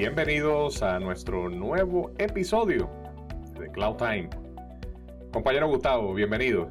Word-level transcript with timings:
Bienvenidos 0.00 0.82
a 0.82 0.98
nuestro 0.98 1.50
nuevo 1.50 2.10
episodio 2.16 2.88
de 3.58 3.70
Cloud 3.70 3.96
Time. 3.96 4.30
Compañero 5.30 5.68
Gustavo, 5.68 6.14
bienvenido, 6.14 6.70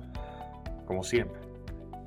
como 0.88 1.04
siempre. 1.04 1.39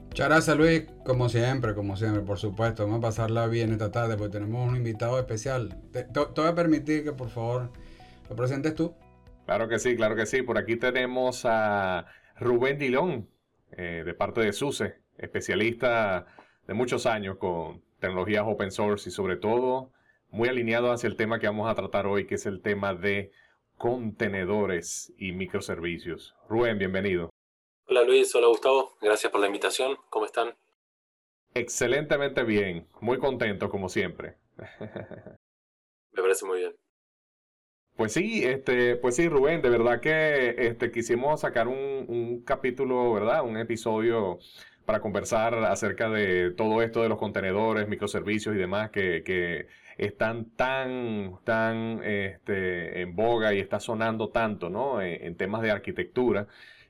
Muchas 0.08 0.28
gracias 0.28 0.56
Luis, 0.56 0.82
como 1.04 1.28
siempre, 1.28 1.76
como 1.76 1.96
siempre, 1.96 2.22
por 2.22 2.38
supuesto. 2.38 2.82
Vamos 2.82 2.98
a 2.98 3.02
pasarla 3.02 3.46
bien 3.46 3.70
esta 3.70 3.92
tarde 3.92 4.16
porque 4.16 4.32
tenemos 4.32 4.68
un 4.68 4.74
invitado 4.74 5.16
especial. 5.16 5.78
Te, 5.92 6.08
voy 6.12 6.48
a 6.48 6.56
permitir 6.56 7.04
que 7.04 7.12
por 7.12 7.28
favor 7.28 7.70
lo 8.28 8.34
presentes 8.34 8.74
tú. 8.74 8.92
Claro 9.46 9.68
que 9.68 9.78
sí, 9.78 9.94
claro 9.94 10.16
que 10.16 10.26
sí. 10.26 10.42
Por 10.42 10.58
aquí 10.58 10.74
tenemos 10.74 11.44
a 11.44 12.04
Rubén 12.34 12.78
Dilón, 12.80 13.28
eh, 13.70 14.02
de 14.04 14.14
parte 14.14 14.40
de 14.40 14.52
SUSE, 14.52 14.96
especialista 15.18 16.26
de 16.66 16.74
muchos 16.74 17.06
años 17.06 17.36
con 17.36 17.80
tecnologías 18.00 18.42
open 18.44 18.72
source 18.72 19.08
y 19.08 19.12
sobre 19.12 19.36
todo 19.36 19.92
muy 20.32 20.48
alineado 20.48 20.90
hacia 20.90 21.08
el 21.08 21.16
tema 21.16 21.38
que 21.38 21.46
vamos 21.46 21.70
a 21.70 21.74
tratar 21.74 22.06
hoy, 22.06 22.26
que 22.26 22.36
es 22.36 22.46
el 22.46 22.62
tema 22.62 22.94
de 22.94 23.30
contenedores 23.76 25.12
y 25.18 25.32
microservicios. 25.32 26.34
Rubén, 26.48 26.78
bienvenido. 26.78 27.28
Hola 27.86 28.02
Luis, 28.04 28.34
hola 28.34 28.46
Gustavo, 28.46 28.96
gracias 29.02 29.30
por 29.30 29.42
la 29.42 29.46
invitación. 29.46 29.98
¿Cómo 30.08 30.24
están? 30.24 30.54
Excelentemente 31.54 32.44
bien, 32.44 32.88
muy 33.00 33.18
contento 33.18 33.68
como 33.68 33.90
siempre. 33.90 34.36
Me 36.12 36.22
parece 36.22 36.46
muy 36.46 36.60
bien. 36.60 36.74
Pues 37.96 38.14
sí, 38.14 38.42
este, 38.42 38.96
pues 38.96 39.16
sí, 39.16 39.28
Rubén, 39.28 39.60
de 39.60 39.68
verdad 39.68 40.00
que 40.00 40.54
este, 40.56 40.90
quisimos 40.90 41.42
sacar 41.42 41.68
un, 41.68 42.06
un 42.08 42.42
capítulo, 42.42 43.12
¿verdad? 43.12 43.44
Un 43.44 43.58
episodio 43.58 44.38
para 44.86 45.00
conversar 45.00 45.54
acerca 45.64 46.08
de 46.10 46.50
todo 46.50 46.82
esto 46.82 47.02
de 47.02 47.08
los 47.08 47.18
contenedores, 47.18 47.88
microservicios 47.88 48.54
y 48.54 48.58
demás 48.58 48.90
que, 48.90 49.66
están 49.98 50.50
tan, 50.56 51.38
tan 51.44 52.02
este, 52.04 53.02
en 53.02 53.14
boga 53.14 53.54
y 53.54 53.60
está 53.60 53.80
sonando 53.80 54.30
tanto, 54.30 54.70
¿no? 54.70 55.02
En, 55.02 55.36
temas 55.36 55.62
de 55.62 55.70
arquitectura, 55.70 56.46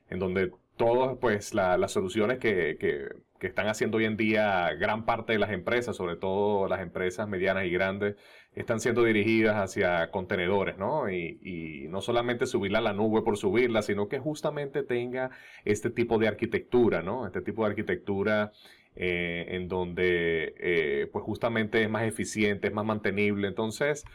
en 0.09 0.19
donde 0.19 0.51
todas 0.77 1.17
pues 1.19 1.53
las 1.53 1.91
soluciones 1.91 2.39
que, 2.39 2.77
que, 2.79 3.09
que, 3.39 3.47
están 3.47 3.67
haciendo 3.67 3.97
hoy 3.97 4.05
en 4.05 4.17
día 4.17 4.73
gran 4.73 5.05
parte 5.05 5.33
de 5.33 5.39
las 5.39 5.51
empresas, 5.51 5.95
sobre 5.95 6.15
todo 6.15 6.67
las 6.67 6.81
empresas 6.81 7.27
medianas 7.27 7.65
y 7.65 7.69
grandes, 7.69 8.15
están 8.55 8.79
siendo 8.79 9.03
dirigidas 9.03 9.55
hacia 9.55 10.11
contenedores, 10.11 10.77
¿no? 10.77 11.09
Y, 11.09 11.87
no 11.89 12.01
solamente 12.01 12.47
subirla 12.47 12.79
a 12.79 12.81
la 12.81 12.93
nube 12.93 13.21
por 13.21 13.37
subirla, 13.37 13.83
sino 13.83 14.07
que 14.07 14.17
justamente 14.17 14.81
tenga 14.83 15.29
este 15.63 15.91
tipo 15.91 16.17
de 16.17 16.27
arquitectura, 16.27 17.03
¿no? 17.03 17.27
Este 17.27 17.41
tipo 17.41 17.63
de 17.63 17.69
arquitectura 17.69 18.51
eh, 18.95 19.45
en 19.49 19.67
donde 19.67 20.55
eh, 20.57 21.09
pues 21.11 21.23
justamente 21.23 21.81
es 21.81 21.89
más 21.89 22.03
eficiente, 22.03 22.67
es 22.67 22.73
más 22.73 22.85
mantenible. 22.85 23.47
Entonces, 23.47 24.05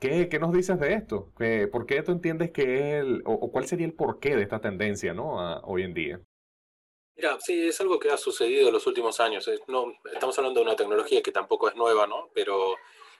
¿qué, 0.00 0.28
qué 0.28 0.38
nos 0.38 0.52
dices 0.52 0.78
de 0.80 0.94
esto? 0.94 1.32
¿Por 1.72 1.86
qué 1.86 2.02
tú 2.02 2.12
entiendes 2.12 2.50
que 2.50 2.98
el, 2.98 3.22
o, 3.24 3.50
cuál 3.50 3.66
sería 3.66 3.86
el 3.86 3.94
porqué 3.94 4.36
de 4.36 4.42
esta 4.42 4.60
tendencia, 4.60 5.14
¿no? 5.14 5.60
hoy 5.62 5.82
en 5.82 5.94
día. 5.94 6.20
Mira, 7.16 7.38
sí, 7.38 7.68
es 7.68 7.78
algo 7.82 7.98
que 7.98 8.10
ha 8.10 8.16
sucedido 8.16 8.68
en 8.68 8.72
los 8.72 8.86
últimos 8.86 9.20
años. 9.20 9.50
No, 9.68 9.92
estamos 10.10 10.38
hablando 10.38 10.60
de 10.60 10.66
una 10.66 10.76
tecnología 10.76 11.22
que 11.22 11.32
tampoco 11.32 11.68
es 11.68 11.76
nueva, 11.76 12.06
¿no? 12.06 12.30
Pero 12.32 12.76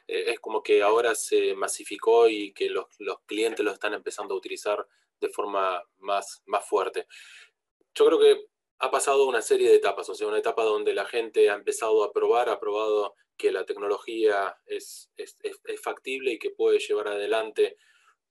eh, 0.09 0.33
es 0.33 0.41
como 0.41 0.63
que 0.63 0.83
ahora 0.83 1.15
se 1.15 1.55
masificó 1.55 2.29
y 2.29 2.53
que 2.53 2.71
los, 2.71 2.87
los, 2.99 3.21
clientes 3.27 3.65
lo 3.65 3.73
están 3.73 3.95
empezando 3.95 4.35
a 4.35 4.39
utilizar 4.39 4.87
de 5.21 5.29
forma 5.29 5.83
más, 5.99 6.43
más 6.47 6.67
fuerte. 6.67 7.07
Yo 7.95 8.07
creo 8.07 8.19
que 8.19 8.47
ha 8.81 8.91
pasado 8.91 9.29
una 9.29 9.43
serie 9.43 9.69
de 9.69 9.77
etapas, 9.77 10.09
o 10.09 10.15
sea, 10.15 10.27
una 10.27 10.39
etapa 10.39 10.65
donde 10.65 10.95
la 10.95 11.05
gente 11.05 11.51
ha 11.51 11.55
empezado 11.55 12.03
a 12.03 12.13
probar, 12.13 12.49
ha 12.49 12.59
probado 12.59 13.15
que 13.37 13.53
la 13.53 13.67
tecnología 13.67 14.57
es, 14.67 15.11
es, 15.17 15.37
es, 15.43 15.81
factible 15.83 16.33
y 16.33 16.39
que 16.39 16.51
puede 16.51 16.79
llevar 16.79 17.09
adelante 17.09 17.77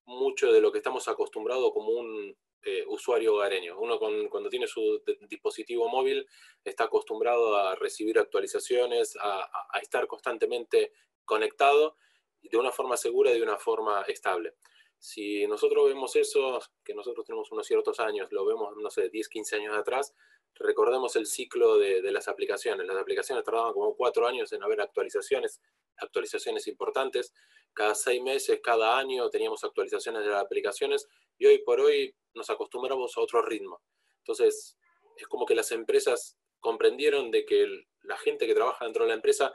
mucho 0.05 0.51
de 0.51 0.59
lo 0.59 0.71
que 0.71 0.79
estamos 0.79 1.07
acostumbrados 1.07 1.71
como 1.71 1.89
un 1.89 2.35
eh, 2.63 2.83
usuario 2.87 3.35
hogareño. 3.35 3.79
Uno 3.79 3.99
cuando 3.99 4.49
tiene 4.49 4.65
su 4.65 5.03
dispositivo 5.29 5.87
móvil 5.87 6.27
está 6.63 6.85
acostumbrado 6.85 7.55
a 7.55 7.75
recibir 7.75 8.17
actualizaciones, 8.17 9.15
a, 9.21 9.49
a, 9.71 9.79
estar 9.79 10.07
constantemente 10.07 10.93
conectado 11.25 11.95
de 12.41 12.57
una 12.57 12.71
forma 12.71 12.97
segura 12.97 13.31
y 13.31 13.37
de 13.37 13.43
una 13.43 13.57
forma 13.57 14.01
estable. 14.07 14.55
Si 14.97 15.47
nosotros 15.47 15.87
vemos 15.87 16.15
eso, 16.15 16.59
que 16.83 16.93
nosotros 16.93 17.25
tenemos 17.25 17.51
unos 17.51 17.65
ciertos 17.65 17.99
años, 17.99 18.31
lo 18.31 18.45
vemos, 18.45 18.75
no 18.77 18.89
sé, 18.89 19.09
10, 19.09 19.29
15 19.29 19.55
años 19.55 19.77
atrás, 19.77 20.13
recordemos 20.55 21.15
el 21.15 21.25
ciclo 21.25 21.77
de, 21.77 22.01
las 22.11 22.27
aplicaciones. 22.27 22.85
Las 22.85 22.97
aplicaciones 22.97 23.43
tardaban 23.43 23.73
como 23.73 23.95
cuatro 23.95 24.27
años 24.27 24.51
en 24.53 24.63
haber 24.63 24.81
actualizaciones, 24.81 25.61
actualizaciones 25.97 26.67
importantes. 26.67 27.33
Cada 27.73 27.95
seis 27.95 28.21
meses, 28.21 28.59
cada 28.61 28.97
año 28.97 29.29
teníamos 29.29 29.63
actualizaciones 29.63 30.23
de 30.23 30.29
las 30.29 30.43
aplicaciones 30.43 31.07
y 31.37 31.45
hoy 31.45 31.59
por 31.59 31.79
hoy 31.79 32.13
nos 32.33 32.49
acostumbramos 32.49 33.17
a 33.17 33.21
otro 33.21 33.41
ritmo. 33.41 33.81
Entonces, 34.19 34.77
es 35.15 35.27
como 35.27 35.45
que 35.45 35.55
las 35.55 35.71
empresas 35.71 36.37
comprendieron 36.59 37.31
de 37.31 37.45
que 37.45 37.85
la 38.03 38.17
gente 38.17 38.47
que 38.47 38.53
trabaja 38.53 38.85
dentro 38.85 39.03
de 39.03 39.09
la 39.09 39.15
empresa 39.15 39.53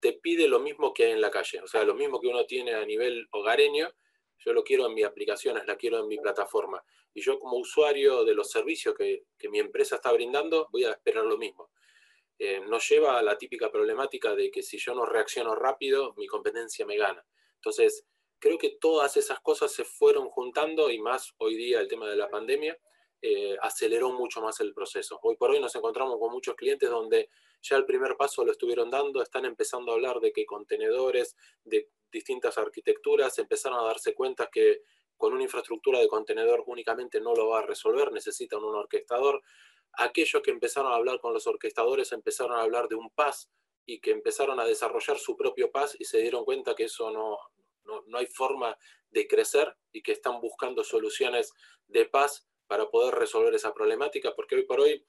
te 0.00 0.12
pide 0.14 0.48
lo 0.48 0.60
mismo 0.60 0.92
que 0.92 1.06
hay 1.06 1.12
en 1.12 1.20
la 1.20 1.30
calle, 1.30 1.60
o 1.60 1.66
sea, 1.66 1.84
lo 1.84 1.94
mismo 1.94 2.20
que 2.20 2.28
uno 2.28 2.44
tiene 2.44 2.74
a 2.74 2.84
nivel 2.84 3.26
hogareño, 3.32 3.90
yo 4.38 4.52
lo 4.52 4.62
quiero 4.62 4.86
en 4.86 4.94
mi 4.94 5.02
aplicaciones, 5.02 5.66
la 5.66 5.76
quiero 5.76 5.98
en 5.98 6.08
mi 6.08 6.18
plataforma. 6.18 6.82
Y 7.14 7.22
yo 7.22 7.38
como 7.38 7.56
usuario 7.56 8.24
de 8.24 8.34
los 8.34 8.50
servicios 8.50 8.94
que, 8.94 9.24
mi 9.48 9.58
empresa 9.58 9.96
está 9.96 10.12
brindando, 10.12 10.68
voy 10.70 10.84
a 10.84 10.90
esperar 10.90 11.24
lo 11.24 11.38
mismo. 11.38 11.70
Eh, 12.38 12.60
nos 12.60 12.88
lleva 12.88 13.18
a 13.18 13.22
la 13.22 13.38
típica 13.38 13.70
problemática 13.70 14.34
de 14.34 14.50
que 14.50 14.62
si 14.62 14.78
yo 14.78 14.94
no 14.94 15.06
reacciono 15.06 15.54
rápido, 15.54 16.14
mi 16.16 16.26
competencia 16.26 16.84
me 16.84 16.96
gana. 16.96 17.24
Entonces, 17.54 18.06
creo 18.38 18.58
que 18.58 18.76
todas 18.80 19.16
esas 19.16 19.40
cosas 19.40 19.72
se 19.72 19.84
fueron 19.84 20.28
juntando 20.28 20.90
y 20.90 20.98
más 20.98 21.34
hoy 21.38 21.56
día 21.56 21.80
el 21.80 21.88
tema 21.88 22.08
de 22.08 22.16
la 22.16 22.28
pandemia 22.28 22.78
eh, 23.22 23.56
aceleró 23.62 24.12
mucho 24.12 24.42
más 24.42 24.60
el 24.60 24.74
proceso. 24.74 25.18
Hoy 25.22 25.36
por 25.36 25.50
hoy 25.50 25.58
nos 25.58 25.74
encontramos 25.74 26.18
con 26.20 26.30
muchos 26.30 26.54
clientes 26.54 26.90
donde 26.90 27.30
ya 27.62 27.76
el 27.76 27.86
primer 27.86 28.16
paso 28.16 28.44
lo 28.44 28.52
estuvieron 28.52 28.90
dando, 28.90 29.22
están 29.22 29.46
empezando 29.46 29.90
a 29.90 29.94
hablar 29.94 30.20
de 30.20 30.32
que 30.32 30.44
contenedores 30.44 31.34
de 31.64 31.88
distintas 32.16 32.56
arquitecturas 32.56 33.38
empezaron 33.38 33.78
a 33.78 33.84
darse 33.84 34.14
cuenta 34.14 34.48
que 34.50 34.80
con 35.18 35.34
una 35.34 35.42
infraestructura 35.42 35.98
de 36.00 36.08
contenedor 36.08 36.64
únicamente 36.66 37.20
no 37.20 37.34
lo 37.34 37.48
va 37.48 37.58
a 37.58 37.66
resolver, 37.66 38.10
necesitan 38.10 38.64
un 38.64 38.74
orquestador. 38.74 39.42
Aquellos 39.92 40.42
que 40.42 40.50
empezaron 40.50 40.92
a 40.92 40.96
hablar 40.96 41.20
con 41.20 41.34
los 41.34 41.46
orquestadores 41.46 42.12
empezaron 42.12 42.58
a 42.58 42.62
hablar 42.62 42.88
de 42.88 42.94
un 42.94 43.10
PAS 43.10 43.50
y 43.84 44.00
que 44.00 44.12
empezaron 44.12 44.58
a 44.60 44.64
desarrollar 44.64 45.18
su 45.18 45.36
propio 45.36 45.70
PAS 45.70 45.96
y 45.98 46.04
se 46.04 46.18
dieron 46.18 46.44
cuenta 46.44 46.74
que 46.74 46.84
eso 46.84 47.10
no, 47.10 47.38
no, 47.84 48.02
no 48.06 48.18
hay 48.18 48.26
forma 48.26 48.76
de 49.10 49.26
crecer 49.26 49.76
y 49.92 50.02
que 50.02 50.12
están 50.12 50.40
buscando 50.40 50.84
soluciones 50.84 51.52
de 51.86 52.06
PAS 52.06 52.48
para 52.66 52.88
poder 52.88 53.14
resolver 53.14 53.54
esa 53.54 53.72
problemática, 53.74 54.34
porque 54.34 54.56
hoy 54.56 54.64
por 54.64 54.80
hoy 54.80 55.06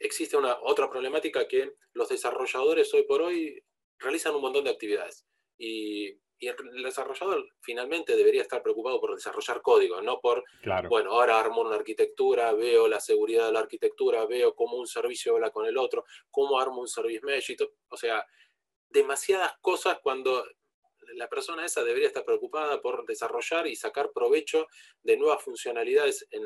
existe 0.00 0.36
una 0.36 0.58
otra 0.62 0.90
problemática 0.90 1.46
que 1.46 1.74
los 1.92 2.08
desarrolladores 2.08 2.92
hoy 2.92 3.04
por 3.04 3.22
hoy 3.22 3.64
realizan 3.98 4.34
un 4.34 4.42
montón 4.42 4.64
de 4.64 4.70
actividades 4.70 5.26
y, 5.62 6.20
el 6.44 6.82
desarrollador 6.82 7.48
finalmente 7.60 8.16
debería 8.16 8.42
estar 8.42 8.64
preocupado 8.64 9.00
por 9.00 9.14
desarrollar 9.14 9.62
código, 9.62 10.02
no 10.02 10.18
por, 10.18 10.42
bueno, 10.88 11.12
ahora 11.12 11.38
armo 11.38 11.60
una 11.60 11.76
arquitectura, 11.76 12.52
veo 12.52 12.88
la 12.88 12.98
seguridad 12.98 13.46
de 13.46 13.52
la 13.52 13.60
arquitectura, 13.60 14.26
veo 14.26 14.52
cómo 14.56 14.76
un 14.76 14.88
servicio 14.88 15.34
habla 15.34 15.52
con 15.52 15.66
el 15.66 15.78
otro, 15.78 16.04
cómo 16.32 16.58
armo 16.58 16.80
un 16.80 16.88
service 16.88 17.24
mesh, 17.24 17.56
o 17.88 17.96
sea, 17.96 18.26
demasiadas 18.88 19.52
cosas 19.60 20.00
cuando 20.02 20.44
la 21.14 21.28
persona 21.28 21.64
esa 21.64 21.84
debería 21.84 22.08
estar 22.08 22.24
preocupada 22.24 22.80
por 22.80 23.06
desarrollar 23.06 23.66
y 23.66 23.76
sacar 23.76 24.12
provecho 24.12 24.66
de 25.02 25.16
nuevas 25.16 25.42
funcionalidades 25.42 26.26
en, 26.30 26.42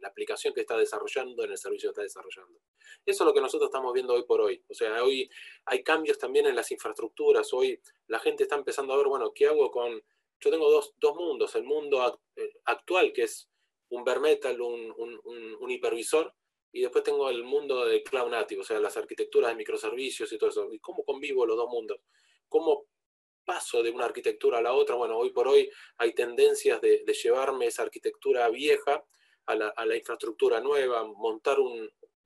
la 0.00 0.08
aplicación 0.08 0.54
que 0.54 0.60
está 0.60 0.76
desarrollando, 0.76 1.44
en 1.44 1.52
el 1.52 1.58
servicio 1.58 1.88
que 1.88 1.92
está 1.92 2.02
desarrollando. 2.02 2.60
Eso 3.04 3.24
es 3.24 3.26
lo 3.26 3.34
que 3.34 3.40
nosotros 3.40 3.68
estamos 3.68 3.92
viendo 3.92 4.14
hoy 4.14 4.24
por 4.24 4.40
hoy. 4.40 4.62
O 4.68 4.74
sea, 4.74 5.02
hoy 5.04 5.28
hay 5.66 5.82
cambios 5.82 6.18
también 6.18 6.46
en 6.46 6.56
las 6.56 6.70
infraestructuras. 6.70 7.52
Hoy 7.52 7.80
la 8.06 8.18
gente 8.18 8.44
está 8.44 8.56
empezando 8.56 8.94
a 8.94 8.96
ver, 8.96 9.06
bueno, 9.06 9.32
¿qué 9.34 9.46
hago 9.46 9.70
con...? 9.70 10.02
Yo 10.42 10.50
tengo 10.50 10.70
dos, 10.70 10.94
mundos. 11.16 11.54
El 11.54 11.64
mundo 11.64 12.20
eh, 12.36 12.52
actual, 12.64 13.12
que 13.12 13.24
es 13.24 13.50
un 13.90 14.04
bare 14.04 14.20
metal, 14.20 14.60
un, 14.60 14.94
un, 14.96 15.70
hipervisor, 15.70 16.34
y 16.72 16.80
después 16.80 17.04
tengo 17.04 17.28
el 17.28 17.44
mundo 17.44 17.84
de 17.84 18.02
cloud 18.02 18.30
native, 18.30 18.62
o 18.62 18.64
sea, 18.64 18.80
las 18.80 18.96
arquitecturas 18.96 19.50
de 19.50 19.56
microservicios 19.56 20.32
y 20.32 20.38
todo 20.38 20.50
eso. 20.50 20.72
¿Y 20.72 20.78
cómo 20.78 21.04
convivo 21.04 21.44
los 21.44 21.56
dos 21.56 21.68
mundos? 21.68 22.00
¿Cómo 22.48 22.86
paso 23.50 23.82
de 23.82 23.90
una 23.90 24.04
arquitectura 24.04 24.58
a 24.58 24.62
la 24.62 24.72
otra. 24.74 24.94
Bueno, 24.94 25.16
hoy 25.18 25.30
por 25.30 25.48
hoy 25.48 25.68
hay 25.98 26.14
tendencias 26.14 26.80
de, 26.80 27.02
llevarme 27.20 27.66
esa 27.66 27.82
arquitectura 27.82 28.48
vieja 28.48 29.04
a 29.46 29.56
la, 29.56 29.96
infraestructura 29.96 30.60
nueva, 30.60 31.02
montar 31.02 31.56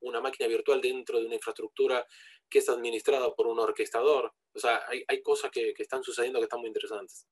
una 0.01 0.21
máquina 0.21 0.47
virtual 0.49 0.83
dentro 0.83 1.19
de 1.19 1.25
una 1.25 1.37
infraestructura 1.37 2.07
que 2.51 2.59
es 2.59 2.69
administrada 2.69 3.35
por 3.35 3.47
un 3.47 3.59
orquestador. 3.59 4.35
O 4.53 4.59
sea, 4.59 4.83
hay, 5.09 5.23
cosas 5.23 5.51
que, 5.51 5.73
están 5.79 6.03
sucediendo 6.05 6.41
que 6.41 6.45
están 6.45 6.61
muy 6.61 6.69
interesantes. 6.69 7.27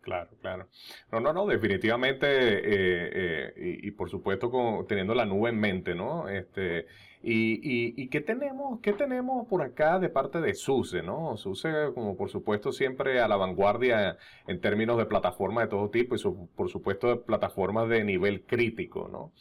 Claro, 0.00 0.30
claro. 0.40 0.68
No, 1.12 1.20
no, 1.20 1.32
no, 1.32 1.46
definitivamente, 1.46 2.26
eh, 2.28 3.52
eh, 3.56 3.78
y, 3.82 3.90
por 3.90 4.08
supuesto 4.08 4.50
con, 4.50 4.86
teniendo 4.86 5.14
la 5.14 5.26
nube 5.26 5.50
en 5.50 5.58
mente, 5.60 5.94
¿no? 5.94 6.28
Este, 6.30 6.86
y, 7.22 8.00
y, 8.00 8.08
qué 8.08 8.20
tenemos, 8.22 8.80
qué 8.80 8.92
tenemos 8.94 9.46
por 9.48 9.60
acá 9.60 9.98
de 9.98 10.08
parte 10.08 10.40
de 10.40 10.54
SUSE, 10.54 11.02
¿no? 11.02 11.36
SUSE, 11.36 11.92
como 11.94 12.16
por 12.16 12.30
supuesto, 12.30 12.72
siempre 12.72 13.20
a 13.20 13.28
la 13.28 13.36
vanguardia 13.36 14.16
en 14.46 14.60
términos 14.60 14.96
de 14.96 15.06
plataformas 15.06 15.64
de 15.64 15.70
todo 15.70 15.90
tipo 15.90 16.14
y 16.14 16.18
por 16.54 16.70
supuesto 16.70 17.08
de 17.08 17.16
plataformas 17.16 17.88
de 17.88 18.04
nivel 18.04 18.44
crítico, 18.46 19.08
¿no? 19.08 19.32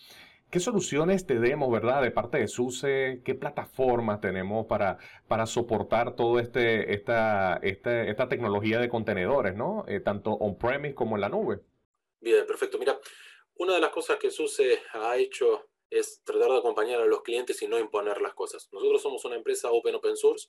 ¿Qué 0.50 0.62
soluciones 0.62 1.26
tenemos, 1.26 1.70
verdad, 1.70 2.02
de 2.02 2.12
parte 2.12 2.38
de 2.38 2.48
SUSE? 2.48 3.22
¿Qué 3.26 3.36
plataformas 3.36 4.22
tenemos 4.22 4.66
para, 4.66 4.98
para 5.28 5.46
soportar 5.46 6.16
toda 6.16 6.42
este, 6.42 6.94
esta, 6.94 7.60
esta, 7.62 8.30
tecnología 8.30 8.80
de 8.80 8.88
contenedores, 8.88 9.56
¿no? 9.56 9.84
Eh, 9.90 10.00
tanto 10.00 10.32
on-premise 10.32 10.96
como 10.96 11.16
en 11.16 11.22
la 11.22 11.30
nube. 11.30 11.60
Bien, 12.22 12.46
perfecto. 12.48 12.78
Mira, 12.80 12.98
una 13.56 13.76
de 13.76 13.82
las 13.82 13.90
cosas 13.90 14.18
que 14.20 14.32
SUSE 14.32 14.80
ha 14.94 15.18
hecho 15.18 15.68
es 15.90 16.22
tratar 16.24 16.50
de 16.50 16.58
acompañar 16.60 17.02
a 17.02 17.06
los 17.06 17.24
clientes 17.24 17.62
y 17.62 17.68
no 17.68 17.78
imponer 17.78 18.22
las 18.22 18.34
cosas. 18.34 18.70
Nosotros 18.72 19.02
somos 19.02 19.26
una 19.26 19.36
empresa 19.36 19.70
open 19.72 19.96
open 19.96 20.16
source 20.16 20.48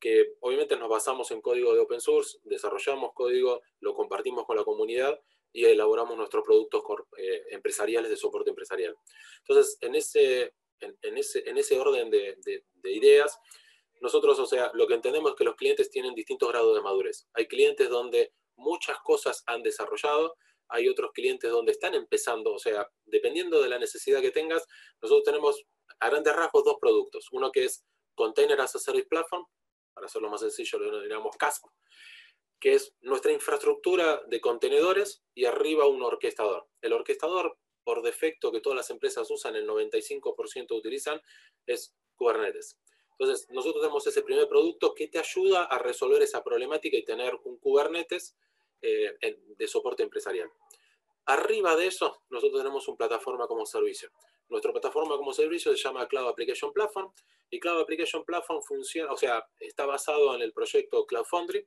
que 0.00 0.36
obviamente 0.40 0.76
nos 0.76 0.88
basamos 0.88 1.30
en 1.30 1.42
código 1.42 1.74
de 1.74 1.80
open 1.80 2.00
source, 2.00 2.38
desarrollamos 2.44 3.12
código, 3.12 3.60
lo 3.80 3.94
compartimos 3.94 4.46
con 4.46 4.56
la 4.56 4.64
comunidad 4.64 5.20
y 5.54 5.64
elaboramos 5.64 6.16
nuestros 6.16 6.44
productos 6.44 6.82
eh, 7.16 7.44
empresariales 7.50 8.10
de 8.10 8.16
soporte 8.16 8.50
empresarial. 8.50 8.96
Entonces, 9.38 9.78
en 9.80 9.94
ese, 9.94 10.52
en, 10.80 11.16
ese, 11.16 11.48
en 11.48 11.56
ese 11.56 11.78
orden 11.78 12.10
de, 12.10 12.36
de, 12.44 12.92
ideas, 12.92 13.38
nosotros, 14.00 14.38
o 14.40 14.46
sea, 14.46 14.72
lo 14.74 14.88
que 14.88 14.94
entendemos 14.94 15.30
es 15.30 15.36
que 15.36 15.44
los 15.44 15.54
clientes 15.54 15.90
tienen 15.90 16.12
distintos 16.12 16.48
grados 16.48 16.74
de 16.74 16.82
madurez. 16.82 17.28
Hay 17.34 17.46
clientes 17.46 17.88
donde 17.88 18.32
muchas 18.56 18.98
cosas 19.04 19.44
han 19.46 19.62
desarrollado, 19.62 20.36
hay 20.68 20.88
otros 20.88 21.12
clientes 21.12 21.48
donde 21.48 21.70
están 21.70 21.94
empezando, 21.94 22.52
o 22.52 22.58
sea, 22.58 22.88
dependiendo 23.04 23.62
de 23.62 23.68
la 23.68 23.78
necesidad 23.78 24.20
que 24.20 24.32
tengas, 24.32 24.66
nosotros 25.00 25.24
tenemos 25.24 25.64
a 26.00 26.10
grandes 26.10 26.34
rasgos 26.34 26.64
dos 26.64 26.76
productos. 26.80 27.28
Uno 27.30 27.52
que 27.52 27.66
es 27.66 27.84
Container 28.16 28.60
as 28.60 28.74
a 28.74 28.80
Service 28.80 29.06
Platform, 29.06 29.44
para 29.94 30.06
hacerlo 30.06 30.28
más 30.28 30.40
sencillo, 30.40 30.80
lo 30.80 30.86
denominamos 30.86 31.36
CASP, 31.36 31.64
que 32.60 32.74
es 32.74 32.94
nuestra 33.00 33.32
infraestructura 33.32 34.22
de 34.26 34.40
contenedores 34.40 35.22
y 35.34 35.44
arriba 35.44 35.86
un 35.86 36.02
orquestador. 36.02 36.66
El 36.80 36.92
orquestador, 36.92 37.58
por 37.82 38.02
defecto, 38.02 38.50
que 38.50 38.60
todas 38.60 38.76
las 38.76 38.90
empresas 38.90 39.30
usan, 39.30 39.56
el 39.56 39.68
95% 39.68 40.72
utilizan, 40.72 41.20
es 41.66 41.94
Kubernetes. 42.16 42.78
Entonces, 43.18 43.48
nosotros 43.50 43.82
tenemos 43.82 44.06
ese 44.06 44.22
primer 44.22 44.48
producto 44.48 44.94
que 44.94 45.08
te 45.08 45.18
ayuda 45.18 45.64
a 45.64 45.78
resolver 45.78 46.22
esa 46.22 46.42
problemática 46.42 46.96
y 46.96 47.04
tener 47.04 47.34
un 47.44 47.58
Kubernetes 47.58 48.36
eh, 48.82 49.14
de 49.56 49.68
soporte 49.68 50.02
empresarial. 50.02 50.50
Arriba 51.26 51.74
de 51.74 51.86
eso, 51.86 52.22
nosotros 52.28 52.60
tenemos 52.60 52.86
una 52.88 52.98
plataforma 52.98 53.46
como 53.46 53.64
servicio. 53.64 54.10
Nuestra 54.48 54.72
plataforma 54.72 55.16
como 55.16 55.32
servicio 55.32 55.74
se 55.74 55.82
llama 55.82 56.06
Cloud 56.06 56.28
Application 56.28 56.72
Platform 56.72 57.10
y 57.48 57.58
Cloud 57.60 57.80
Application 57.80 58.24
Platform 58.24 58.62
funciona, 58.62 59.10
o 59.10 59.16
sea, 59.16 59.42
está 59.58 59.86
basado 59.86 60.34
en 60.34 60.42
el 60.42 60.52
proyecto 60.52 61.06
Cloud 61.06 61.24
Foundry, 61.24 61.66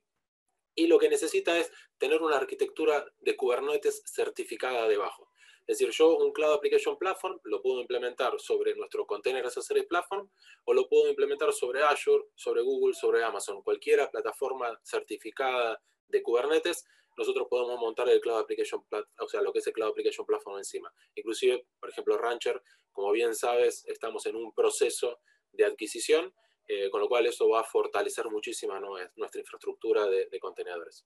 y 0.78 0.86
lo 0.86 0.96
que 0.96 1.08
necesita 1.08 1.58
es 1.58 1.72
tener 1.98 2.22
una 2.22 2.36
arquitectura 2.36 3.04
de 3.18 3.36
Kubernetes 3.36 4.00
certificada 4.06 4.86
debajo. 4.86 5.32
Es 5.66 5.76
decir, 5.78 5.92
yo 5.92 6.16
un 6.16 6.32
Cloud 6.32 6.52
Application 6.52 6.96
Platform 6.96 7.40
lo 7.42 7.60
puedo 7.60 7.80
implementar 7.80 8.38
sobre 8.38 8.76
nuestro 8.76 9.04
Container 9.04 9.44
as 9.44 9.58
a 9.58 9.60
Service 9.60 9.88
Platform 9.88 10.30
o 10.64 10.72
lo 10.72 10.88
puedo 10.88 11.08
implementar 11.08 11.52
sobre 11.52 11.82
Azure, 11.82 12.26
sobre 12.36 12.62
Google, 12.62 12.94
sobre 12.94 13.24
Amazon. 13.24 13.60
Cualquiera 13.62 14.08
plataforma 14.08 14.78
certificada 14.84 15.82
de 16.06 16.22
Kubernetes, 16.22 16.86
nosotros 17.16 17.48
podemos 17.50 17.80
montar 17.80 18.08
el 18.08 18.20
Cloud 18.20 18.38
Application 18.38 18.84
Platform, 18.88 19.12
o 19.18 19.28
sea, 19.28 19.42
lo 19.42 19.52
que 19.52 19.58
es 19.58 19.66
el 19.66 19.72
Cloud 19.72 19.90
Application 19.90 20.24
Platform 20.24 20.58
encima. 20.58 20.94
Inclusive, 21.16 21.66
por 21.80 21.90
ejemplo, 21.90 22.16
Rancher, 22.16 22.62
como 22.92 23.10
bien 23.10 23.34
sabes, 23.34 23.84
estamos 23.86 24.26
en 24.26 24.36
un 24.36 24.54
proceso 24.54 25.18
de 25.50 25.64
adquisición 25.64 26.32
eh, 26.68 26.90
con 26.90 27.00
lo 27.00 27.08
cual 27.08 27.26
eso 27.26 27.48
va 27.48 27.60
a 27.60 27.64
fortalecer 27.64 28.26
muchísimo 28.30 28.78
nuestra 29.16 29.40
infraestructura 29.40 30.06
de 30.06 30.38
contenedores 30.38 31.04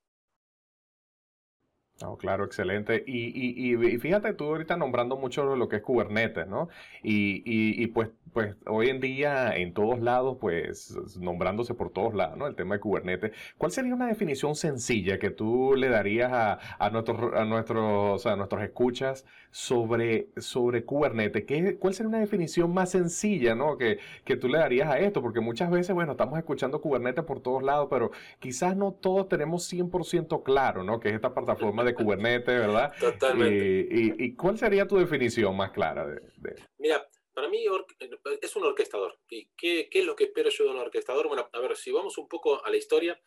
claro, 2.19 2.45
excelente. 2.45 3.03
Y, 3.07 3.75
y, 3.75 3.99
fíjate, 3.99 4.33
tú 4.35 4.45
ahorita 4.45 4.77
nombrando 4.77 5.17
mucho 5.17 5.57
lo 5.57 5.69
que 5.69 5.77
es 5.77 5.83
Kubernetes, 5.83 6.47
¿no? 6.47 6.69
Y, 7.03 7.87
pues, 7.89 8.11
pues 8.33 8.57
hoy 8.67 8.89
en 8.89 9.01
día 9.01 9.55
en 9.57 9.75
todos 9.75 10.01
lados, 10.01 10.39
pues 10.41 10.97
nombrándose 11.19 11.75
por 11.75 11.91
todos 11.91 12.15
lados, 12.15 12.39
¿no? 12.39 12.47
El 12.47 12.55
tema 12.55 12.77
de 12.77 12.81
Kubernetes. 12.81 13.33
¿Cuál 13.59 13.73
sería 13.73 13.95
una 13.95 14.07
definición 14.07 14.55
sencilla 14.55 15.19
que 15.19 15.31
tú 15.31 15.75
le 15.77 15.89
darías 15.89 16.33
a, 16.33 16.59
a 16.79 16.91
nuestros, 16.91 17.35
a 17.35 17.45
nuestros, 17.45 18.27
a 18.27 18.37
nuestros 18.37 18.63
escuchas 18.63 19.27
sobre, 19.51 20.29
sobre 20.39 20.85
Kubernetes? 20.85 21.45
¿Qué, 21.45 21.77
¿Cuál 21.79 21.95
sería 21.95 22.09
una 22.09 22.21
definición 22.21 22.73
más 22.73 22.91
sencilla, 22.91 23.55
¿no? 23.55 23.77
Que, 23.77 23.99
que 24.25 24.37
tú 24.37 24.49
le 24.49 24.59
darías 24.59 24.89
a 24.89 24.99
esto, 24.99 25.21
porque 25.21 25.41
muchas 25.41 25.71
veces, 25.71 25.95
bueno, 25.95 26.13
estamos 26.13 26.39
escuchando 26.39 26.81
Kubernetes 26.81 27.25
por 27.25 27.41
todos 27.41 27.63
lados, 27.63 27.89
pero 27.91 28.13
quizás 28.39 28.77
no 28.77 28.93
todos 28.93 29.29
tenemos 29.29 29.71
100% 29.71 30.43
claro, 30.43 30.85
¿no? 30.85 31.01
Que 31.01 31.11
es 31.11 31.15
esta 31.15 31.35
plataforma 31.35 31.85
de 31.85 31.92
Kubernetes, 31.95 32.59
¿verdad? 32.59 32.93
Totalmente. 33.01 33.89
¿Y, 33.91 34.35
cuál 34.37 34.59
sería 34.59 34.87
tu 34.87 34.97
definición 34.97 35.57
más 35.57 35.71
clara 35.73 36.07
de, 36.07 36.21
Mira, 36.79 37.07
para 37.33 37.49
mí 37.49 37.65
es 38.41 38.57
un 38.57 38.65
orquestador. 38.65 39.19
¿Y 39.29 39.49
qué, 39.57 39.89
es 39.91 40.05
lo 40.05 40.15
que 40.15 40.25
espero 40.25 40.51
yo 40.51 40.65
de 40.65 40.71
un 40.71 40.79
orquestador? 40.79 41.29
Bueno, 41.29 41.49
a 41.53 41.61
ver, 41.61 41.77
si 41.77 41.91
vamos 41.91 42.19
un 42.19 42.29
poco 42.29 42.65
a 42.65 42.71
la 42.71 42.77
historia, 42.77 43.21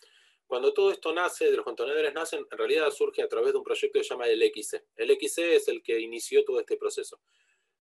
cuando 0.48 0.74
todo 0.74 0.92
esto 0.92 1.12
nace, 1.14 1.50
de 1.50 1.58
los 1.58 1.66
contenedores 1.66 2.14
nacen, 2.14 2.46
en 2.50 2.58
realidad 2.58 2.92
surge 2.92 3.24
a 3.24 3.28
través 3.28 3.54
de 3.54 3.58
un 3.58 3.64
proyecto 3.64 4.00
que 4.00 4.04
se 4.04 4.10
llama 4.12 4.28
el 4.28 4.42
XC. 4.42 4.84
El 4.96 5.10
XC 5.10 5.56
es 5.56 5.68
el 5.68 5.82
que 5.82 6.00
inició 6.00 6.44
todo 6.46 6.60
este 6.60 6.78
proceso. 6.78 7.20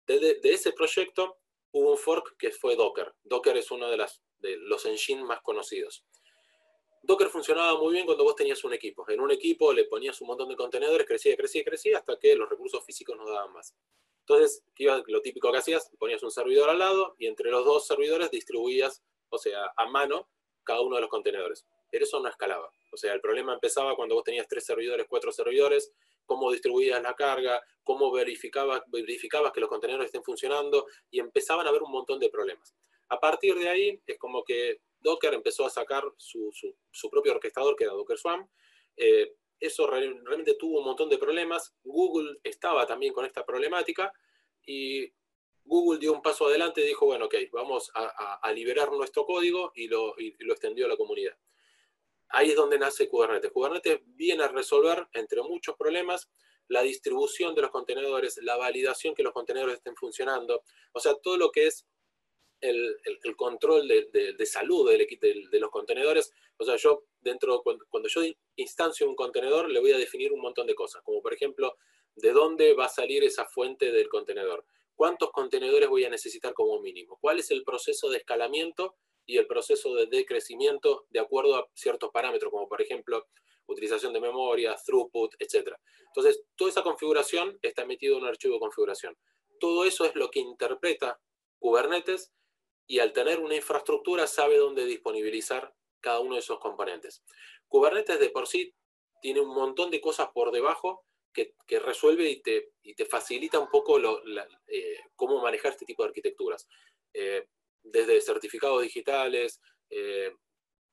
De, 0.07 0.39
ese 0.43 0.71
proyecto 0.71 1.39
hubo 1.71 1.91
un 1.91 1.97
fork 1.97 2.37
que 2.37 2.51
fue 2.51 2.75
Docker. 2.75 3.13
Docker 3.23 3.57
es 3.57 3.71
uno 3.71 3.89
de, 3.89 3.97
las, 3.97 4.21
de 4.37 4.57
los 4.57 4.85
engines 4.85 5.25
más 5.25 5.41
conocidos. 5.41 6.05
Docker 7.05 7.27
funcionaba 7.27 7.77
muy 7.77 7.93
bien 7.93 8.05
cuando 8.05 8.23
vos 8.23 8.33
tenías 8.33 8.63
un 8.63 8.73
equipo. 8.73 9.03
En 9.09 9.19
un 9.19 9.29
equipo 9.29 9.73
le 9.73 9.83
ponías 9.83 10.19
un 10.21 10.27
montón 10.27 10.47
de 10.47 10.55
contenedores, 10.55 11.05
crecía, 11.05 11.35
crecía, 11.35 11.61
crecía, 11.61 11.97
hasta 11.97 12.17
que 12.17 12.33
los 12.33 12.49
recursos 12.49 12.83
físicos 12.85 13.17
no 13.17 13.29
daban 13.29 13.51
más. 13.51 13.75
Entonces, 14.21 14.63
lo 15.07 15.21
típico 15.21 15.51
que 15.51 15.57
hacías, 15.57 15.91
ponías 15.99 16.23
un 16.23 16.31
servidor 16.31 16.69
al 16.69 16.79
lado 16.79 17.13
y 17.19 17.27
entre 17.27 17.51
los 17.51 17.65
dos 17.65 17.85
servidores 17.85 18.31
distribuías, 18.31 19.03
o 19.27 19.37
sea, 19.37 19.73
a 19.75 19.85
mano, 19.87 20.29
cada 20.63 20.79
uno 20.79 20.95
de 20.95 21.01
los 21.01 21.09
contenedores. 21.09 21.65
Pero 21.91 22.05
eso 22.05 22.21
no 22.21 22.29
escalaba. 22.29 22.71
O 22.93 22.95
sea, 22.95 23.11
el 23.11 23.19
problema 23.19 23.53
empezaba 23.53 23.97
cuando 23.97 24.15
vos 24.15 24.23
tenías 24.23 24.47
tres 24.47 24.65
servidores, 24.65 25.05
cuatro 25.09 25.33
servidores, 25.33 25.91
cómo 26.25 26.53
distribuías 26.53 27.03
la 27.03 27.15
carga, 27.15 27.61
cómo 27.83 28.13
verificabas, 28.13 28.81
verificabas 28.87 29.51
que 29.51 29.59
los 29.59 29.69
contenedores 29.69 30.05
estén 30.05 30.23
funcionando 30.23 30.87
y 31.11 31.19
empezaban 31.19 31.65
a 31.65 31.69
haber 31.69 31.83
un 31.83 31.91
montón 31.91 32.17
de 32.17 32.29
problemas. 32.29 32.73
A 33.09 33.19
partir 33.19 33.55
de 33.55 33.67
ahí 33.67 34.01
es 34.07 34.17
como 34.17 34.45
que 34.45 34.79
Docker 35.03 35.33
empezó 35.33 35.65
a 35.65 35.69
sacar 35.69 36.03
su, 36.17 36.51
propio 37.11 37.33
orquestador, 37.33 37.75
que 37.75 37.83
era 37.83 37.93
Docker 37.93 38.17
Swarm. 38.17 38.49
Eh, 38.95 39.35
eso 39.59 39.87
realmente 39.87 40.55
tuvo 40.55 40.79
un 40.79 40.85
montón 40.85 41.09
de 41.09 41.17
problemas. 41.17 41.75
Google 41.83 42.39
estaba 42.43 42.85
también 42.85 43.13
con 43.13 43.25
esta 43.25 43.45
problemática 43.45 44.11
y 44.65 45.13
Google 45.65 45.99
dio 45.99 46.13
un 46.13 46.21
paso 46.21 46.47
adelante 46.47 46.81
y 46.81 46.87
dijo, 46.87 47.05
bueno, 47.05 47.25
ok, 47.25 47.35
vamos 47.51 47.91
a, 47.93 48.51
liberar 48.53 48.91
nuestro 48.91 49.25
código 49.25 49.71
y 49.75 49.87
lo, 49.87 50.15
lo, 50.39 50.53
extendió 50.53 50.85
a 50.85 50.89
la 50.89 50.97
comunidad. 50.97 51.37
Ahí 52.29 52.49
es 52.49 52.55
donde 52.55 52.77
nace 52.77 53.07
Kubernetes. 53.07 53.51
Kubernetes 53.51 54.01
viene 54.05 54.43
a 54.43 54.47
resolver, 54.47 55.07
entre 55.13 55.41
muchos 55.43 55.75
problemas, 55.77 56.29
la 56.67 56.81
distribución 56.81 57.55
de 57.55 57.61
los 57.61 57.71
contenedores, 57.71 58.37
la 58.41 58.57
validación 58.57 59.13
que 59.15 59.23
los 59.23 59.33
contenedores 59.33 59.75
estén 59.75 59.95
funcionando, 59.95 60.63
o 60.93 60.99
sea, 60.99 61.13
todo 61.15 61.37
lo 61.37 61.51
que 61.51 61.67
es 61.67 61.85
el, 62.63 63.35
control 63.35 63.87
de, 63.87 64.45
salud 64.45 64.89
de, 64.89 65.59
los 65.59 65.69
contenedores. 65.69 66.31
O 66.57 66.63
sea, 66.63 66.75
yo 66.77 67.03
dentro, 67.21 67.61
cuando, 67.61 67.85
cuando, 67.89 68.09
yo 68.09 68.21
instancio 68.55 69.07
un 69.07 69.15
contenedor, 69.15 69.69
le 69.69 69.79
voy 69.79 69.91
a 69.91 69.97
definir 69.97 70.31
un 70.31 70.41
montón 70.41 70.67
de 70.67 70.75
cosas, 70.75 71.01
como 71.03 71.21
por 71.21 71.33
ejemplo, 71.33 71.75
de 72.15 72.31
dónde 72.31 72.73
va 72.73 72.85
a 72.85 72.89
salir 72.89 73.23
esa 73.23 73.45
fuente 73.45 73.91
del 73.91 74.07
contenedor, 74.07 74.65
cuántos 74.95 75.31
contenedores 75.31 75.89
voy 75.89 76.05
a 76.05 76.09
necesitar 76.09 76.53
como 76.53 76.79
mínimo, 76.79 77.17
cuál 77.19 77.39
es 77.39 77.51
el 77.51 77.63
proceso 77.63 78.09
de 78.09 78.17
escalamiento 78.17 78.95
y 79.25 79.37
el 79.37 79.47
proceso 79.47 79.95
de 79.95 80.05
decrecimiento 80.07 81.05
de 81.09 81.19
acuerdo 81.19 81.55
a 81.55 81.67
ciertos 81.73 82.11
parámetros, 82.11 82.51
como 82.51 82.67
por 82.67 82.81
ejemplo 82.81 83.27
utilización 83.65 84.13
de 84.13 84.19
memoria, 84.19 84.75
throughput, 84.85 85.35
etc. 85.39 85.73
Entonces, 86.07 86.43
toda 86.55 86.69
esa 86.69 86.83
configuración 86.83 87.57
está 87.61 87.85
metido 87.85 88.17
en 88.17 88.23
un 88.23 88.29
archivo 88.29 88.55
de 88.55 88.59
configuración. 88.59 89.17
Todo 89.59 89.85
eso 89.85 90.05
es 90.05 90.15
lo 90.15 90.29
que 90.29 90.39
interpreta 90.39 91.19
Kubernetes 91.59 92.33
y 92.87 92.99
al 92.99 93.13
tener 93.13 93.39
una 93.39 93.55
infraestructura 93.55 94.27
sabe 94.27 94.57
dónde 94.57 94.85
disponibilizar 94.85 95.73
cada 95.99 96.19
uno 96.19 96.35
de 96.35 96.41
esos 96.41 96.59
componentes. 96.59 97.23
Kubernetes 97.67 98.19
de 98.19 98.29
por 98.29 98.47
sí 98.47 98.75
tiene 99.21 99.39
un 99.39 99.53
montón 99.53 99.89
de 99.89 100.01
cosas 100.01 100.29
por 100.33 100.51
debajo 100.51 101.05
que, 101.33 101.79
resuelve 101.79 102.29
y 102.29 102.41
te, 102.41 102.73
y 102.83 102.93
te, 102.93 103.05
facilita 103.05 103.59
un 103.59 103.69
poco 103.69 103.99
eh, 104.67 104.99
cómo 105.15 105.41
manejar 105.41 105.71
este 105.71 105.85
tipo 105.85 106.03
de 106.03 106.09
arquitecturas. 106.09 106.67
Eh, 107.13 107.47
desde 107.81 108.21
certificados 108.21 108.81
digitales, 108.81 109.59
eh, 109.89 110.31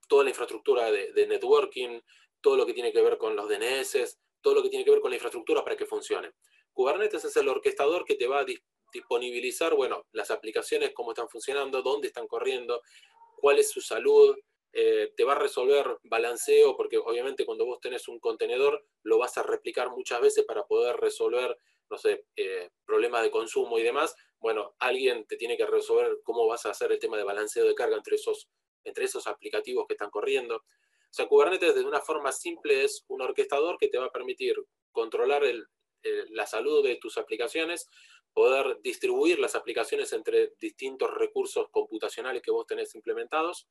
toda 0.09 0.25
la 0.25 0.31
infraestructura 0.31 0.91
de, 0.91 1.27
networking, 1.27 2.01
todo 2.41 2.57
lo 2.57 2.67
que 2.67 2.73
tiene 2.73 2.93
que 2.93 3.03
ver 3.03 3.19
con 3.19 3.37
los 3.37 3.49
DNS, 3.49 4.19
todo 4.41 4.55
lo 4.55 4.63
que 4.63 4.71
tiene 4.71 4.85
que 4.85 4.91
ver 4.91 5.01
con 5.01 5.11
la 5.11 5.17
infraestructura 5.17 5.63
para 5.63 5.77
que 5.77 5.87
funcione. 5.87 6.33
Kubernetes 6.73 7.25
es 7.25 7.37
el 7.37 7.49
orquestador 7.49 8.05
que 8.05 8.17
te 8.17 8.27
va 8.27 8.45
disponibilizar, 8.93 9.75
bueno, 9.75 10.07
las 10.13 10.31
aplicaciones, 10.31 10.93
cómo 10.95 11.13
están 11.13 11.29
funcionando, 11.29 11.83
dónde 11.83 12.09
están 12.09 12.27
corriendo, 12.27 12.83
cuál 13.37 13.59
es 13.59 13.71
su 13.71 13.81
salud, 13.81 14.37
eh, 14.73 15.13
te 15.17 15.25
va 15.25 15.33
a 15.33 15.39
resolver 15.39 15.99
balanceo, 16.05 16.77
porque 16.77 16.99
obviamente 16.99 17.45
cuando 17.45 17.67
vos 17.67 17.81
tenés 17.81 18.07
un 18.07 18.21
contenedor 18.21 18.87
lo 19.03 19.19
vas 19.19 19.37
a 19.37 19.43
replicar 19.43 19.91
muchas 19.91 20.21
veces 20.21 20.45
para 20.45 20.65
poder 20.65 20.97
resolver, 20.97 21.57
no 21.91 21.99
sé, 21.99 22.25
eh, 22.37 22.71
problemas 22.85 23.23
de 23.23 23.31
consumo 23.31 23.79
y 23.79 23.83
demás. 23.83 24.15
Bueno, 24.39 24.77
alguien 24.79 25.27
te 25.27 25.37
tiene 25.37 25.57
que 25.57 25.67
resolver 25.67 26.19
cómo 26.23 26.47
vas 26.47 26.67
a 26.67 26.71
hacer 26.71 26.93
el 26.93 27.01
tema 27.01 27.17
de 27.17 27.25
balanceo 27.25 27.67
de 27.67 27.75
carga 27.75 27.97
entre 27.97 28.15
esos, 28.15 28.49
entre 28.85 29.05
esos 29.07 29.27
aplicativos 29.27 29.87
que 29.89 29.95
están 29.95 30.11
corriendo. 30.11 30.57
O 30.57 31.13
sea, 31.13 31.27
Kubernetes 31.27 31.75
de 31.75 31.85
una 31.85 32.01
forma 32.01 32.31
simple 32.31 32.85
es 32.85 33.05
un 33.09 33.23
orquestador 33.23 33.77
que 33.77 33.89
te 33.89 33.99
va 33.99 34.07
a 34.07 34.13
permitir 34.13 34.55
controlar 34.93 35.45
el, 35.45 35.67
eh, 36.03 36.25
la 36.31 36.47
salud 36.47 36.85
de 36.85 36.97
tus 36.97 37.19
aplicaciones, 37.19 37.89
poder 38.33 38.81
distribuir 38.83 39.39
las 39.39 39.55
aplicaciones 39.55 40.13
entre 40.13 40.55
distintos 40.61 41.13
recursos 41.13 41.69
computacionales 41.71 42.43
que 42.43 42.51
vos 42.51 42.67
tenés 42.67 42.95
implementados. 42.95 43.69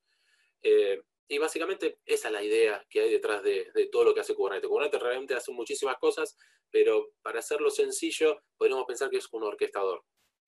Eh, 0.61 1.01
y 1.27 1.37
básicamente 1.37 1.99
esa 2.05 2.27
es 2.29 2.33
la 2.33 2.43
idea 2.43 2.85
que 2.89 3.01
hay 3.01 3.11
detrás 3.11 3.43
de, 3.43 3.71
todo 3.91 4.03
lo 4.03 4.13
que 4.13 4.21
hace 4.21 4.33
Kubernetes. 4.33 4.67
Kubernetes 4.67 5.01
realmente 5.01 5.35
hace 5.35 5.51
muchísimas 5.51 5.97
cosas, 5.97 6.37
pero 6.71 7.11
para 7.21 7.39
hacerlo 7.39 7.69
sencillo, 7.69 8.41
podríamos 8.57 8.85
pensar 8.85 9.09
que 9.09 9.17
es 9.17 9.27
un 9.31 9.43
orquestador. 9.43 10.03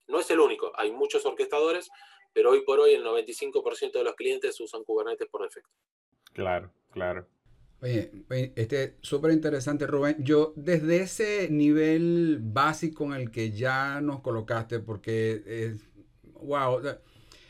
No 0.07 0.19
es 0.19 0.29
el 0.31 0.39
único, 0.39 0.71
hay 0.75 0.91
muchos 0.91 1.25
orquestadores, 1.25 1.89
pero 2.33 2.49
hoy 2.51 2.61
por 2.63 2.79
hoy 2.79 2.93
el 2.93 3.05
95% 3.05 3.91
de 3.91 4.03
los 4.03 4.15
clientes 4.15 4.59
usan 4.59 4.83
Kubernetes 4.83 5.27
por 5.29 5.43
defecto. 5.43 5.69
Claro, 6.33 6.71
claro. 6.91 7.27
Oye, 7.81 8.11
este 8.55 8.95
súper 9.01 9.31
interesante, 9.31 9.87
Rubén. 9.87 10.17
Yo, 10.19 10.53
desde 10.55 11.01
ese 11.01 11.49
nivel 11.49 12.37
básico 12.39 13.05
en 13.05 13.13
el 13.13 13.31
que 13.31 13.51
ya 13.51 14.01
nos 14.01 14.21
colocaste, 14.21 14.79
porque 14.79 15.43
es, 15.47 15.81
wow, 16.43 16.79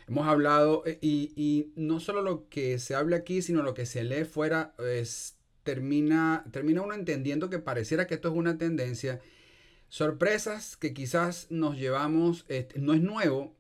hemos 0.07 0.27
hablado, 0.27 0.83
eh, 0.85 0.97
y, 1.01 1.73
no 1.75 1.99
solo 1.99 2.21
lo 2.21 2.47
que 2.47 2.79
se 2.79 2.95
habla 2.95 3.17
aquí, 3.17 3.41
sino 3.41 3.61
lo 3.61 3.73
que 3.73 3.85
se 3.85 4.05
lee 4.05 4.23
fuera, 4.23 4.73
es, 4.79 5.35
termina, 5.63 6.45
termina 6.51 6.81
uno 6.81 6.93
entendiendo 6.93 7.49
que 7.49 7.59
pareciera 7.59 8.07
que 8.07 8.15
esto 8.15 8.29
es 8.29 8.35
una 8.35 8.57
tendencia. 8.57 9.19
Sorpresas 9.89 10.77
que 10.77 10.93
quizás 10.93 11.47
nos 11.49 11.77
llevamos, 11.77 12.45
este, 12.47 12.79
no 12.79 12.93
es 12.93 13.01
nuevo, 13.01 13.53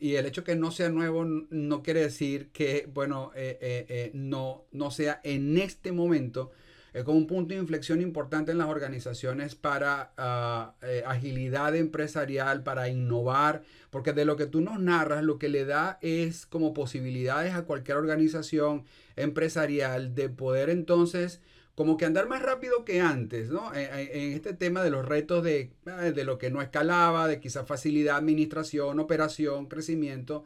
y 0.00 0.14
el 0.14 0.26
hecho 0.26 0.44
que 0.44 0.56
no 0.56 0.70
sea 0.70 0.88
nuevo 0.88 1.24
no 1.24 1.82
quiere 1.82 2.00
decir 2.00 2.50
que, 2.52 2.88
bueno, 2.92 3.32
eh, 3.34 3.58
eh, 3.60 3.86
eh, 3.88 4.10
no, 4.14 4.64
no 4.72 4.90
sea 4.90 5.20
en 5.24 5.58
este 5.58 5.92
momento. 5.92 6.50
Es 6.94 7.04
como 7.04 7.18
un 7.18 7.26
punto 7.26 7.52
de 7.52 7.60
inflexión 7.60 8.00
importante 8.00 8.50
en 8.50 8.58
las 8.58 8.68
organizaciones 8.68 9.54
para 9.54 10.14
ah, 10.16 10.74
agilidad 11.06 11.76
empresarial, 11.76 12.62
para 12.62 12.88
innovar, 12.88 13.62
porque 13.90 14.14
de 14.14 14.24
lo 14.24 14.36
que 14.36 14.46
tú 14.46 14.62
nos 14.62 14.80
narras, 14.80 15.22
lo 15.22 15.38
que 15.38 15.50
le 15.50 15.66
da 15.66 15.98
es 16.00 16.46
como 16.46 16.72
posibilidades 16.72 17.54
a 17.54 17.64
cualquier 17.64 17.98
organización 17.98 18.84
empresarial 19.16 20.14
de 20.14 20.30
poder 20.30 20.70
entonces 20.70 21.42
como 21.78 21.96
que 21.96 22.06
andar 22.06 22.26
más 22.26 22.42
rápido 22.42 22.84
que 22.84 23.00
antes, 23.00 23.50
¿no? 23.50 23.72
En, 23.72 24.32
este 24.32 24.52
tema 24.52 24.82
de 24.82 24.90
los 24.90 25.06
retos 25.06 25.44
de, 25.44 25.70
eh, 25.86 26.12
de, 26.12 26.24
lo 26.24 26.36
que 26.36 26.50
no 26.50 26.60
escalaba, 26.60 27.28
de 27.28 27.38
quizá 27.38 27.64
facilidad, 27.64 28.16
administración, 28.16 28.98
operación, 28.98 29.66
crecimiento. 29.66 30.42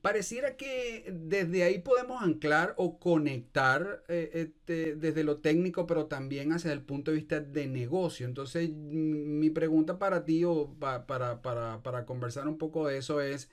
Pareciera 0.00 0.56
que 0.56 1.12
desde 1.12 1.64
ahí 1.64 1.80
podemos 1.80 2.22
anclar 2.22 2.72
o 2.78 2.98
conectar 2.98 4.02
eh, 4.08 4.30
este, 4.32 4.96
desde 4.96 5.24
lo 5.24 5.40
técnico, 5.42 5.86
pero 5.86 6.06
también 6.06 6.52
hacia 6.54 6.72
el 6.72 6.80
punto 6.80 7.10
de 7.10 7.18
vista 7.18 7.40
de 7.40 7.66
negocio. 7.66 8.24
Entonces, 8.24 8.70
mi 8.72 9.50
pregunta 9.50 9.98
para 9.98 10.24
ti 10.24 10.42
o 10.46 10.74
para, 10.80 11.04
para, 11.06 11.82
para 11.82 12.06
conversar 12.06 12.48
un 12.48 12.56
poco 12.56 12.86
de 12.88 12.96
eso 12.96 13.20
es, 13.20 13.50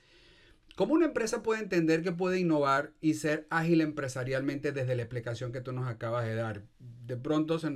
¿Cómo 0.80 0.94
una 0.94 1.08
empresa 1.08 1.44
puede 1.44 1.60
entender 1.60 2.04
que 2.04 2.14
puede 2.14 2.40
innovar 2.40 2.94
y 3.02 3.16
ser 3.16 3.46
ágil 3.50 3.82
empresarialmente 3.82 4.72
desde 4.72 4.96
la 4.96 5.02
explicación 5.02 5.52
que 5.52 5.60
tú 5.60 5.74
nos 5.74 5.90
acabas 5.90 6.24
de 6.24 6.36
dar? 6.36 6.62
De 6.80 7.18
pronto 7.18 7.60
se, 7.60 7.70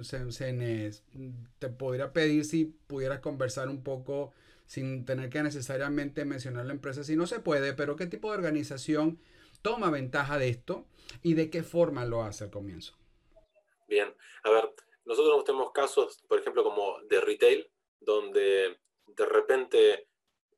te 1.60 1.68
podría 1.68 2.14
pedir 2.14 2.46
si 2.46 2.64
pudieras 2.64 3.20
conversar 3.20 3.68
un 3.68 3.84
poco 3.84 4.32
sin 4.68 5.04
tener 5.04 5.30
que 5.30 5.44
necesariamente 5.44 6.24
mencionar 6.24 6.66
la 6.66 6.72
empresa, 6.72 7.04
si 7.04 7.18
no 7.18 7.28
se 7.28 7.42
puede, 7.42 7.74
pero 7.74 7.98
qué 7.98 8.08
tipo 8.08 8.32
de 8.32 8.38
organización 8.38 9.20
toma 9.62 9.90
ventaja 9.90 10.38
de 10.38 10.48
esto 10.48 10.86
y 11.22 11.34
de 11.34 11.50
qué 11.50 11.62
forma 11.62 12.06
lo 12.06 12.24
hace 12.24 12.46
al 12.46 12.52
comienzo. 12.52 12.98
Bien, 13.90 14.16
a 14.46 14.50
ver, 14.50 14.74
nosotros 15.04 15.44
tenemos 15.44 15.74
casos, 15.74 16.24
por 16.30 16.40
ejemplo, 16.40 16.64
como 16.64 17.02
de 17.10 17.20
retail, 17.20 17.70
donde 18.00 18.78
de 19.08 19.26
repente 19.26 20.08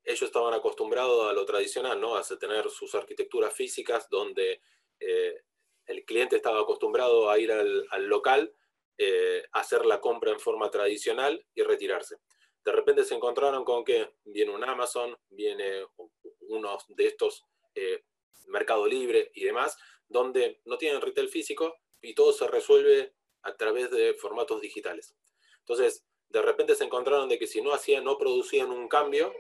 ellos 0.06 0.22
estaban 0.22 0.54
acostumbrados 0.54 1.30
a 1.30 1.34
lo 1.34 1.46
tradicional, 1.46 2.00
¿no? 2.00 2.16
A 2.16 2.24
tener 2.40 2.70
sus 2.70 2.94
arquitecturas 2.94 3.54
físicas 3.54 4.08
donde 4.10 4.62
eh, 5.00 5.42
el 5.88 6.06
cliente 6.06 6.36
estaba 6.36 6.62
acostumbrado 6.62 7.30
a 7.30 7.40
ir 7.40 7.52
al, 7.52 8.06
local, 8.08 8.54
eh, 8.98 9.44
hacer 9.52 9.86
la 9.86 10.00
compra 10.00 10.32
en 10.32 10.40
forma 10.40 10.70
tradicional 10.70 11.44
y 11.56 11.64
retirarse. 11.64 12.18
De 12.64 12.72
repente 12.72 13.04
se 13.04 13.16
encontraron 13.16 13.64
con 13.64 13.84
que 13.84 14.16
viene 14.24 14.52
un 14.52 14.64
Amazon, 14.64 15.18
viene 15.30 15.86
uno 16.42 16.78
de 16.90 17.08
estos 17.08 17.44
eh, 17.74 18.04
Mercado 18.48 18.88
Libre 18.88 19.32
y 19.34 19.44
demás, 19.44 19.78
donde 20.08 20.62
no 20.66 20.78
tienen 20.78 21.02
retail 21.02 21.30
físico 21.30 21.80
y 22.02 22.14
todo 22.14 22.32
se 22.32 22.48
resuelve 22.48 23.14
a 23.42 23.56
través 23.56 23.90
de 23.92 24.14
formatos 24.14 24.62
digitales. 24.62 25.16
Entonces, 25.60 26.06
de 26.30 26.42
repente 26.42 26.76
se 26.76 26.84
encontraron 26.84 27.30
de 27.30 27.38
que 27.40 27.48
si 27.48 27.62
no 27.62 27.74
hacían, 27.74 28.04
no 28.04 28.18
producían 28.18 28.72
un 28.72 28.88
cambio, 28.88 29.34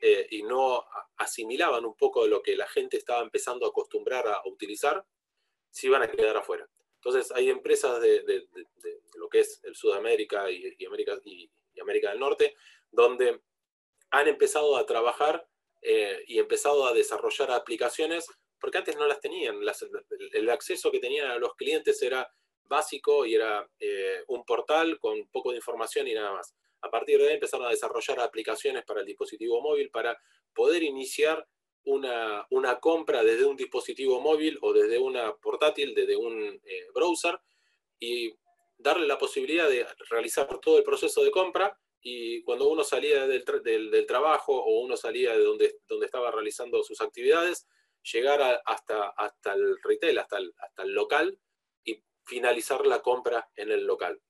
eh, 0.00 0.26
y 0.30 0.42
no 0.42 0.84
asimilaban 1.16 1.84
un 1.84 1.94
poco 1.94 2.24
de 2.24 2.30
lo 2.30 2.42
que 2.42 2.56
la 2.56 2.66
gente 2.66 2.96
estaba 2.96 3.22
empezando 3.22 3.66
a 3.66 3.68
acostumbrar 3.68 4.26
a, 4.26 4.40
utilizar, 4.46 5.04
se 5.70 5.88
iban 5.88 6.02
a 6.02 6.10
quedar 6.10 6.36
afuera. 6.36 6.68
Entonces 6.94 7.30
hay 7.32 7.50
empresas 7.50 8.00
de, 8.00 8.48
lo 9.14 9.28
que 9.28 9.40
es 9.40 9.60
el 9.64 9.74
Sudamérica 9.74 10.50
y, 10.50 10.84
América, 10.86 11.18
y, 11.24 11.50
América 11.80 12.10
del 12.10 12.20
Norte, 12.20 12.56
donde 12.90 13.40
han 14.10 14.28
empezado 14.28 14.76
a 14.76 14.86
trabajar 14.86 15.46
eh, 15.82 16.24
y 16.26 16.38
empezado 16.38 16.86
a 16.86 16.92
desarrollar 16.92 17.50
aplicaciones, 17.50 18.26
porque 18.58 18.78
antes 18.78 18.96
no 18.96 19.06
las 19.06 19.20
tenían. 19.20 19.60
el, 20.32 20.50
acceso 20.50 20.90
que 20.90 20.98
tenían 20.98 21.30
a 21.30 21.38
los 21.38 21.54
clientes 21.56 22.02
era 22.02 22.30
básico 22.64 23.26
y 23.26 23.34
era 23.34 23.68
eh, 23.78 24.22
un 24.28 24.44
portal 24.44 24.98
con 24.98 25.26
poco 25.28 25.50
de 25.50 25.56
información 25.56 26.06
y 26.08 26.14
nada 26.14 26.32
más. 26.32 26.54
A 26.82 26.90
partir 26.90 27.18
de 27.18 27.28
ahí 27.28 27.34
empezaron 27.34 27.66
a 27.66 27.70
desarrollar 27.70 28.20
aplicaciones 28.20 28.84
para 28.84 29.00
el 29.00 29.06
dispositivo 29.06 29.60
móvil 29.60 29.90
para 29.90 30.18
poder 30.54 30.82
iniciar 30.82 31.46
una, 31.84 32.46
compra 32.80 33.22
desde 33.22 33.44
un 33.44 33.56
dispositivo 33.56 34.20
móvil 34.20 34.58
o 34.62 34.72
desde 34.72 34.98
una 34.98 35.34
portátil, 35.36 35.94
desde 35.94 36.16
un 36.16 36.60
eh, 36.64 36.86
browser 36.94 37.38
y 37.98 38.34
darle 38.76 39.06
la 39.06 39.18
posibilidad 39.18 39.68
de 39.68 39.86
realizar 40.08 40.46
todo 40.60 40.78
el 40.78 40.84
proceso 40.84 41.22
de 41.22 41.30
compra 41.30 41.78
y 42.02 42.42
cuando 42.42 42.68
uno 42.68 42.82
salía 42.82 43.26
del, 43.26 43.44
trabajo 44.06 44.56
o 44.56 44.80
uno 44.80 44.96
salía 44.96 45.36
de 45.36 45.44
donde, 45.44 45.80
donde 45.86 46.06
estaba 46.06 46.30
realizando 46.30 46.82
sus 46.82 47.00
actividades, 47.00 47.68
llegar 48.12 48.62
hasta, 48.64 49.08
hasta 49.10 49.52
el 49.52 49.76
retail, 49.82 50.18
hasta 50.18 50.38
el, 50.38 50.54
hasta 50.58 50.82
el 50.82 50.94
local 50.94 51.38
y 51.84 52.02
finalizar 52.24 52.86
la 52.86 53.02
compra 53.02 53.50
en 53.54 53.70
el 53.70 53.84
local. 53.84 54.20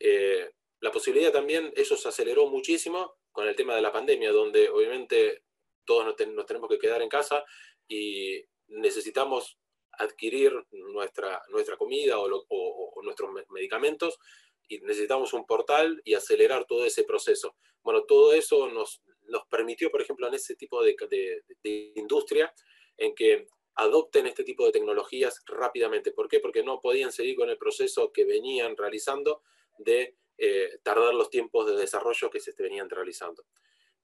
Eh, 0.00 0.50
la 0.82 0.90
posibilidad 0.90 1.32
también, 1.32 1.72
eso 1.76 1.96
se 1.96 2.08
aceleró 2.08 2.48
muchísimo 2.48 3.14
con 3.30 3.46
el 3.46 3.54
tema 3.54 3.76
de 3.76 3.82
la 3.82 3.92
pandemia, 3.92 4.32
donde 4.32 4.68
obviamente 4.68 5.44
todos 5.84 6.04
nos, 6.04 6.16
tenemos 6.16 6.68
que 6.68 6.78
quedar 6.78 7.00
en 7.02 7.08
casa 7.08 7.44
y 7.86 8.42
necesitamos 8.66 9.58
adquirir 9.92 10.52
nuestra, 10.72 11.40
nuestra 11.50 11.76
comida 11.76 12.18
o, 12.18 13.02
nuestros 13.04 13.30
medicamentos 13.50 14.18
y 14.66 14.80
necesitamos 14.80 15.32
un 15.34 15.46
portal 15.46 16.02
y 16.04 16.14
acelerar 16.14 16.66
todo 16.66 16.84
ese 16.84 17.04
proceso. 17.04 17.54
Bueno, 17.84 18.02
todo 18.02 18.32
eso 18.32 18.68
nos, 18.68 19.02
nos 19.28 19.46
permitió, 19.46 19.88
por 19.88 20.02
ejemplo, 20.02 20.26
en 20.26 20.34
ese 20.34 20.56
tipo 20.56 20.82
de, 20.82 20.96
de, 21.62 21.92
industria, 21.94 22.52
en 22.96 23.14
que 23.14 23.46
adopten 23.76 24.26
este 24.26 24.42
tipo 24.42 24.66
de 24.66 24.72
tecnologías 24.72 25.44
rápidamente. 25.46 26.10
¿Por 26.10 26.26
qué? 26.26 26.40
Porque 26.40 26.64
no 26.64 26.80
podían 26.80 27.12
seguir 27.12 27.36
con 27.36 27.50
el 27.50 27.56
proceso 27.56 28.10
que 28.12 28.24
venían 28.24 28.76
realizando 28.76 29.42
de 29.78 30.16
eh, 30.38 30.78
tardar 30.82 31.14
los 31.14 31.30
tiempos 31.30 31.66
de 31.66 31.76
desarrollo 31.76 32.30
que 32.30 32.40
se 32.40 32.52
venían 32.58 32.88
realizando. 32.88 33.44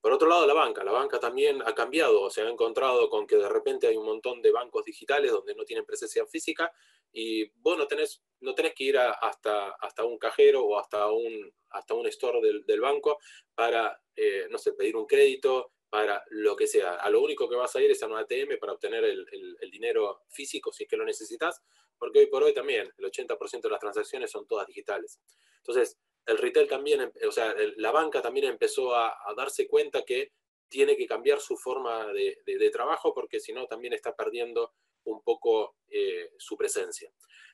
Por 0.00 0.12
otro 0.12 0.28
lado, 0.28 0.46
la 0.46 0.54
banca. 0.54 0.84
La 0.84 0.92
banca 0.92 1.18
también 1.18 1.60
ha 1.62 1.74
cambiado, 1.74 2.30
se 2.30 2.42
ha 2.42 2.48
encontrado 2.48 3.08
con 3.10 3.26
que 3.26 3.36
de 3.36 3.48
repente 3.48 3.88
hay 3.88 3.96
un 3.96 4.06
montón 4.06 4.40
de 4.40 4.52
bancos 4.52 4.84
digitales 4.84 5.32
donde 5.32 5.54
no 5.54 5.64
tienen 5.64 5.84
presencia 5.84 6.24
física 6.26 6.72
y 7.12 7.48
vos 7.60 7.76
no 7.76 7.88
tenés, 7.88 8.22
no 8.40 8.54
tenés 8.54 8.74
que 8.74 8.84
ir 8.84 8.98
hasta, 8.98 9.70
hasta 9.70 10.04
un 10.04 10.18
cajero 10.18 10.64
o 10.64 10.78
hasta 10.78 11.10
un, 11.10 11.52
hasta 11.70 11.94
un 11.94 12.06
store 12.06 12.40
del, 12.64 12.80
banco 12.80 13.18
para, 13.54 14.00
eh, 14.14 14.46
no 14.50 14.58
sé, 14.58 14.72
pedir 14.72 14.96
un 14.96 15.06
crédito, 15.06 15.72
para 15.90 16.22
lo 16.28 16.54
que 16.54 16.66
sea. 16.66 16.96
A 16.96 17.08
lo 17.08 17.22
único 17.22 17.48
que 17.48 17.56
vas 17.56 17.74
a 17.74 17.80
ir 17.80 17.90
es 17.90 18.02
a 18.02 18.06
un 18.06 18.16
ATM 18.16 18.58
para 18.60 18.74
obtener 18.74 19.04
el, 19.04 19.26
el 19.58 19.70
dinero 19.70 20.20
físico 20.28 20.70
si 20.70 20.84
es 20.84 20.88
que 20.88 20.98
lo 20.98 21.04
necesitas, 21.04 21.62
porque 21.98 22.20
hoy 22.20 22.26
por 22.26 22.42
hoy 22.42 22.52
también 22.52 22.92
el 22.98 23.04
80% 23.04 23.62
de 23.62 23.70
las 23.70 23.80
transacciones 23.80 24.30
son 24.30 24.46
todas 24.46 24.66
digitales. 24.66 25.18
Entonces, 25.56 25.98
el 26.28 26.36
retail 26.36 26.68
también, 26.68 27.10
o 27.26 27.32
sea, 27.32 27.54
la 27.76 27.90
banca 27.90 28.20
también 28.20 28.46
empezó 28.46 28.94
a, 28.94 29.16
darse 29.34 29.66
cuenta 29.66 30.04
que 30.04 30.32
tiene 30.68 30.94
que 30.94 31.06
cambiar 31.06 31.40
su 31.40 31.56
forma 31.56 32.12
de, 32.12 32.70
trabajo 32.70 33.14
porque 33.14 33.40
si 33.40 33.54
no 33.54 33.66
también 33.66 33.94
está 33.94 34.14
perdiendo 34.14 34.74
un 35.04 35.22
poco 35.22 35.76
eh, 35.88 36.30
su 36.36 36.54
presencia. 36.56 37.10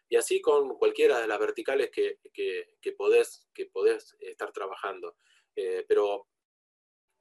Y 0.09 0.17
así 0.17 0.41
con 0.41 0.77
cualquiera 0.77 1.21
de 1.21 1.29
las 1.29 1.39
verticales 1.39 1.91
que, 1.91 2.19
que, 2.33 2.93
podés, 2.93 3.47
que 3.55 3.67
podés 3.67 4.17
estar 4.19 4.53
trabajando. 4.53 5.17
Eh, 5.55 5.85
pero 5.87 6.27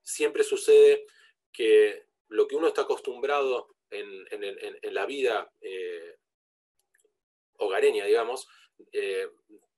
siempre 0.02 0.44
sucede 0.44 1.06
que 1.52 2.08
lo 2.30 2.48
que 2.48 2.56
uno 2.56 2.68
está 2.68 2.82
acostumbrado 2.82 3.76
en, 3.92 4.26
la 4.92 5.06
vida 5.06 5.54
eh, 5.62 6.18
hogareña, 7.58 8.06
digamos, 8.06 8.48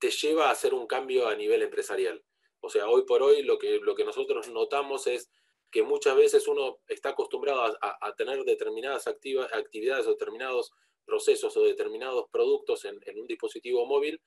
te 0.05 0.12
lleva 0.12 0.50
a 0.50 0.51
hacer 0.51 0.75
un 0.75 0.85
cambio 0.85 1.27
a 1.27 1.35
nivel 1.35 1.63
empresarial. 1.63 2.24
O 2.59 2.69
sea, 2.69 2.88
hoy 2.88 3.05
por 3.07 3.24
hoy 3.24 3.41
lo 3.41 3.57
que, 3.57 3.79
lo 3.79 3.95
que 3.95 4.05
nosotros 4.05 4.50
notamos 4.50 5.07
es 5.07 5.31
que 5.71 5.81
muchas 5.81 6.15
veces 6.15 6.47
uno 6.47 6.77
está 6.88 7.09
acostumbrado 7.09 7.75
a, 7.81 8.15
tener 8.15 8.43
determinadas 8.43 9.07
actividades 9.07 10.05
o 10.05 10.12
determinados 10.12 10.71
procesos 11.05 11.57
o 11.57 11.63
determinados 11.63 12.25
productos 12.31 12.85
en, 12.85 13.00
un 13.19 13.25
dispositivo 13.25 13.88
móvil 13.88 14.21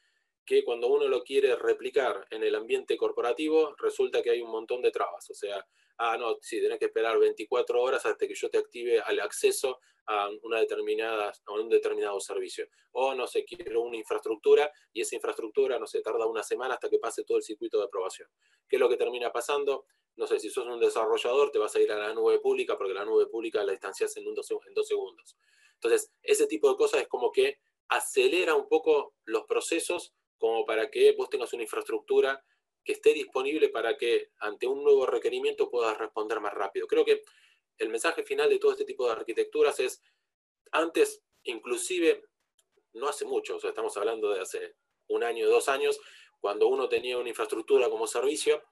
que 0.45 0.65
cuando 0.65 0.89
uno 0.89 1.07
lo 1.07 1.23
quiere 1.23 1.55
replicar 1.55 2.27
en 2.31 2.43
el 2.43 2.57
ambiente 2.57 2.97
corporativo 2.97 3.77
resulta 3.77 4.21
que 4.21 4.31
hay 4.31 4.43
un 4.43 4.51
montón 4.51 4.83
de 4.83 4.91
trabas. 4.91 5.31
O 5.31 5.35
sea, 5.35 5.65
ah, 5.99 6.17
no, 6.17 6.39
sí, 6.41 6.61
tenés 6.61 6.79
que 6.79 6.87
esperar 6.87 7.19
24 7.19 7.81
horas 7.81 8.07
hasta 8.07 8.27
que 8.27 8.35
yo 8.35 8.49
te 8.49 8.59
active 8.59 9.03
el 9.09 9.21
acceso 9.21 9.81
a, 10.07 10.29
una 10.43 10.61
determinada, 10.61 11.33
un 11.49 11.69
determinado 11.69 12.19
servicio. 12.21 12.67
O, 12.93 13.15
no 13.15 13.27
sé, 13.27 13.45
quiero 13.45 13.83
una 13.83 13.97
infraestructura 13.97 14.71
y 14.93 15.03
esa 15.03 15.17
infraestructura, 15.17 15.79
no 15.79 15.87
sé, 15.87 16.01
tarda 16.01 16.27
una 16.27 16.43
semana 16.43 16.75
hasta 16.75 16.89
que 16.89 16.99
pase 16.99 17.25
todo 17.25 17.37
el 17.37 17.43
circuito 17.43 17.79
de 17.79 17.85
aprobación. 17.85 18.29
¿Qué 18.69 18.77
es 18.77 18.81
lo 18.81 18.89
que 18.89 18.97
termina 18.97 19.31
pasando? 19.31 19.87
No 20.17 20.27
sé, 20.27 20.41
si 20.41 20.51
sos 20.51 20.67
un 20.67 20.81
desarrollador, 20.81 21.51
te 21.51 21.59
vas 21.59 21.75
a 21.77 21.81
ir 21.81 21.93
a 21.93 21.99
la 21.99 22.15
nube 22.15 22.41
pública 22.41 22.77
porque 22.77 22.95
la 22.95 23.05
nube 23.05 23.27
pública 23.27 23.63
la 23.65 23.73
distancias 23.73 24.17
en, 24.17 24.25
en 24.27 24.35
dos 24.35 24.87
segundos. 24.89 25.37
Entonces, 25.75 26.13
ese 26.23 26.47
tipo 26.47 26.69
de 26.71 26.77
cosas 26.77 27.03
es 27.03 27.09
como 27.09 27.31
que 27.31 27.59
acelera 27.89 28.55
un 28.55 28.69
poco 28.69 29.15
los 29.25 29.45
procesos 29.45 30.15
como 30.39 30.65
para 30.65 30.91
que 30.91 31.13
vos 31.13 31.29
tengas 31.29 31.53
una 31.53 31.63
infraestructura 31.63 32.43
que 32.89 32.95
esté 32.95 33.13
disponible 33.13 33.69
para 33.69 33.99
que 33.99 34.31
ante 34.39 34.67
un 34.67 34.83
nuevo 34.83 35.05
requerimiento 35.05 35.69
puedas 35.69 35.99
responder 35.99 36.41
más 36.41 36.55
rápido. 36.55 36.87
Creo 36.87 37.05
que 37.05 37.23
el 37.77 37.91
mensaje 37.91 38.23
final 38.23 38.49
de 38.49 38.59
todo 38.59 38.73
este 38.73 38.87
tipo 38.87 39.05
de 39.05 39.13
arquitecturas 39.13 39.79
es, 39.79 40.01
antes, 40.73 41.23
inclusive, 41.43 42.25
no 42.95 43.07
hace 43.07 43.27
mucho, 43.27 43.57
o 43.57 43.61
sea, 43.61 43.69
estamos 43.69 43.95
hablando 43.99 44.31
de 44.31 44.41
hace 44.41 44.77
un 45.09 45.23
año, 45.23 45.47
dos 45.51 45.69
años, 45.69 46.01
cuando 46.41 46.67
uno 46.69 46.89
tenía 46.89 47.19
una 47.19 47.29
infraestructura 47.29 47.91
como 47.91 48.07
servicio, 48.07 48.63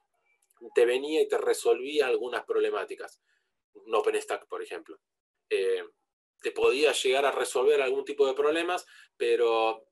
te 0.75 0.87
venía 0.87 1.20
y 1.20 1.28
te 1.28 1.37
resolvía 1.37 2.06
algunas 2.06 2.42
problemáticas. 2.46 3.20
Un 3.75 3.94
OpenStack, 3.94 4.49
por 4.49 4.62
ejemplo. 4.62 4.99
Eh, 5.50 5.85
te 6.40 6.52
podía 6.52 6.92
llegar 6.92 7.26
a 7.26 7.32
resolver 7.32 7.82
algún 7.82 8.06
tipo 8.06 8.26
de 8.26 8.32
problemas, 8.32 8.87
pero 9.18 9.85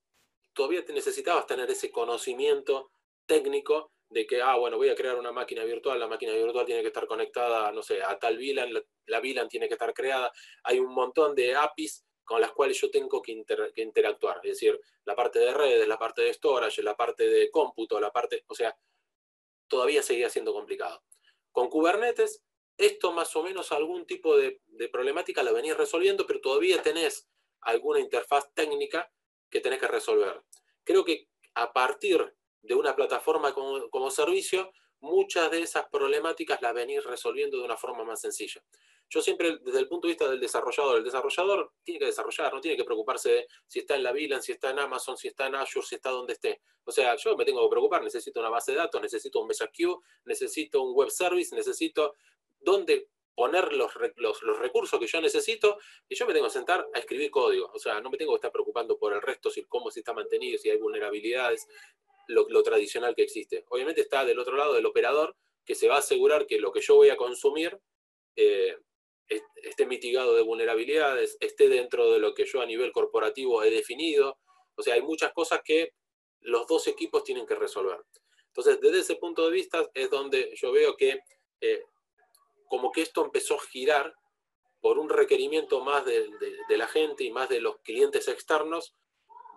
todavía 0.55 0.83
te 0.83 0.95
necesitabas 0.95 1.47
tener 1.47 1.71
ese 1.71 1.91
conocimiento 1.91 2.91
técnico 3.27 3.94
de 4.15 4.27
que, 4.27 4.41
ah, 4.41 4.55
bueno, 4.55 4.77
voy 4.77 4.89
a 4.91 4.95
crear 4.95 5.17
una 5.17 5.33
máquina 5.33 5.65
virtual, 5.65 5.99
la 5.99 6.07
máquina 6.07 6.33
virtual 6.33 6.65
tiene 6.65 6.83
que 6.83 6.87
estar 6.87 7.05
conectada, 7.09 7.73
no 7.73 7.83
sé, 7.83 8.01
a 8.01 8.17
tal 8.17 8.39
VLAN, 8.39 8.73
la, 9.07 9.21
VLAN 9.21 9.49
tiene 9.49 9.67
que 9.67 9.75
estar 9.75 9.93
creada. 9.93 10.33
Hay 10.63 10.79
un 10.79 10.95
montón 10.95 11.35
de 11.35 11.57
APIs 11.57 12.07
con 12.23 12.41
las 12.41 12.53
cuales 12.53 12.81
yo 12.81 12.91
tengo 12.91 13.21
que, 13.21 13.33
interactuar, 13.75 14.39
es 14.45 14.53
decir, 14.53 14.81
la 15.05 15.17
parte 15.17 15.41
de 15.41 15.53
redes, 15.53 15.89
la 15.89 15.99
parte 15.99 16.23
de 16.23 16.33
storage, 16.33 16.81
la 16.83 16.97
parte 16.97 17.27
de 17.27 17.51
cómputo, 17.51 17.99
la 17.99 18.13
parte, 18.13 18.45
o 18.47 18.55
sea, 18.55 18.75
todavía 19.67 20.01
seguía 20.01 20.31
siendo 20.31 20.53
complicado. 20.53 21.03
Con 21.51 21.69
Kubernetes 21.69 22.45
esto 22.77 23.13
más 23.13 23.35
o 23.37 23.43
menos 23.43 23.73
algún 23.73 24.07
tipo 24.07 24.37
de, 24.37 24.61
problemática 24.93 25.43
la 25.43 25.53
venís 25.53 25.77
resolviendo, 25.77 26.27
pero 26.27 26.41
todavía 26.41 26.83
tenés 26.83 27.29
alguna 27.63 28.01
interfaz 28.01 28.53
técnica 28.55 29.13
que 29.51 29.61
tenés 29.61 29.81
que 29.81 29.89
resolver. 29.89 30.43
Creo 30.85 31.05
que 31.05 31.29
a 31.55 31.73
partir 31.73 32.35
de 32.65 32.75
una 32.75 32.97
plataforma 32.97 33.53
como, 33.53 34.11
servicio, 34.11 34.73
muchas 35.01 35.51
de 35.51 35.61
esas 35.61 35.87
problemáticas 35.91 36.63
las 36.63 36.75
venís 36.75 37.05
resolviendo 37.05 37.59
de 37.59 37.65
una 37.65 37.77
forma 37.77 38.05
más 38.05 38.21
sencilla. 38.21 38.63
Yo 39.11 39.21
siempre, 39.21 39.59
desde 39.63 39.81
el 39.81 39.87
punto 39.87 40.09
de 40.09 40.13
vista 40.13 40.29
del 40.29 40.41
desarrollador, 40.41 40.97
el 40.97 41.05
desarrollador 41.05 41.73
tiene 41.85 42.01
que 42.01 42.07
desarrollar, 42.07 42.55
no 42.55 42.61
tiene 42.61 42.77
que 42.77 42.85
preocuparse 42.85 43.31
de 43.31 43.47
si 43.67 43.81
está 43.81 43.97
en 43.97 44.03
la 44.03 44.13
VLAN, 44.13 44.43
si 44.43 44.53
está 44.53 44.71
en 44.71 44.79
Amazon, 44.79 45.17
si 45.19 45.29
está 45.29 45.47
en 45.47 45.57
Azure, 45.57 45.87
si 45.87 45.95
está 45.97 46.11
donde 46.11 46.33
esté. 46.33 46.63
O 46.85 46.91
sea, 46.91 47.15
yo 47.17 47.37
me 47.37 47.45
tengo 47.45 47.63
que 47.69 47.71
preocupar, 47.71 48.03
necesito 48.03 48.41
una 48.41 48.49
base 48.49 48.73
de 48.73 48.79
datos, 48.79 49.01
necesito 49.01 49.41
un 49.41 49.49
Mesa 49.49 49.69
Queue, 49.69 49.99
necesito 50.25 50.83
un 50.83 50.95
web 50.95 51.11
service, 51.11 51.55
necesito 51.55 52.15
dónde 52.61 53.09
poner 53.35 53.73
los, 53.73 53.93
los, 54.17 54.59
recursos 54.59 54.99
que 54.99 55.07
yo 55.07 55.21
necesito 55.21 55.79
y 56.09 56.15
yo 56.15 56.27
me 56.27 56.33
tengo 56.33 56.47
que 56.47 56.53
sentar 56.53 56.87
a 56.95 56.99
escribir 56.99 57.31
código. 57.31 57.71
O 57.75 57.79
sea, 57.79 58.01
no 58.01 58.11
me 58.11 58.17
tengo 58.17 58.33
que 58.33 58.37
estar 58.37 58.53
preocupando 58.53 58.97
por 58.97 59.13
el 59.13 59.21
resto, 59.21 59.51
si 59.51 59.65
cómo 59.65 59.91
se 59.91 60.01
está 60.01 60.13
mantenido, 60.13 60.59
si 60.59 60.71
hay 60.71 60.79
vulnerabilidades, 60.79 61.67
lo, 62.29 62.63
tradicional 62.63 63.15
que 63.15 63.23
existe. 63.23 63.65
Obviamente 63.69 64.01
está 64.01 64.25
del 64.25 64.39
otro 64.39 64.57
lado 64.57 64.75
del 64.75 64.87
operador 64.87 65.37
que 65.65 65.75
se 65.75 65.89
va 65.89 65.97
a 65.97 65.99
asegurar 65.99 66.47
que 66.47 66.59
lo 66.59 66.73
que 66.73 66.81
yo 66.81 66.97
voy 66.97 67.11
a 67.11 67.17
consumir 67.17 67.79
eh, 68.37 68.77
esté 69.57 69.87
mitigado 69.87 70.35
de 70.35 70.43
vulnerabilidades, 70.43 71.37
esté 71.41 71.69
dentro 71.69 72.13
de 72.13 72.19
lo 72.19 72.35
que 72.35 72.45
yo 72.45 72.61
a 72.61 72.67
nivel 72.67 72.93
corporativo 72.93 73.63
he 73.63 73.71
definido. 73.71 74.39
O 74.75 74.83
sea, 74.83 74.95
hay 74.95 75.03
muchas 75.03 75.33
cosas 75.33 75.61
que 75.65 75.93
los 76.41 76.67
dos 76.67 76.87
equipos 76.87 77.25
tienen 77.25 77.47
que 77.47 77.55
resolver. 77.55 77.99
Entonces, 78.49 78.81
desde 78.81 79.01
ese 79.01 79.17
punto 79.17 79.47
de 79.47 79.53
vista 79.53 79.91
es 79.95 80.11
donde 80.11 80.53
yo 80.55 80.73
veo 80.73 80.97
que 80.97 81.21
eh, 81.61 81.83
como 82.69 82.93
que 82.93 83.03
esto 83.03 83.25
empezó 83.25 83.55
a 83.55 83.67
girar 83.71 84.15
por 84.81 84.99
un 84.99 85.09
requerimiento 85.09 85.81
más 85.81 86.05
de, 86.05 86.29
la 86.69 86.87
gente 86.87 87.25
y 87.25 87.31
más 87.31 87.49
de 87.49 87.61
los 87.61 87.79
clientes 87.79 88.29
externos, 88.29 88.95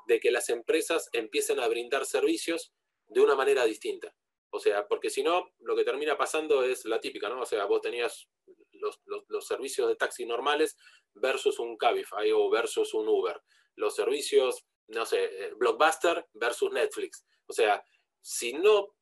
de 0.07 0.19
que 0.19 0.31
las 0.31 0.49
empresas 0.49 1.09
empiecen 1.13 1.59
a 1.59 1.67
brindar 1.67 2.05
servicios 2.05 2.73
de 3.07 3.21
una 3.21 3.35
manera 3.35 3.65
distinta. 3.65 4.15
O 4.49 4.59
sea, 4.59 4.87
porque 4.87 5.09
si 5.09 5.23
no, 5.23 5.51
lo 5.59 5.75
que 5.75 5.83
termina 5.83 6.17
pasando 6.17 6.63
es 6.63 6.85
la 6.85 6.99
típica, 6.99 7.29
¿no? 7.29 7.41
O 7.41 7.45
sea, 7.45 7.65
vos 7.65 7.81
tenías 7.81 8.27
los, 8.73 9.47
servicios 9.47 9.87
de 9.87 9.95
taxi 9.95 10.25
normales 10.25 10.77
versus 11.13 11.59
un 11.59 11.77
Cabify 11.77 12.31
o 12.31 12.49
versus 12.49 12.93
un 12.93 13.07
Uber. 13.07 13.41
Los 13.75 13.95
servicios, 13.95 14.65
no 14.87 15.05
sé, 15.05 15.25
eh, 15.25 15.53
Blockbuster 15.55 16.27
versus 16.33 16.71
Netflix. 16.71 17.25
O 17.47 17.53
sea, 17.53 17.83
si 18.21 18.53
no 18.53 18.95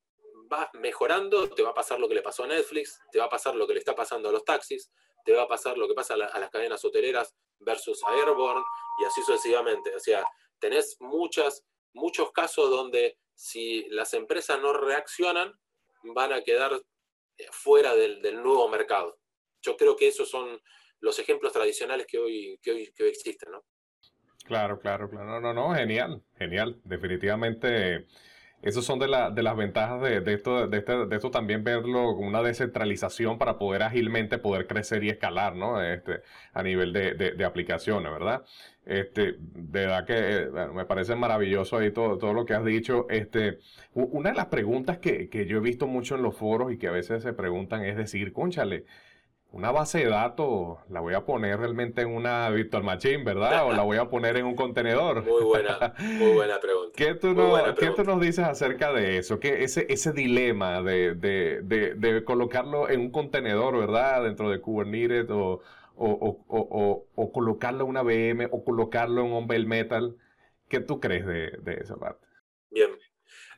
vas 0.47 0.69
mejorando, 0.73 1.49
te 1.49 1.63
va 1.63 1.69
a 1.69 1.73
pasar 1.73 1.99
lo 1.99 2.07
que 2.07 2.15
le 2.15 2.21
pasó 2.21 2.43
a 2.43 2.47
Netflix, 2.47 2.99
te 3.11 3.19
va 3.19 3.25
a 3.25 3.29
pasar 3.29 3.55
lo 3.55 3.67
que 3.67 3.73
le 3.73 3.79
está 3.79 3.95
pasando 3.95 4.29
a 4.29 4.31
los 4.31 4.43
taxis, 4.43 4.91
te 5.23 5.33
va 5.33 5.43
a 5.43 5.47
pasar 5.47 5.77
lo 5.77 5.87
que 5.87 5.93
pasa 5.93 6.13
a, 6.13 6.17
las 6.17 6.49
cadenas 6.51 6.83
hoteleras 6.85 7.35
versus 7.59 8.03
a 8.03 8.13
Airborne 8.13 8.63
y 9.01 9.05
así 9.05 9.21
sucesivamente. 9.23 9.95
O 9.95 9.99
sea, 9.99 10.25
tenés 10.65 10.97
muchas, 10.99 11.63
muchos 11.93 12.31
casos 12.31 12.71
donde 12.71 13.19
si 13.35 13.87
las 13.89 14.15
empresas 14.15 14.59
no 14.59 14.73
reaccionan, 14.73 15.53
van 16.15 16.33
a 16.33 16.41
quedar 16.41 16.71
eh, 17.37 17.45
fuera 17.51 17.93
del, 17.93 18.21
nuevo 18.41 18.67
mercado. 18.67 19.19
Yo 19.61 19.77
creo 19.77 19.95
que 19.95 20.07
esos 20.07 20.27
son 20.27 20.59
los 21.01 21.19
ejemplos 21.19 21.53
tradicionales 21.53 22.07
que 22.07 22.17
hoy, 22.17 22.59
que 22.63 22.71
hoy, 22.71 22.93
que 22.95 23.07
existen, 23.07 23.51
¿no? 23.51 23.63
Claro, 24.43 24.79
claro, 24.79 25.07
claro. 25.07 25.25
No, 25.25 25.39
no, 25.39 25.53
no, 25.53 25.75
genial, 25.75 26.23
genial. 26.35 26.81
Definitivamente 26.83 28.07
esas 28.65 28.83
son 28.83 28.97
de, 28.97 29.05
de 29.05 29.43
las 29.43 29.55
ventajas 29.55 30.01
de, 30.01 30.33
esto, 30.33 30.67
de, 30.67 30.79
este, 30.79 31.05
de 31.05 31.15
esto 31.15 31.29
también 31.29 31.63
verlo 31.63 32.15
como 32.15 32.27
una 32.27 32.41
descentralización 32.41 33.37
para 33.37 33.59
poder 33.59 33.83
ágilmente 33.83 34.39
poder 34.39 34.65
crecer 34.65 35.03
y 35.03 35.09
escalar, 35.09 35.55
¿no? 35.55 35.79
Este, 35.83 36.21
a 36.51 36.63
nivel 36.63 36.91
de, 36.91 37.45
aplicaciones, 37.45 38.11
¿verdad? 38.11 38.43
Este, 38.83 39.35
de 39.39 39.79
verdad 39.85 40.05
que 40.05 40.15
eh, 40.15 40.49
me 40.73 40.85
parece 40.85 41.15
maravilloso 41.15 41.77
ahí 41.77 41.91
todo, 41.91 42.17
todo 42.17 42.33
lo 42.33 42.43
que 42.45 42.55
has 42.55 42.65
dicho. 42.65 43.05
Este, 43.07 43.59
una 43.93 44.31
de 44.31 44.35
las 44.35 44.47
preguntas 44.47 44.97
que, 44.97 45.29
que 45.29 45.45
yo 45.45 45.57
he 45.57 45.61
visto 45.61 45.85
mucho 45.85 46.15
en 46.15 46.23
los 46.23 46.35
foros 46.35 46.73
y 46.73 46.77
que 46.79 46.87
a 46.87 46.91
veces 46.91 47.21
se 47.21 47.33
preguntan 47.33 47.85
es 47.85 47.95
decir, 47.95 48.33
conchale, 48.33 48.85
una 49.55 49.71
base 49.71 49.99
de 49.99 50.09
datos 50.09 50.79
la 50.89 50.99
voy 50.99 51.13
a 51.13 51.23
poner 51.23 51.57
realmente 51.57 52.01
en 52.01 52.09
una 52.13 52.49
virtual 52.49 52.83
machine, 52.83 53.23
¿verdad? 53.23 53.65
O 53.65 53.71
la 53.71 53.83
voy 53.83 53.95
a 53.95 54.09
poner 54.09 54.35
en 54.35 54.45
un 54.45 54.53
contenedor. 54.53 55.23
Muy 55.23 55.43
buena, 55.43 55.93
muy 55.97 56.33
buena 56.33 56.59
pregunta. 56.59 56.91
¿Qué 56.97 57.13
tú, 57.13 57.33
nos 57.33 58.19
dices 58.19 58.43
acerca 58.43 58.91
de 58.91 59.17
eso? 59.17 59.39
¿Qué, 59.39 59.63
ese, 59.63 59.85
ese 59.87 60.11
dilema 60.11 60.81
de, 60.81 61.15
de, 61.15 61.61
de, 61.61 62.23
colocarlo 62.25 62.89
en 62.89 62.99
un 62.99 63.11
contenedor, 63.11 63.77
¿verdad? 63.77 64.23
Dentro 64.23 64.49
de 64.49 64.59
Kubernetes 64.59 65.29
o, 65.29 65.61
o, 65.95 66.43
o, 66.49 67.05
o, 67.15 67.31
colocarlo 67.31 67.85
en 67.85 67.89
una 67.91 68.03
VM 68.03 68.49
o 68.51 68.61
colocarlo 68.61 69.21
en 69.21 69.31
un 69.31 69.47
Bell 69.47 69.67
Metal. 69.67 70.17
¿Qué 70.67 70.81
tú 70.81 70.99
crees 70.99 71.25
de, 71.25 71.79
esa 71.79 71.95
parte? 71.95 72.27
Bien. 72.71 72.89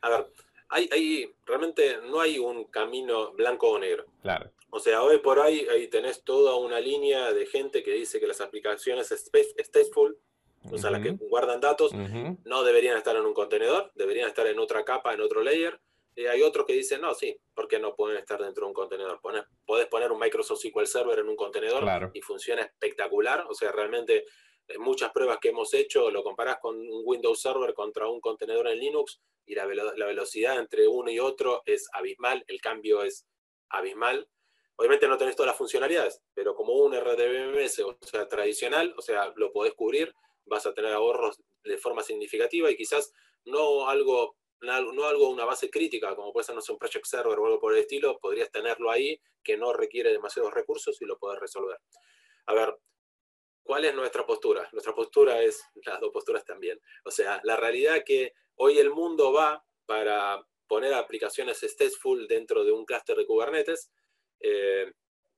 A 0.02 0.10
ver, 0.10 0.28
hay, 0.68 0.88
hay, 0.92 1.34
realmente 1.44 1.98
no 2.08 2.20
hay 2.20 2.38
un 2.38 2.66
camino 2.66 3.32
blanco 3.32 3.68
o 3.68 3.80
negro. 3.80 4.04
Claro. 4.22 4.52
O 4.70 4.80
sea, 4.80 5.02
hoy 5.02 5.18
por 5.18 5.38
hoy 5.38 5.66
ahí 5.70 5.88
tenés 5.88 6.24
toda 6.24 6.56
una 6.56 6.78
línea 6.80 7.32
de 7.32 7.46
gente 7.46 7.82
que 7.82 7.92
dice 7.92 8.20
que 8.20 8.26
las 8.26 8.40
aplicaciones 8.40 9.08
stateful, 9.08 10.18
o 10.70 10.76
sea, 10.78 10.90
las 10.90 11.02
que 11.02 11.12
guardan 11.12 11.60
datos, 11.60 11.92
no 11.92 12.62
deberían 12.64 12.96
estar 12.96 13.16
en 13.16 13.24
un 13.24 13.32
contenedor, 13.32 13.90
deberían 13.94 14.28
estar 14.28 14.46
en 14.46 14.58
otra 14.58 14.84
capa, 14.84 15.14
en 15.14 15.20
otro 15.20 15.42
layer. 15.42 15.80
Y 16.14 16.26
hay 16.26 16.42
otros 16.42 16.66
que 16.66 16.72
dicen, 16.72 17.00
no, 17.00 17.14
sí, 17.14 17.38
porque 17.54 17.78
no 17.78 17.94
pueden 17.94 18.18
estar 18.18 18.42
dentro 18.42 18.64
de 18.64 18.68
un 18.68 18.74
contenedor? 18.74 19.20
Puedes 19.64 19.86
poner 19.86 20.10
un 20.10 20.18
Microsoft 20.18 20.58
SQL 20.58 20.84
Server 20.84 21.18
en 21.20 21.28
un 21.28 21.36
contenedor 21.36 22.10
y 22.12 22.20
funciona 22.20 22.62
espectacular. 22.62 23.46
O 23.48 23.54
sea, 23.54 23.70
realmente 23.70 24.24
en 24.66 24.80
muchas 24.82 25.12
pruebas 25.12 25.38
que 25.40 25.50
hemos 25.50 25.72
hecho, 25.74 26.10
lo 26.10 26.22
comparás 26.22 26.58
con 26.58 26.76
un 26.76 27.02
Windows 27.04 27.40
Server 27.40 27.72
contra 27.72 28.08
un 28.08 28.20
contenedor 28.20 28.68
en 28.68 28.80
Linux 28.80 29.20
y 29.46 29.54
la, 29.54 29.64
la 29.64 30.06
velocidad 30.06 30.58
entre 30.58 30.86
uno 30.88 31.10
y 31.10 31.20
otro 31.20 31.62
es 31.64 31.88
abismal, 31.92 32.44
el 32.48 32.60
cambio 32.60 33.02
es 33.02 33.26
abismal. 33.70 34.28
Obviamente 34.78 35.08
no 35.08 35.18
tenés 35.18 35.34
todas 35.34 35.48
las 35.48 35.58
funcionalidades, 35.58 36.22
pero 36.34 36.54
como 36.54 36.72
un 36.74 36.94
RDBMS, 36.94 37.80
o 37.80 37.98
sea, 38.00 38.28
tradicional, 38.28 38.94
o 38.96 39.02
sea, 39.02 39.32
lo 39.36 39.52
podés 39.52 39.74
cubrir, 39.74 40.14
vas 40.44 40.66
a 40.66 40.72
tener 40.72 40.92
ahorros 40.92 41.40
de 41.64 41.78
forma 41.78 42.02
significativa 42.02 42.70
y 42.70 42.76
quizás 42.76 43.12
no 43.44 43.88
algo 43.88 44.36
no 44.60 45.04
algo, 45.06 45.30
una 45.30 45.44
base 45.44 45.70
crítica, 45.70 46.14
como 46.16 46.32
puede 46.32 46.44
ser 46.44 46.54
no 46.54 46.60
sé, 46.60 46.72
un 46.72 46.78
project 46.78 47.06
server 47.06 47.38
o 47.38 47.46
algo 47.46 47.60
por 47.60 47.72
el 47.72 47.80
estilo, 47.80 48.18
podrías 48.18 48.50
tenerlo 48.50 48.90
ahí 48.90 49.20
que 49.42 49.56
no 49.56 49.72
requiere 49.72 50.10
demasiados 50.10 50.52
recursos 50.52 51.00
y 51.00 51.04
lo 51.04 51.18
puedes 51.18 51.38
resolver. 51.38 51.78
A 52.46 52.54
ver, 52.54 52.76
¿cuál 53.62 53.84
es 53.84 53.94
nuestra 53.94 54.26
postura? 54.26 54.68
Nuestra 54.72 54.94
postura 54.94 55.42
es 55.42 55.62
las 55.86 56.00
dos 56.00 56.10
posturas 56.10 56.44
también. 56.44 56.80
O 57.04 57.10
sea, 57.10 57.40
la 57.44 57.56
realidad 57.56 58.02
que 58.04 58.32
hoy 58.56 58.78
el 58.78 58.90
mundo 58.90 59.32
va 59.32 59.64
para 59.86 60.44
poner 60.66 60.92
aplicaciones 60.92 61.60
stateful 61.62 62.26
dentro 62.26 62.64
de 62.64 62.72
un 62.72 62.84
clúster 62.84 63.16
de 63.16 63.26
Kubernetes. 63.26 63.90
Eh, 64.40 64.92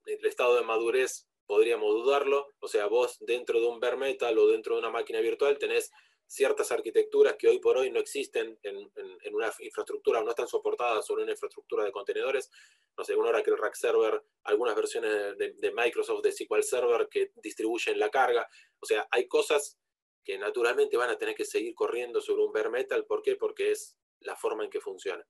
el 0.06 0.26
estado 0.26 0.56
de 0.56 0.62
madurez 0.62 1.28
podríamos 1.46 1.92
dudarlo. 1.94 2.48
O 2.60 2.68
sea, 2.68 2.86
vos 2.86 3.16
dentro 3.20 3.60
de 3.60 3.66
un 3.66 3.80
bare 3.80 3.96
metal 3.96 4.38
o 4.38 4.48
dentro 4.48 4.74
de 4.74 4.80
una 4.80 4.90
máquina 4.90 5.20
virtual 5.20 5.58
tenés 5.58 5.90
ciertas 6.30 6.70
arquitecturas 6.70 7.34
que 7.36 7.48
hoy 7.48 7.58
por 7.58 7.76
hoy 7.76 7.90
no 7.90 7.98
existen 7.98 8.56
en, 8.62 8.76
una 9.32 9.52
infraestructura, 9.58 10.22
no 10.22 10.30
están 10.30 10.46
soportadas 10.46 11.04
sobre 11.04 11.24
una 11.24 11.32
infraestructura 11.32 11.84
de 11.84 11.90
contenedores, 11.90 12.52
no 12.96 13.02
sé, 13.02 13.16
un 13.16 13.26
Oracle 13.26 13.56
Rack 13.56 13.74
Server, 13.74 14.22
algunas 14.44 14.76
versiones 14.76 15.36
de, 15.36 15.72
Microsoft 15.72 16.22
de 16.22 16.30
SQL 16.30 16.62
Server 16.62 17.08
que 17.10 17.32
distribuyen 17.42 17.98
la 17.98 18.10
carga, 18.10 18.48
o 18.78 18.86
sea, 18.86 19.08
hay 19.10 19.26
cosas 19.26 19.76
que 20.22 20.38
naturalmente 20.38 20.96
van 20.96 21.10
a 21.10 21.18
tener 21.18 21.34
que 21.34 21.44
seguir 21.44 21.74
corriendo 21.74 22.20
sobre 22.20 22.44
un 22.44 22.52
bare 22.52 22.70
metal, 22.70 23.06
¿por 23.06 23.22
qué? 23.22 23.34
Porque 23.34 23.72
es 23.72 23.98
la 24.20 24.36
forma 24.36 24.62
en 24.62 24.70
que 24.70 24.80
funciona. 24.80 25.26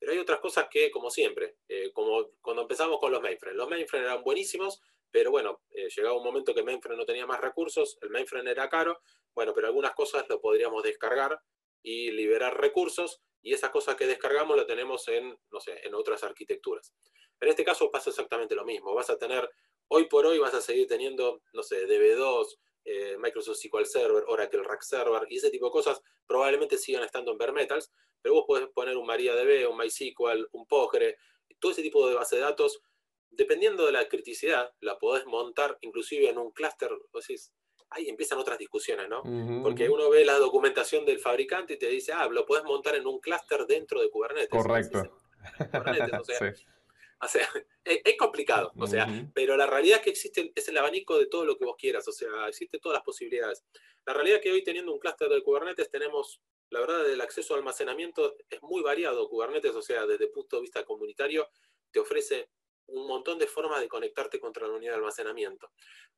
Pero 0.00 0.12
hay 0.12 0.18
otras 0.18 0.40
cosas 0.40 0.66
que, 0.70 0.90
como 0.90 1.10
siempre, 1.10 1.58
eh, 1.68 1.92
como 1.92 2.30
cuando 2.40 2.62
empezamos 2.62 2.98
con 2.98 3.12
los 3.12 3.20
mainframes, 3.20 3.56
los 3.56 3.68
mainframes 3.68 4.08
eran 4.08 4.24
buenísimos, 4.24 4.80
pero 5.10 5.30
bueno, 5.30 5.62
eh, 5.70 5.88
llegaba 5.94 6.16
un 6.16 6.24
momento 6.24 6.54
que 6.54 6.62
mainframe 6.62 6.96
no 6.96 7.04
tenía 7.04 7.26
más 7.26 7.40
recursos, 7.40 7.98
el 8.00 8.10
mainframe 8.10 8.50
era 8.50 8.68
caro, 8.70 9.00
bueno, 9.34 9.52
pero 9.54 9.66
algunas 9.66 9.92
cosas 9.92 10.24
lo 10.28 10.40
podríamos 10.40 10.82
descargar 10.82 11.38
y 11.82 12.10
liberar 12.12 12.58
recursos, 12.58 13.20
y 13.42 13.52
esas 13.52 13.70
cosas 13.70 13.96
que 13.96 14.06
descargamos 14.06 14.56
lo 14.56 14.66
tenemos 14.66 15.06
en, 15.08 15.38
no 15.50 15.60
sé, 15.60 15.80
en 15.86 15.94
otras 15.94 16.24
arquitecturas. 16.24 16.94
En 17.40 17.48
este 17.48 17.64
caso 17.64 17.90
pasa 17.90 18.10
exactamente 18.10 18.54
lo 18.54 18.64
mismo. 18.64 18.94
Vas 18.94 19.10
a 19.10 19.18
tener, 19.18 19.48
hoy 19.88 20.06
por 20.06 20.26
hoy 20.26 20.38
vas 20.38 20.54
a 20.54 20.60
seguir 20.60 20.86
teniendo, 20.86 21.42
no 21.52 21.62
sé, 21.62 21.86
DB2, 21.86 22.58
eh, 22.84 23.16
Microsoft 23.18 23.58
SQL 23.58 23.84
Server, 23.84 24.24
Oracle 24.26 24.62
Rack 24.62 24.82
Server, 24.82 25.26
y 25.28 25.36
ese 25.36 25.50
tipo 25.50 25.66
de 25.66 25.72
cosas 25.72 26.00
probablemente 26.26 26.78
sigan 26.78 27.02
estando 27.02 27.32
en 27.32 27.38
bare 27.38 27.52
metals, 27.52 27.90
pero 28.22 28.34
vos 28.34 28.44
podés 28.46 28.68
poner 28.68 28.96
un 28.96 29.06
MariaDB, 29.06 29.70
un 29.70 29.78
MySQL, 29.78 30.48
un 30.52 30.66
Postgre, 30.66 31.16
todo 31.58 31.72
ese 31.72 31.82
tipo 31.82 32.08
de 32.08 32.14
base 32.14 32.36
de 32.36 32.42
datos 32.42 32.82
dependiendo 33.30 33.86
de 33.86 33.92
la 33.92 34.08
criticidad, 34.08 34.72
la 34.80 34.98
podés 34.98 35.24
montar 35.26 35.78
inclusive 35.80 36.28
en 36.28 36.38
un 36.38 36.50
clúster, 36.50 36.90
ahí 37.90 38.08
empiezan 38.08 38.38
otras 38.38 38.58
discusiones, 38.58 39.08
¿no? 39.08 39.22
Porque 39.62 39.88
uno 39.88 40.10
ve 40.10 40.24
la 40.24 40.38
documentación 40.38 41.04
del 41.04 41.20
fabricante 41.20 41.74
y 41.74 41.78
te 41.78 41.88
dice, 41.88 42.12
ah, 42.12 42.28
lo 42.28 42.44
podés 42.44 42.64
montar 42.64 42.96
en 42.96 43.06
un 43.06 43.20
clúster 43.20 43.66
dentro 43.66 44.00
de 44.00 44.10
Kubernetes. 44.10 44.50
Correcto. 44.50 44.98
o 45.00 46.24
sea, 46.24 46.54
es, 47.84 48.16
complicado, 48.18 48.72
o 48.78 48.86
sea, 48.86 49.06
pero 49.34 49.56
la 49.56 49.66
realidad 49.66 49.98
es 49.98 50.04
que 50.04 50.10
existe, 50.10 50.52
es 50.54 50.68
el 50.68 50.78
abanico 50.78 51.18
de 51.18 51.26
todo 51.26 51.44
lo 51.44 51.58
que 51.58 51.64
vos 51.64 51.76
quieras, 51.78 52.06
o 52.08 52.12
sea, 52.12 52.48
existen 52.48 52.80
todas 52.80 52.96
las 52.96 53.04
posibilidades. 53.04 53.64
La 54.06 54.14
realidad 54.14 54.38
es 54.38 54.42
que 54.42 54.52
hoy 54.52 54.64
teniendo 54.64 54.92
un 54.92 54.98
clúster 54.98 55.28
de 55.28 55.42
Kubernetes 55.42 55.90
tenemos, 55.90 56.40
la 56.70 56.80
verdad, 56.80 57.10
el 57.10 57.20
acceso 57.20 57.54
al 57.54 57.60
almacenamiento 57.60 58.36
es 58.48 58.62
muy 58.62 58.82
variado. 58.82 59.28
Kubernetes, 59.28 59.74
o 59.74 59.82
sea, 59.82 60.06
desde 60.06 60.24
el 60.24 60.30
punto 60.30 60.56
de 60.56 60.62
vista 60.62 60.84
comunitario, 60.84 61.48
te 61.90 62.00
ofrece 62.00 62.48
un 62.86 63.06
montón 63.06 63.38
de 63.38 63.46
formas 63.46 63.80
de 63.80 63.88
conectarte 63.88 64.40
contra 64.40 64.66
la 64.66 64.74
unidad 64.74 64.92
de 64.92 64.98
almacenamiento. 64.98 65.70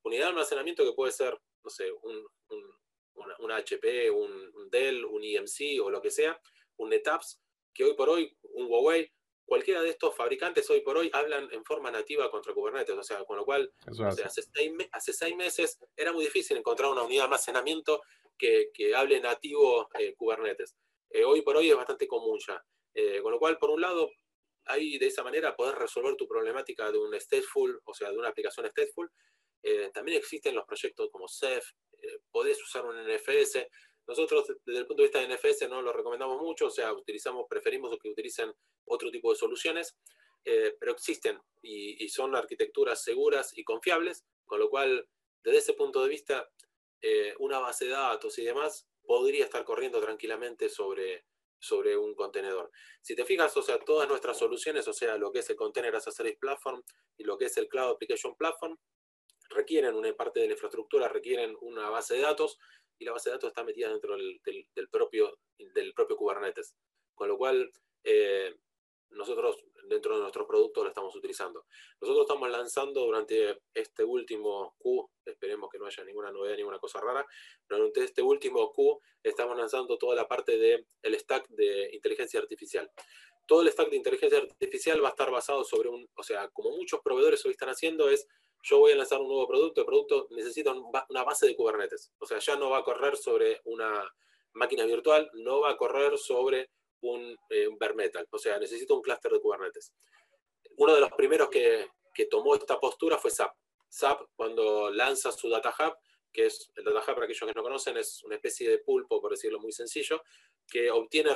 Unidad 0.03 0.25
de 0.25 0.31
almacenamiento 0.31 0.85
que 0.85 0.93
puede 0.93 1.13
ser, 1.13 1.39
no 1.65 1.71
sé, 1.71 1.91
un, 1.93 2.27
una, 3.39 3.57
HP, 3.57 4.11
un, 4.11 4.71
Dell, 4.71 5.05
un 5.05 5.23
EMC 5.23 5.83
o 5.83 5.91
lo 5.91 6.01
que 6.01 6.11
sea, 6.11 6.41
un 6.77 6.91
NetApps, 6.91 7.41
que 7.75 7.85
hoy 7.85 7.95
por 7.95 8.09
hoy, 8.09 8.37
un 8.43 8.67
Huawei, 8.71 9.13
cualquiera 9.45 9.83
de 9.83 9.91
estos 9.91 10.15
fabricantes 10.15 10.69
hoy 10.71 10.81
por 10.81 10.97
hoy 10.97 11.11
hablan 11.13 11.49
en 11.53 11.65
forma 11.65 11.91
nativa 11.91 12.31
contra 12.31 12.55
Kubernetes, 12.55 12.97
o 12.97 13.03
sea, 13.03 13.25
con 13.25 13.37
lo 13.37 13.45
cual, 13.45 13.73
hace, 13.87 15.13
seis, 15.13 15.37
meses 15.37 15.79
era 15.97 16.13
muy 16.13 16.25
difícil 16.25 16.57
encontrar 16.57 16.91
una 16.91 17.03
unidad 17.03 17.23
de 17.23 17.25
almacenamiento 17.25 18.03
que, 18.39 18.95
hable 18.97 19.21
nativo 19.21 19.89
eh, 19.99 20.15
Kubernetes. 20.15 20.75
Eh, 21.11 21.25
hoy 21.25 21.43
por 21.43 21.57
hoy 21.57 21.71
es 21.71 21.77
bastante 21.77 22.07
común 22.07 22.39
ya. 22.47 22.63
Eh, 22.95 23.21
con 23.23 23.33
lo 23.33 23.39
cual, 23.39 23.59
por 23.59 23.71
un 23.71 23.81
lado, 23.81 24.11
ahí 24.67 24.99
de 24.99 25.07
esa 25.07 25.23
manera 25.23 25.55
podés 25.55 25.77
resolver 25.77 26.17
tu 26.17 26.27
problemática 26.27 26.91
de 26.91 26.99
un 26.99 27.19
stateful, 27.21 27.81
o 27.85 27.95
sea, 27.95 28.11
de 28.11 28.19
una 28.19 28.29
aplicación 28.29 28.69
stateful. 28.69 29.11
También 29.95 30.19
existen 30.19 30.57
los 30.57 30.65
proyectos 30.65 31.09
como 31.13 31.29
Ceph, 31.29 31.65
podés 32.33 32.61
usar 32.61 32.85
un 32.85 32.97
NFS. 32.97 33.65
Nosotros 34.07 34.47
desde 34.65 34.81
el 34.81 34.87
punto 34.87 35.03
de 35.03 35.09
vista 35.09 35.21
de 35.21 35.29
NFS 35.29 35.69
no 35.69 35.81
lo 35.83 35.93
recomendamos 35.93 36.41
mucho, 36.41 36.67
o 36.67 36.71
sea, 36.71 36.93
utilizamos, 36.93 37.47
preferimos 37.49 37.97
que 37.99 38.09
utilicen 38.09 38.53
otro 38.85 39.11
tipo 39.11 39.31
de 39.31 39.39
soluciones, 39.39 39.97
eh, 40.45 40.75
pero 40.79 40.93
existen 40.93 41.39
y, 41.63 42.09
son 42.09 42.35
arquitecturas 42.35 43.03
seguras 43.03 43.57
y 43.57 43.63
confiables, 43.63 44.25
con 44.45 44.59
lo 44.59 44.69
cual, 44.69 45.09
desde 45.45 45.59
ese 45.59 45.73
punto 45.75 46.03
de 46.03 46.09
vista, 46.09 46.49
una 47.39 47.59
base 47.59 47.87
de 47.87 47.91
datos 47.93 48.39
y 48.39 48.45
demás 48.45 48.87
podría 49.05 49.45
estar 49.45 49.65
corriendo 49.65 50.01
tranquilamente 50.01 50.69
sobre, 50.69 51.25
sobre 51.63 51.97
un 51.97 52.15
contenedor. 52.15 52.71
Si 53.01 53.15
te 53.15 53.25
fijas, 53.25 53.57
o 53.57 53.63
sea, 53.63 53.79
todas 53.79 54.09
nuestras 54.09 54.39
soluciones, 54.39 54.87
o 54.89 54.93
sea, 54.93 55.17
lo 55.17 55.31
que 55.33 55.39
es 55.39 55.51
el 55.51 55.57
Container 55.57 55.95
as 55.95 56.09
a 56.09 56.11
Service 56.11 56.39
Platform 56.41 56.83
y 57.17 57.25
lo 57.25 57.39
que 57.39 57.47
es 57.47 57.57
el 57.57 57.69
Cloud 57.69 57.93
Application 57.93 58.37
Platform, 58.37 58.77
requieren 59.51 59.95
una 59.95 60.13
parte 60.15 60.41
de 60.41 60.47
la 60.47 60.53
infraestructura, 60.53 61.09
requieren 61.09 61.57
una 61.61 61.89
base 61.89 62.15
de 62.15 62.23
datos 62.23 62.59
y 62.99 63.05
la 63.05 63.13
base 63.13 63.31
de 63.31 63.37
datos 63.37 63.49
está 63.49 63.65
metida 63.65 63.91
dentro 63.91 64.17
del, 64.17 64.89
propio, 64.91 65.39
del 65.59 65.93
propio 65.95 66.17
Kubernetes. 66.17 66.75
Con 67.15 67.29
lo 67.29 67.37
cual, 67.37 67.71
eh, 68.05 68.57
nosotros 69.11 69.65
dentro 69.85 70.15
de 70.15 70.21
nuestros 70.21 70.47
productos 70.47 70.85
lo 70.85 70.89
estamos 70.89 71.15
utilizando. 71.15 71.67
Nosotros 72.01 72.27
estamos 72.27 72.51
lanzando 72.51 73.05
durante 73.05 73.61
este 73.75 74.05
último 74.05 74.75
Q, 74.79 75.11
esperemos 75.25 75.69
que 75.71 75.79
no 75.79 75.87
haya 75.87 76.05
ninguna 76.05 76.31
novedad, 76.31 76.57
ninguna 76.57 76.79
cosa 76.79 77.01
rara, 77.01 77.27
durante 77.69 78.05
este 78.05 78.23
último 78.23 78.73
Q 78.73 79.01
estamos 79.23 79.57
lanzando 79.57 79.99
toda 79.99 80.15
la 80.15 80.27
parte 80.27 80.57
del 80.57 80.87
el 81.03 81.19
stack 81.19 81.49
de 81.49 81.91
inteligencia 81.93 82.41
artificial. 82.41 82.91
Todo 83.47 83.63
el 83.63 83.71
stack 83.71 83.91
de 83.91 83.97
inteligencia 83.97 84.39
artificial 84.39 85.03
va 85.03 85.09
a 85.09 85.11
estar 85.11 85.31
basado 85.31 85.65
sobre 85.65 85.89
un, 85.89 86.09
o 86.15 86.23
sea, 86.23 86.49
como 86.49 86.71
muchos 86.71 87.01
proveedores 87.03 87.45
hoy 87.45 87.53
están 87.53 87.69
haciendo 87.69 88.09
es, 88.09 88.27
yo 88.63 88.79
voy 88.79 88.93
a 88.93 88.97
lanzar 88.97 89.21
un 89.21 89.29
nuevo 89.29 89.47
producto, 89.47 89.81
el 89.81 89.87
producto 89.87 90.29
necesita 90.31 90.73
una 90.73 91.25
base 91.25 91.47
de 91.47 91.57
Kubernetes. 91.57 92.13
O 92.19 92.27
sea, 92.27 92.39
ya 92.39 92.57
no 92.57 92.71
va 92.71 92.79
a 92.79 92.85
correr 92.85 93.17
sobre 93.17 93.61
una 93.65 94.09
máquina 94.53 94.85
virtual, 94.85 95.31
no 95.35 95.61
va 95.61 95.71
a 95.71 95.77
correr 95.77 96.17
sobre 96.17 96.71
un, 97.01 97.37
eh, 97.51 97.67
un 97.67 97.77
bare 97.79 97.95
metal, 97.95 98.27
o 98.31 98.39
sea, 98.39 98.59
necesito 98.59 98.95
un 98.95 99.03
clúster 99.03 99.33
de 99.33 99.41
Kubernetes. 99.41 99.93
Uno 100.77 100.95
de 100.95 101.01
los 101.01 101.11
primeros 101.13 101.49
que, 101.49 101.89
que, 102.15 102.27
tomó 102.27 102.55
esta 102.55 102.79
postura 102.79 103.19
fue 103.19 103.31
SAP. 103.31 103.53
SAP, 103.89 104.29
cuando 104.37 104.91
lanza 104.91 105.33
su 105.33 105.49
Data 105.49 105.75
Hub, 105.79 105.97
que 106.33 106.47
es 106.47 106.71
el 106.77 106.85
Data 106.85 107.01
Hub, 107.01 107.15
para 107.15 107.25
aquellos 107.25 107.41
que 107.41 107.55
no 107.55 107.63
conocen, 107.63 107.97
es 107.97 108.23
una 108.23 108.37
especie 108.37 108.71
de 108.71 108.79
pulpo, 108.79 109.21
por 109.21 109.33
decirlo 109.33 109.59
muy 109.59 109.73
sencillo, 109.73 110.23
que 110.69 110.91
obtiene 110.91 111.31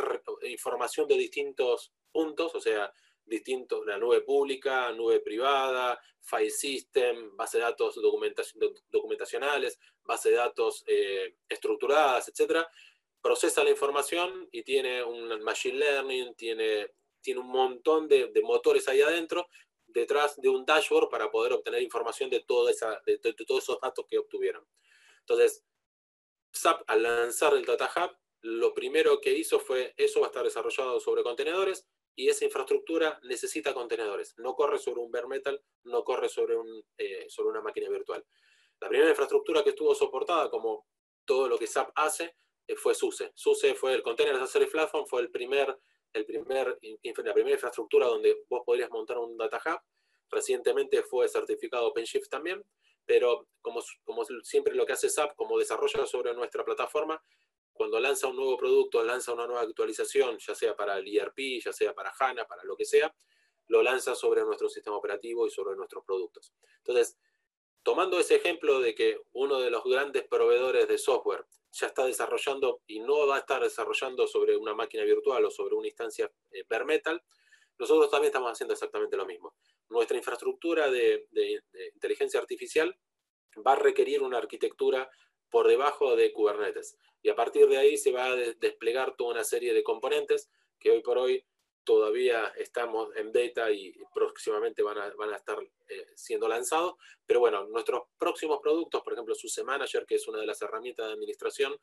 información 0.45 1.09
de 1.09 1.17
distintos 1.17 1.93
puntos, 2.13 2.55
o 2.55 2.61
sea, 2.61 2.93
distintos, 3.27 3.85
la 3.85 3.99
nube 3.99 4.23
pública, 4.23 4.91
nube 4.93 5.21
privada, 5.21 6.01
file 6.21 6.51
system, 6.51 7.37
base 7.37 7.59
de 7.59 7.65
datos 7.65 8.01
documentacionales, 8.89 9.79
base 10.05 10.31
de 10.31 10.37
datos 10.37 10.85
eh, 10.87 11.37
estructuradas, 11.49 12.29
etcétera, 12.29 12.69
procesa 13.21 13.65
la 13.65 13.71
información 13.71 14.49
y 14.53 14.63
tiene 14.63 15.03
un 15.03 15.43
machine 15.43 15.79
learning, 15.79 16.35
tiene, 16.35 16.93
tiene 17.21 17.41
un 17.41 17.49
montón 17.49 18.09
de, 18.09 18.31
motores 18.43 18.89
ahí 18.89 19.03
adentro, 19.03 19.49
detrás 19.87 20.41
de 20.41 20.49
un 20.49 20.65
dashboard 20.65 21.09
para 21.09 21.31
poder 21.31 21.53
obtener 21.53 21.83
información 21.83 22.31
de, 22.31 22.41
toda 22.41 22.71
esa, 22.71 23.01
de, 23.05 23.19
todos 23.19 23.63
esos 23.63 23.81
datos 23.81 24.07
que 24.09 24.19
obtuvieron. 24.19 24.67
Entonces, 25.21 25.65
SAP 26.53 26.83
al 26.87 27.03
lanzar 27.03 27.55
el 27.55 27.65
Data 27.65 27.91
Hub, 27.97 28.17
lo 28.43 28.73
primero 28.75 29.21
que 29.21 29.33
hizo 29.33 29.59
fue, 29.59 29.95
eso 29.97 30.21
va 30.21 30.27
a 30.27 30.29
estar 30.29 30.45
desarrollado 30.45 31.01
sobre 31.01 31.23
contenedores 31.23 31.87
y 32.17 32.29
esa 32.29 32.45
infraestructura 32.45 33.21
necesita 33.25 33.75
contenedores. 33.75 34.35
No 34.39 34.55
corre 34.55 34.79
sobre 34.79 35.01
un 35.01 35.13
bare 35.13 35.29
metal, 35.29 35.63
no 35.85 36.03
corre 36.03 36.29
sobre, 36.29 36.57
un, 36.57 36.85
eh, 36.97 37.27
sobre 37.29 37.51
una 37.51 37.61
máquina 37.61 37.89
virtual. 37.91 38.25
La 38.81 38.89
primera 38.89 39.11
infraestructura 39.11 39.63
que 39.63 39.71
estuvo 39.71 39.95
soportada, 39.95 40.51
como 40.51 40.87
todo 41.25 41.49
lo 41.49 41.59
que 41.59 41.67
SAP 41.67 41.91
hace, 41.95 42.37
eh, 42.67 42.75
fue 42.75 42.95
SUSE. 42.95 43.33
SUSE 43.35 43.75
fue 43.75 43.93
el 43.93 44.03
Container 44.03 44.35
as 44.35 44.43
a 44.43 44.47
Service 44.47 44.73
Platform, 44.73 45.07
fue 45.07 45.21
el 45.21 45.31
primer 45.31 45.79
el 46.17 46.25
primer, 46.25 46.79
la 47.25 47.35
primera 47.35 47.55
infraestructura 47.55 48.07
donde 48.07 48.45
vos 48.49 48.63
podrías 48.65 48.91
montar 48.91 49.19
un 49.19 49.37
data 49.37 49.61
hub. 49.65 49.81
Recientemente 50.31 51.03
fue 51.03 51.29
certificado 51.29 51.89
OpenShift 51.89 52.29
también, 52.29 52.65
pero 53.05 53.49
como, 53.61 53.81
como 54.03 54.25
siempre 54.43 54.75
lo 54.75 54.87
que 54.87 54.95
hace 54.95 55.09
SAP, 55.09 55.37
como 55.37 55.59
desarrolla 55.59 56.07
sobre 56.07 56.35
nuestra 56.35 56.65
plataforma, 56.65 57.23
cuando 57.77 58.01
lanza 58.01 58.27
un 58.29 58.37
nuevo 58.37 58.57
producto, 58.57 59.05
lanza 59.05 59.33
una 59.33 59.47
nueva 59.47 59.63
actualización, 59.63 60.39
ya 60.39 60.55
sea 60.55 60.75
para 60.75 60.99
el 60.99 61.07
ERP, 61.07 61.63
ya 61.63 61.73
sea 61.73 61.95
para 61.95 62.13
HANA, 62.19 62.47
para 62.47 62.65
lo 62.65 62.77
que 62.77 62.85
sea, 62.85 63.15
lo 63.69 63.83
lanza 63.83 64.15
sobre 64.15 64.43
nuestro 64.45 64.69
sistema 64.69 64.97
operativo 64.97 65.47
y 65.47 65.51
sobre 65.51 65.77
nuestros 65.77 66.05
productos. 66.05 66.53
Entonces, 66.79 67.19
tomando 67.83 68.19
ese 68.19 68.37
ejemplo 68.37 68.81
de 68.81 68.95
que 68.95 69.21
uno 69.33 69.61
de 69.61 69.71
los 69.71 69.85
grandes 69.85 70.27
proveedores 70.27 70.89
de 70.89 70.99
software 70.99 71.45
ya 71.73 71.89
está 71.89 72.05
desarrollando 72.07 72.81
y 72.87 73.01
no 73.01 73.27
va 73.27 73.37
a 73.37 73.41
estar 73.41 73.63
desarrollando 73.63 74.27
sobre 74.27 74.57
una 74.57 74.75
máquina 74.75 75.05
virtual 75.05 75.45
o 75.45 75.51
sobre 75.51 75.75
una 75.75 75.87
instancia 75.87 76.31
eh, 76.51 76.65
bare 76.69 76.85
metal, 76.85 77.23
nosotros 77.79 78.11
también 78.11 78.31
estamos 78.31 78.51
haciendo 78.51 78.75
exactamente 78.75 79.17
lo 79.17 79.27
mismo. 79.27 79.55
Nuestra 79.89 80.17
infraestructura 80.17 80.91
de, 80.91 81.29
inteligencia 81.95 82.41
artificial 82.41 82.97
va 83.67 83.73
a 83.73 83.77
requerir 83.77 84.23
una 84.23 84.39
arquitectura 84.39 85.11
por 85.51 85.69
debajo 85.69 86.17
de 86.17 86.33
Kubernetes. 86.33 86.97
Y 87.27 87.29
a 87.29 87.35
partir 87.35 87.67
de 87.67 87.77
ahí 87.77 87.97
se 87.97 88.13
va 88.13 88.27
a 88.27 88.37
desplegar 88.37 89.17
toda 89.17 89.33
una 89.33 89.43
serie 89.43 89.75
de 89.75 89.83
componentes 89.83 90.49
que 90.79 90.93
hoy 90.93 91.03
por 91.03 91.19
hoy 91.19 91.45
todavía 91.83 92.53
estamos 92.57 93.09
en 93.17 93.33
beta 93.33 93.69
y 93.73 93.93
próximamente 94.15 94.81
van 94.85 94.99
a, 94.99 95.13
van 95.17 95.33
a 95.33 95.37
estar 95.37 95.59
eh, 95.89 96.07
siendo 96.15 96.47
lanzados. 96.47 96.95
Pero 97.27 97.41
bueno, 97.41 97.67
nuestros 97.67 98.03
próximos 98.17 98.61
productos, 98.63 99.03
por 99.03 99.13
ejemplo, 99.13 99.35
SUSE 99.35 99.65
Manager, 99.65 100.07
que 100.07 100.15
es 100.15 100.29
una 100.29 100.39
de 100.39 100.47
las 100.47 100.63
herramientas 100.63 101.09
de 101.09 101.15
administración 101.15 101.77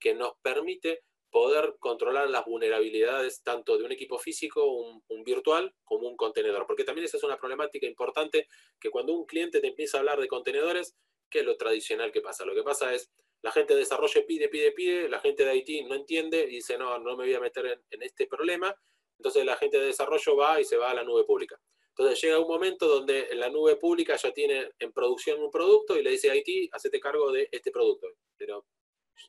que 0.00 0.14
nos 0.14 0.32
permite 0.42 1.04
poder 1.30 1.76
controlar 1.78 2.28
las 2.28 2.44
vulnerabilidades 2.44 3.44
tanto 3.44 3.78
de 3.78 3.84
un 3.84 3.92
equipo 3.92 4.18
físico, 4.18 4.64
un, 4.64 5.04
un, 5.06 5.22
virtual, 5.22 5.76
como 5.84 6.08
un 6.08 6.16
contenedor. 6.16 6.66
Porque 6.66 6.82
también 6.82 7.04
esa 7.04 7.18
es 7.18 7.22
una 7.22 7.38
problemática 7.38 7.86
importante 7.86 8.48
que 8.80 8.90
cuando 8.90 9.12
un 9.12 9.26
cliente 9.26 9.60
te 9.60 9.68
empieza 9.68 9.98
a 9.98 10.00
hablar 10.00 10.20
de 10.20 10.26
contenedores, 10.26 10.96
¿qué 11.30 11.38
es 11.38 11.44
lo 11.44 11.56
tradicional 11.56 12.10
que 12.10 12.20
pasa? 12.20 12.44
Lo 12.44 12.54
que 12.56 12.64
pasa 12.64 12.92
es, 12.92 13.12
la 13.42 13.52
gente 13.52 13.74
de 13.74 13.80
desarrollo 13.80 14.26
pide, 14.26 14.48
pide, 14.48 14.72
pide, 14.72 15.08
la 15.08 15.20
gente 15.20 15.44
de 15.44 15.56
IT 15.56 15.86
no 15.86 15.94
entiende 15.94 16.44
y 16.44 16.56
dice, 16.56 16.76
no, 16.76 16.98
no 16.98 17.16
me 17.16 17.24
voy 17.24 17.34
a 17.34 17.40
meter 17.40 17.82
en 17.90 18.02
este 18.02 18.26
problema, 18.26 18.74
entonces 19.18 19.44
la 19.44 19.56
gente 19.56 19.78
de 19.78 19.86
desarrollo 19.86 20.36
va 20.36 20.60
y 20.60 20.64
se 20.64 20.76
va 20.76 20.90
a 20.90 20.94
la 20.94 21.04
nube 21.04 21.24
pública. 21.24 21.60
Entonces 21.98 22.20
llega 22.22 22.38
un 22.38 22.46
momento 22.46 22.86
donde 22.86 23.28
la 23.34 23.48
nube 23.48 23.74
pública 23.74 24.14
ya 24.14 24.32
tiene 24.32 24.70
en 24.78 24.92
producción 24.92 25.42
un 25.42 25.50
producto 25.50 25.98
y 25.98 26.02
le 26.02 26.10
dice 26.10 26.30
a 26.30 26.36
IT, 26.36 26.72
hacete 26.72 27.00
cargo 27.00 27.32
de 27.32 27.48
este 27.50 27.72
producto. 27.72 28.06
Pero, 28.36 28.66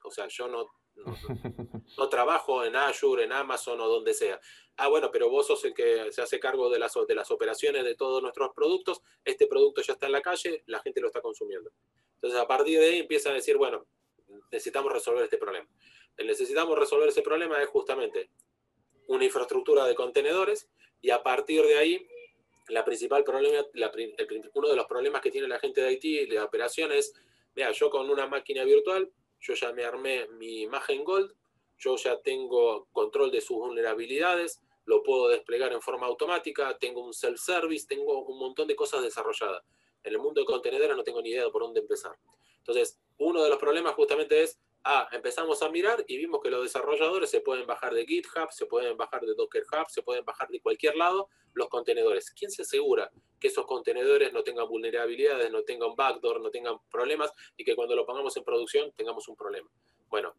o 0.04 0.12
sea, 0.12 0.28
yo 0.28 0.48
no, 0.48 0.68
no, 1.98 2.10
trabajo 2.10 2.64
en 2.64 2.76
Azure, 2.76 3.24
en 3.24 3.32
Amazon 3.32 3.82
o 3.82 3.88
donde 3.88 4.14
sea. 4.14 4.40
Ah, 4.78 4.88
bueno, 4.88 5.10
pero 5.12 5.32
vos 5.32 5.48
sos 5.48 5.66
el 5.66 5.74
que 5.74 6.12
se 6.12 6.22
hace 6.22 6.40
cargo 6.40 6.70
de 6.70 6.78
las, 6.78 6.94
de 7.08 7.16
las 7.16 7.32
operaciones 7.32 7.84
de 7.84 7.96
todos 7.96 8.22
nuestros 8.22 8.52
productos. 8.54 9.02
Este 9.26 9.48
producto 9.48 9.82
ya 9.82 9.94
está 9.94 10.06
en 10.06 10.12
la 10.12 10.22
calle, 10.22 10.64
la 10.68 10.80
gente 10.80 11.02
lo 11.02 11.08
está 11.08 11.22
consumiendo. 11.22 11.72
Entonces, 12.22 12.40
a 12.40 12.48
partir 12.48 12.80
de 12.80 12.86
ahí 12.86 13.00
empiezan 13.00 13.32
a 13.32 13.36
decir, 13.36 13.58
bueno, 13.58 13.88
necesitamos 14.52 14.92
resolver 14.92 15.24
este 15.24 15.38
problema. 15.38 15.68
El 16.18 16.28
necesitamos 16.28 16.78
resolver 16.78 17.10
ese 17.10 17.22
problema 17.22 17.62
es 17.62 17.70
justamente 17.70 18.30
una 19.08 19.26
infraestructura 19.26 19.86
de 19.86 19.96
contenedores 19.96 20.70
y 21.02 21.10
a 21.12 21.24
partir 21.24 21.64
de 21.64 21.78
ahí, 21.78 22.08
la 22.68 22.86
principal 22.86 23.24
problema, 23.24 23.66
uno 24.54 24.70
de 24.70 24.76
los 24.76 24.86
problemas 24.86 25.22
que 25.22 25.32
tiene 25.32 25.48
la 25.48 25.60
gente 25.60 25.82
de 25.82 25.94
IT 25.94 26.06
y 26.06 26.26
de 26.28 26.40
operaciones, 26.40 27.14
mira, 27.56 27.72
yo 27.72 27.90
con 27.90 28.10
una 28.10 28.28
máquina 28.28 28.64
virtual, 28.64 29.12
yo 29.40 29.54
ya 29.54 29.72
me 29.72 29.84
armé 29.84 30.28
mi 30.28 30.62
imagen 30.62 31.04
Gold, 31.04 31.34
yo 31.78 31.96
ya 31.96 32.20
tengo 32.22 32.88
control 32.92 33.32
de 33.32 33.42
sus 33.42 33.58
vulnerabilidades, 33.58 34.62
lo 34.86 35.02
puedo 35.02 35.30
desplegar 35.30 35.72
en 35.72 35.82
forma 35.82 36.08
automática, 36.08 36.78
tengo 36.78 37.06
un 37.06 37.14
self-service, 37.14 37.88
tengo 37.88 38.26
un 38.26 38.38
montón 38.38 38.68
de 38.68 38.76
cosas 38.76 39.02
desarrolladas. 39.02 39.64
En 40.04 40.14
el 40.14 40.20
mundo 40.20 40.42
de 40.42 40.46
contenedores 40.46 40.96
no 40.96 41.04
tengo 41.04 41.22
ni 41.22 41.30
idea 41.30 41.46
de 41.46 41.52
por 41.52 41.62
dónde 41.62 41.80
empezar. 41.80 42.16
Entonces, 42.60 43.00
uno 43.18 43.44
de 43.44 43.50
los 43.50 43.58
problemas 43.58 43.96
justamente 43.96 44.44
es 44.44 44.60
Ah, 44.84 45.10
empezamos 45.12 45.62
a 45.62 45.70
mirar 45.70 46.06
y 46.08 46.18
vimos 46.18 46.40
que 46.42 46.50
los 46.50 46.64
desarrolladores 46.64 47.30
se 47.30 47.42
pueden 47.42 47.68
bajar 47.68 47.94
de 47.94 48.06
GitHub, 48.06 48.50
se 48.52 48.66
pueden 48.66 48.96
bajar 48.96 49.22
de 49.26 49.34
Docker 49.36 49.64
Hub, 49.64 49.90
se 49.90 50.02
pueden 50.02 50.24
bajar 50.24 50.48
de 50.48 50.62
cualquier 50.62 50.96
lado 50.96 51.28
los 51.54 51.68
contenedores. 51.68 52.32
¿Quién 52.32 52.50
se 52.50 52.62
asegura 52.62 53.12
que 53.42 53.50
esos 53.50 53.66
contenedores 53.66 54.32
no 54.32 54.42
tengan 54.42 54.70
vulnerabilidades, 54.70 55.52
no 55.52 55.64
tengan 55.64 55.96
backdoor, 55.96 56.40
no 56.40 56.50
tengan 56.50 56.78
problemas 56.90 57.34
y 57.58 57.66
que 57.66 57.76
cuando 57.76 57.94
lo 57.96 58.06
pongamos 58.06 58.38
en 58.38 58.46
producción 58.46 58.94
tengamos 58.94 59.28
un 59.28 59.36
problema? 59.36 59.70
Bueno, 60.08 60.34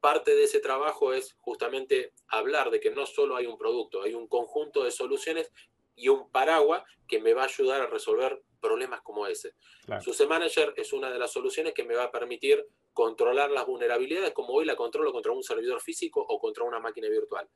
parte 0.00 0.34
de 0.34 0.42
ese 0.42 0.58
trabajo 0.58 1.12
es 1.12 1.36
justamente 1.40 2.12
hablar 2.26 2.70
de 2.70 2.80
que 2.80 2.90
no 2.90 3.06
solo 3.06 3.36
hay 3.36 3.46
un 3.46 3.56
producto, 3.56 4.02
hay 4.02 4.14
un 4.14 4.26
conjunto 4.26 4.82
de 4.82 4.90
soluciones 4.90 5.52
y 5.94 6.08
un 6.08 6.28
paraguas 6.32 6.82
que 7.06 7.20
me 7.20 7.32
va 7.32 7.42
a 7.42 7.46
ayudar 7.46 7.80
a 7.80 7.86
resolver 7.86 8.42
problemas 8.64 9.02
como 9.02 9.26
ese. 9.26 9.52
SUSE 10.00 10.26
Manager 10.26 10.72
es 10.76 10.94
una 10.94 11.10
de 11.12 11.18
las 11.18 11.30
soluciones 11.30 11.74
que 11.74 11.84
me 11.84 11.94
va 11.94 12.04
a 12.04 12.10
permitir 12.10 12.66
controlar 12.94 13.50
las 13.50 13.66
vulnerabilidades 13.66 14.32
como 14.32 14.54
hoy 14.54 14.64
la 14.64 14.74
controlo 14.74 15.12
contra 15.12 15.32
un 15.32 15.42
servidor 15.42 15.82
físico 15.82 16.24
o 16.26 16.38
contra 16.38 16.64
una 16.64 16.80
máquina 16.80 17.08
virtual. 17.10 17.46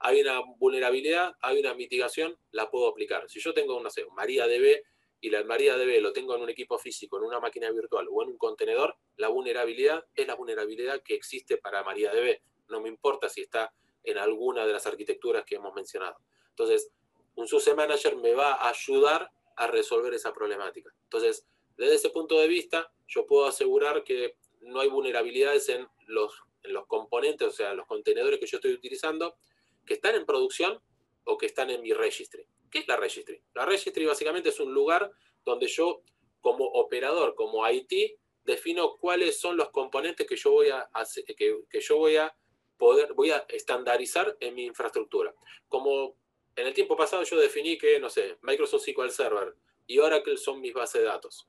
Hay 0.00 0.20
una 0.20 0.40
vulnerabilidad, 0.58 1.36
hay 1.40 1.60
una 1.60 1.72
mitigación, 1.74 2.36
la 2.50 2.68
puedo 2.68 2.88
aplicar. 2.88 3.30
Si 3.30 3.38
yo 3.38 3.54
tengo, 3.54 3.80
no 3.80 3.90
sé, 3.90 4.04
MariaDB 4.10 4.82
y 5.20 5.30
la 5.30 5.44
MariaDB 5.44 6.00
lo 6.00 6.12
tengo 6.12 6.34
en 6.34 6.42
un 6.42 6.50
equipo 6.50 6.78
físico, 6.78 7.16
en 7.18 7.24
una 7.24 7.38
máquina 7.38 7.70
virtual 7.70 8.08
o 8.10 8.24
en 8.24 8.30
un 8.30 8.36
contenedor, 8.36 8.96
la 9.16 9.28
vulnerabilidad 9.28 10.04
es 10.16 10.26
la 10.26 10.34
vulnerabilidad 10.34 11.00
que 11.02 11.14
existe 11.14 11.58
para 11.58 11.84
MariaDB. 11.84 12.40
No 12.70 12.80
me 12.80 12.88
importa 12.88 13.28
si 13.28 13.42
está 13.42 13.72
en 14.02 14.18
alguna 14.18 14.66
de 14.66 14.72
las 14.72 14.84
arquitecturas 14.86 15.44
que 15.44 15.54
hemos 15.54 15.72
mencionado. 15.74 16.16
Entonces, 16.50 16.90
un 17.36 17.46
SUSE 17.46 17.74
Manager 17.74 18.16
me 18.16 18.32
va 18.32 18.54
a 18.54 18.70
ayudar 18.70 19.30
a 19.56 19.66
resolver 19.66 20.14
esa 20.14 20.32
problemática. 20.32 20.92
Entonces, 21.04 21.46
desde 21.76 21.96
ese 21.96 22.10
punto 22.10 22.38
de 22.38 22.48
vista, 22.48 22.92
yo 23.06 23.26
puedo 23.26 23.46
asegurar 23.46 24.04
que 24.04 24.36
no 24.60 24.80
hay 24.80 24.88
vulnerabilidades 24.88 25.68
en 25.68 25.86
los, 26.06 26.32
en 26.62 26.72
los 26.72 26.86
componentes, 26.86 27.48
o 27.48 27.50
sea, 27.50 27.74
los 27.74 27.86
contenedores 27.86 28.40
que 28.40 28.46
yo 28.46 28.56
estoy 28.56 28.72
utilizando, 28.72 29.36
que 29.84 29.94
están 29.94 30.14
en 30.14 30.26
producción 30.26 30.80
o 31.24 31.36
que 31.36 31.46
están 31.46 31.70
en 31.70 31.82
mi 31.82 31.92
registry. 31.92 32.46
¿Qué 32.70 32.80
es 32.80 32.88
la 32.88 32.96
registry? 32.96 33.40
La 33.54 33.64
registry 33.64 34.04
básicamente 34.04 34.48
es 34.48 34.60
un 34.60 34.72
lugar 34.72 35.10
donde 35.44 35.66
yo, 35.68 36.02
como 36.40 36.64
operador, 36.64 37.34
como 37.34 37.68
IT, 37.68 38.18
defino 38.44 38.96
cuáles 38.96 39.40
son 39.40 39.56
los 39.56 39.70
componentes 39.70 40.26
que 40.26 40.36
yo 40.36 40.52
voy 40.52 40.70
a, 40.70 40.88
que, 41.36 41.80
yo 41.80 41.96
voy 41.96 42.16
a 42.16 42.34
poder, 42.76 43.12
voy 43.14 43.30
a 43.30 43.44
estandarizar 43.48 44.36
en 44.40 44.54
mi 44.54 44.64
infraestructura. 44.64 45.34
Como 45.68 46.16
en 46.56 46.66
el 46.66 46.74
tiempo 46.74 46.96
pasado 46.96 47.22
yo 47.22 47.36
definí 47.38 47.78
que, 47.78 48.00
no 48.00 48.10
sé, 48.10 48.38
Microsoft 48.42 48.82
SQL 48.82 49.10
Server 49.10 49.54
y 49.86 49.98
Oracle 49.98 50.36
son 50.36 50.60
mis 50.60 50.72
bases 50.72 51.02
de 51.02 51.06
datos. 51.06 51.46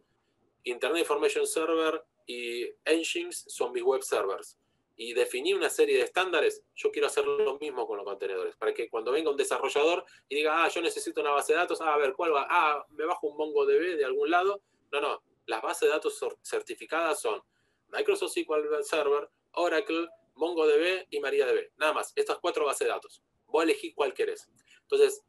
Internet 0.63 0.99
Information 0.99 1.47
Server 1.47 2.03
y 2.25 2.65
Engines 2.85 3.45
son 3.47 3.71
mis 3.71 3.83
web 3.83 4.03
servers. 4.03 4.59
Y 4.97 5.13
definí 5.13 5.53
una 5.53 5.69
serie 5.69 5.97
de 5.97 6.03
estándares, 6.03 6.63
yo 6.75 6.91
quiero 6.91 7.07
hacer 7.07 7.25
lo 7.25 7.57
mismo 7.59 7.87
con 7.87 7.97
los 7.97 8.05
contenedores, 8.05 8.55
para 8.55 8.73
que 8.73 8.89
cuando 8.89 9.11
venga 9.11 9.29
un 9.29 9.37
desarrollador 9.37 10.03
y 10.27 10.35
diga, 10.35 10.63
ah, 10.63 10.67
yo 10.69 10.81
necesito 10.81 11.21
una 11.21 11.31
base 11.31 11.53
de 11.53 11.59
datos, 11.59 11.79
ah, 11.81 11.93
a 11.93 11.97
ver, 11.97 12.13
¿cuál 12.13 12.33
va? 12.33 12.47
Ah, 12.49 12.83
me 12.89 13.05
bajo 13.05 13.27
un 13.27 13.37
MongoDB 13.37 13.95
de 13.95 14.03
algún 14.03 14.31
lado. 14.31 14.61
No, 14.91 14.99
no, 14.99 15.21
las 15.45 15.61
bases 15.61 15.81
de 15.81 15.89
datos 15.89 16.19
certificadas 16.41 17.21
son 17.21 17.41
Microsoft 17.89 18.33
SQL 18.33 18.83
Server, 18.83 19.29
Oracle, 19.53 20.07
MongoDB 20.35 21.05
y 21.11 21.19
MariaDB. 21.19 21.71
Nada 21.77 21.93
más, 21.93 22.11
estas 22.15 22.39
cuatro 22.39 22.65
bases 22.65 22.87
de 22.87 22.93
datos. 22.93 23.21
Voy 23.45 23.61
a 23.61 23.63
elegir 23.65 23.93
cuál 23.95 24.13
querés. 24.13 24.49
Entonces, 24.89 25.23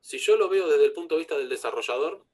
si 0.00 0.18
yo 0.18 0.36
lo 0.36 0.48
veo 0.48 0.68
desde 0.68 0.84
el 0.84 0.92
punto 0.92 1.14
de 1.14 1.20
vista 1.20 1.38
del 1.38 1.48
desarrollador, 1.48 2.24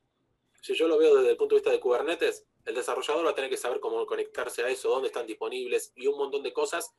si 0.63 0.75
yo 0.75 0.89
lo 0.89 0.97
veo 0.97 1.17
desde 1.17 1.31
el 1.31 1.37
punto 1.37 1.55
de 1.55 1.61
vista 1.61 1.71
de 1.71 1.81
Kubernetes, 1.81 2.47
el 2.65 2.75
desarrollador 2.75 3.27
va 3.27 3.31
a 3.31 3.35
tener 3.35 3.51
que 3.51 3.59
saber 3.59 3.81
cómo 3.81 4.07
conectarse 4.07 4.63
a 4.63 4.69
eso, 4.69 4.89
dónde 4.89 5.09
están 5.09 5.27
disponibles 5.27 5.93
y 5.95 6.07
un 6.07 6.17
montón 6.17 6.43
de 6.43 6.55
cosas 6.55 6.95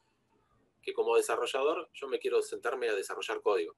que 0.84 0.93
como 0.93 1.15
desarrollador 1.15 1.89
yo 1.93 2.08
me 2.08 2.19
quiero 2.19 2.41
sentarme 2.43 2.89
a 2.89 2.93
desarrollar 2.93 3.41
código. 3.41 3.75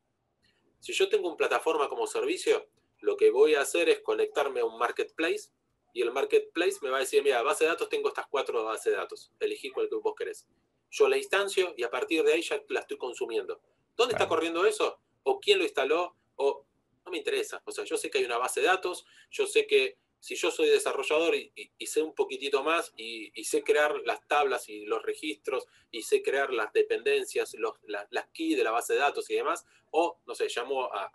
Si 0.80 0.91
yo 0.91 1.08
tengo 1.08 1.30
una 1.30 1.38
plataforma 1.38 1.88
como 1.88 2.06
servicio, 2.06 2.67
lo 3.00 3.15
que 3.15 3.30
voy 3.30 3.56
a 3.56 3.62
hacer 3.62 3.88
es 3.88 4.02
conectarme 4.02 4.60
a 4.60 4.65
un 4.65 4.78
marketplace 4.78 5.52
y 5.93 6.02
el 6.02 6.12
marketplace 6.12 6.80
me 6.82 6.89
va 6.89 6.97
a 6.97 7.00
decir, 7.00 7.23
mira, 7.23 7.41
base 7.41 7.63
de 7.63 7.69
datos 7.69 7.88
tengo 7.88 8.10
estas 8.10 8.28
cuatro 8.28 8.63
bases 8.65 8.91
de 8.91 8.97
datos, 8.97 9.32
elegí 9.39 9.69
cuál 9.69 9.88
que 9.88 9.95
vos 9.95 10.13
querés. 10.15 10.45
Yo 10.89 11.08
la 11.08 11.17
instancio 11.17 11.73
y 11.78 11.84
a 11.84 11.89
partir 11.89 12.23
de 12.23 12.34
ahí 12.34 12.41
ya 12.41 12.62
la 12.69 12.82
estoy 12.82 12.97
consumiendo. 12.97 13.62
¿Dónde 13.95 14.13
está 14.13 14.28
corriendo 14.28 14.65
eso? 14.65 15.00
¿O 15.30 15.42
quién 15.42 15.60
lo 15.60 15.66
instaló? 15.66 16.16
¿O 16.38 16.66
no 17.06 17.12
me 17.12 17.18
interesa? 17.18 17.62
O 17.66 17.72
sea, 17.74 17.84
yo 17.84 17.98
sé 17.98 18.10
que 18.10 18.20
hay 18.20 18.24
una 18.24 18.38
base 18.38 18.62
de 18.62 18.68
datos, 18.68 19.06
yo 19.30 19.46
sé 19.46 19.68
que 19.68 19.98
si 20.22 20.36
yo 20.36 20.52
soy 20.52 20.70
desarrollador 20.70 21.36
y, 21.36 21.52
sé 21.86 22.02
un 22.02 22.16
poquitito 22.16 22.63
más 22.63 22.94
y, 22.96 23.44
sé 23.44 23.62
crear 23.62 23.94
las 24.06 24.26
tablas 24.26 24.70
y 24.70 24.86
los 24.86 25.04
registros 25.04 25.68
y 25.92 26.04
sé 26.04 26.24
crear 26.24 26.54
las 26.54 26.72
dependencias, 26.72 27.58
las 27.88 28.28
keys 28.30 28.56
de 28.56 28.63
la 28.63 28.72
base 28.72 28.94
de 28.94 29.00
datos 29.00 29.30
y 29.30 29.36
demás, 29.36 29.66
o 29.92 30.18
no 30.26 30.34
sé, 30.34 30.48
llamo 30.48 30.86
a, 30.86 31.12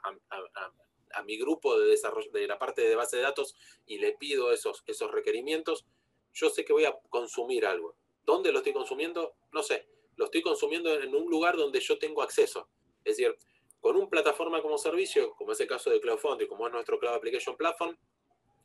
mi 1.24 1.38
grupo 1.38 1.78
de 1.80 1.88
desarrollo 1.88 2.30
de 2.32 2.46
la 2.46 2.58
parte 2.58 2.82
de 2.82 2.94
base 2.94 3.16
de 3.16 3.22
datos 3.22 3.56
y 3.86 3.96
le 3.96 4.12
pido 4.12 4.52
esos, 4.52 4.84
esos 4.86 5.10
requerimientos, 5.10 5.86
yo 6.34 6.50
sé 6.50 6.66
que 6.66 6.74
voy 6.74 6.84
a 6.84 6.98
consumir 7.08 7.64
algo. 7.64 7.96
¿Dónde 8.24 8.52
lo 8.52 8.58
estoy 8.58 8.74
consumiendo? 8.74 9.36
No 9.52 9.62
sé. 9.62 9.88
Lo 10.16 10.26
estoy 10.26 10.42
consumiendo 10.42 10.92
en 11.00 11.14
un 11.14 11.30
lugar 11.30 11.56
donde 11.56 11.80
yo 11.80 11.98
tengo 11.98 12.22
acceso. 12.22 12.68
Es 13.04 13.16
decir, 13.16 13.36
con 13.82 13.96
un 13.96 14.08
plataforma 14.08 14.62
como 14.62 14.78
servicio, 14.78 15.34
como 15.34 15.52
es 15.52 15.60
el 15.60 15.66
caso 15.66 15.90
de 15.90 16.00
Cloud 16.00 16.20
como 16.48 16.68
es 16.68 16.72
nuestro 16.72 17.00
Cloud 17.00 17.16
Application 17.16 17.56
Platform, 17.56 17.98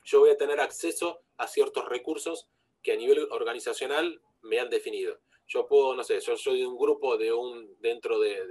yo 0.04 0.20
voy 0.20 0.30
a 0.30 0.38
tener 0.38 0.60
acceso 0.60 1.22
a 1.38 1.48
ciertos 1.48 1.86
recursos 1.90 2.48
que 2.84 2.92
a 2.92 2.96
nivel 2.96 3.28
organizacional 3.32 4.22
me 4.44 4.60
han 4.60 4.70
definido. 4.70 5.20
Yo 5.48 5.66
puedo, 5.66 5.96
no 5.96 6.04
sé, 6.04 6.20
yo 6.20 6.38
soy 6.38 6.60
de 6.60 6.68
un 6.68 6.78
grupo 6.78 7.18
de 7.18 7.34
un, 7.34 7.76
dentro 7.80 8.20
de, 8.20 8.48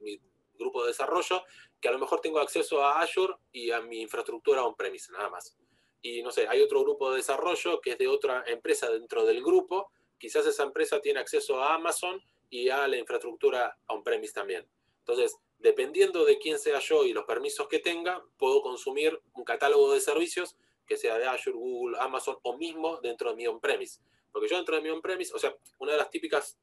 mi 0.00 0.18
grupo 0.54 0.80
de 0.82 0.88
desarrollo, 0.88 1.42
que 1.78 1.88
a 1.88 1.92
lo 1.92 1.98
mejor 1.98 2.20
tengo 2.22 2.38
acceso 2.38 2.82
a 2.82 3.02
Azure 3.02 3.34
y 3.52 3.70
a 3.70 3.82
mi 3.82 4.00
infraestructura 4.00 4.64
on-premise, 4.64 5.12
nada 5.12 5.28
más. 5.28 5.54
Y 6.00 6.22
no 6.22 6.30
sé, 6.30 6.48
hay 6.48 6.62
otro 6.62 6.82
grupo 6.82 7.10
de 7.10 7.18
desarrollo 7.18 7.78
que 7.82 7.90
es 7.90 7.98
de 7.98 8.08
otra 8.08 8.42
empresa 8.46 8.88
dentro 8.88 9.26
del 9.26 9.42
grupo, 9.42 9.92
quizás 10.18 10.46
esa 10.46 10.62
empresa 10.62 10.98
tiene 11.02 11.20
acceso 11.20 11.62
a 11.62 11.74
Amazon 11.74 12.22
y 12.48 12.70
a 12.70 12.88
la 12.88 12.96
infraestructura 12.96 13.76
on-premise 13.86 14.32
también. 14.32 14.66
Entonces, 15.00 15.36
dependiendo 15.60 16.24
de 16.24 16.38
quién 16.38 16.58
sea 16.58 16.78
yo 16.80 17.04
y 17.04 17.12
los 17.12 17.24
permisos 17.24 17.68
que 17.68 17.78
tenga, 17.78 18.24
puedo 18.38 18.62
consumir 18.62 19.20
un 19.34 19.44
catálogo 19.44 19.92
de 19.92 20.00
servicios 20.00 20.56
que 20.86 20.96
sea 20.96 21.18
de 21.18 21.26
Azure, 21.26 21.56
Google, 21.56 21.98
Amazon 22.00 22.36
o 22.42 22.56
mismo 22.56 22.98
dentro 23.00 23.30
de 23.30 23.36
mi 23.36 23.46
on-premise. 23.46 24.00
Porque 24.32 24.48
yo 24.48 24.56
dentro 24.56 24.76
de 24.76 24.82
mi 24.82 24.88
on-premise, 24.88 25.32
o 25.34 25.38
sea, 25.38 25.54
una 25.78 25.92
de 25.92 25.98
las 25.98 26.10
típicas 26.10 26.58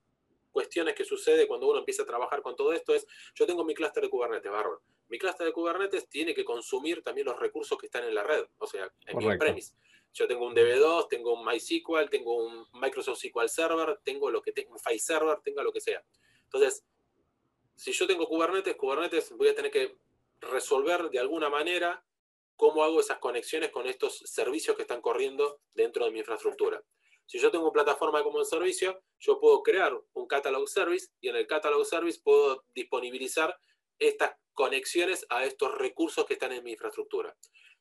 cuestiones 0.51 0.95
que 0.95 1.05
sucede 1.05 1.47
cuando 1.47 1.67
uno 1.69 1.79
empieza 1.79 2.03
a 2.03 2.05
trabajar 2.05 2.41
con 2.41 2.55
todo 2.55 2.73
esto 2.73 2.93
es, 2.93 3.05
yo 3.35 3.45
tengo 3.45 3.63
mi 3.63 3.73
clúster 3.73 4.03
de 4.03 4.09
Kubernetes, 4.09 4.51
bárbaro. 4.51 4.81
Mi 5.07 5.17
clúster 5.19 5.45
de 5.45 5.53
Kubernetes 5.53 6.09
tiene 6.09 6.33
que 6.33 6.43
consumir 6.43 7.03
también 7.03 7.27
los 7.27 7.39
recursos 7.39 7.77
que 7.77 7.85
están 7.85 8.03
en 8.03 8.15
la 8.15 8.23
red, 8.23 8.45
o 8.57 8.67
sea, 8.67 8.91
en 9.05 9.17
mi 9.17 9.27
on-premise. 9.27 9.75
Yo 10.13 10.27
tengo 10.27 10.47
un 10.47 10.55
DB2, 10.55 11.07
tengo 11.09 11.33
un 11.33 11.45
MySQL, 11.45 12.09
tengo 12.09 12.37
un 12.37 12.65
Microsoft 12.73 13.19
SQL 13.19 13.47
Server, 13.47 13.99
tengo 14.03 14.31
lo 14.31 14.41
que 14.41 14.51
tengo, 14.51 14.71
un 14.73 14.79
File 14.79 14.99
Server, 14.99 15.37
tenga 15.43 15.61
lo 15.61 15.71
que 15.71 15.79
sea. 15.79 16.03
Entonces, 16.45 16.83
si 17.77 17.91
yo 17.91 18.07
tengo 18.07 18.27
Kubernetes, 18.27 18.75
Kubernetes 18.75 19.31
voy 19.37 19.49
a 19.49 19.55
tener 19.55 19.71
que 19.71 19.97
resolver 20.41 21.09
de 21.09 21.19
alguna 21.19 21.49
manera 21.49 22.03
cómo 22.55 22.83
hago 22.83 22.99
esas 22.99 23.19
conexiones 23.19 23.69
con 23.69 23.85
estos 23.85 24.17
servicios 24.17 24.75
que 24.75 24.81
están 24.81 24.99
corriendo 24.99 25.61
dentro 25.75 26.03
de 26.03 26.11
mi 26.11 26.19
infraestructura. 26.19 26.83
Si 27.27 27.37
yo 27.39 27.51
tengo 27.51 27.65
una 27.65 27.73
plataforma 27.73 28.23
como 28.23 28.39
un 28.39 28.45
servicio, 28.45 29.03
yo 29.19 29.39
puedo 29.39 29.61
crear 29.61 29.93
un 30.13 30.27
catalog 30.27 30.67
service 30.67 31.09
y 31.21 31.29
en 31.29 31.35
el 31.35 31.45
catalog 31.45 31.85
service 31.85 32.19
puedo 32.23 32.65
disponibilizar 32.73 33.55
estas 33.99 34.35
conexiones 34.53 35.25
a 35.29 35.45
estos 35.45 35.77
recursos 35.77 36.25
que 36.25 36.33
están 36.33 36.53
en 36.53 36.63
mi 36.63 36.71
infraestructura. 36.71 37.37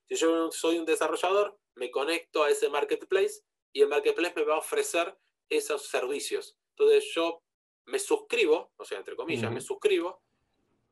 Si 0.09 0.17
yo 0.17 0.51
soy 0.51 0.79
un 0.79 0.85
desarrollador, 0.85 1.59
me 1.75 1.91
conecto 1.91 2.45
a 2.45 2.51
ese 2.51 2.69
marketplace 2.69 3.45
y 3.73 3.81
el 3.81 3.89
marketplace 3.89 4.35
me 4.37 4.45
va 4.45 4.57
a 4.57 4.59
ofrecer 4.59 5.17
esos 5.49 5.87
servicios. 5.87 6.59
Entonces 6.71 7.11
yo 7.15 7.43
me 7.87 7.99
suscribo, 7.99 8.73
o 8.77 8.85
sea, 8.85 8.99
entre 8.99 9.17
comillas, 9.17 9.51
me 9.51 9.61
suscribo 9.61 10.23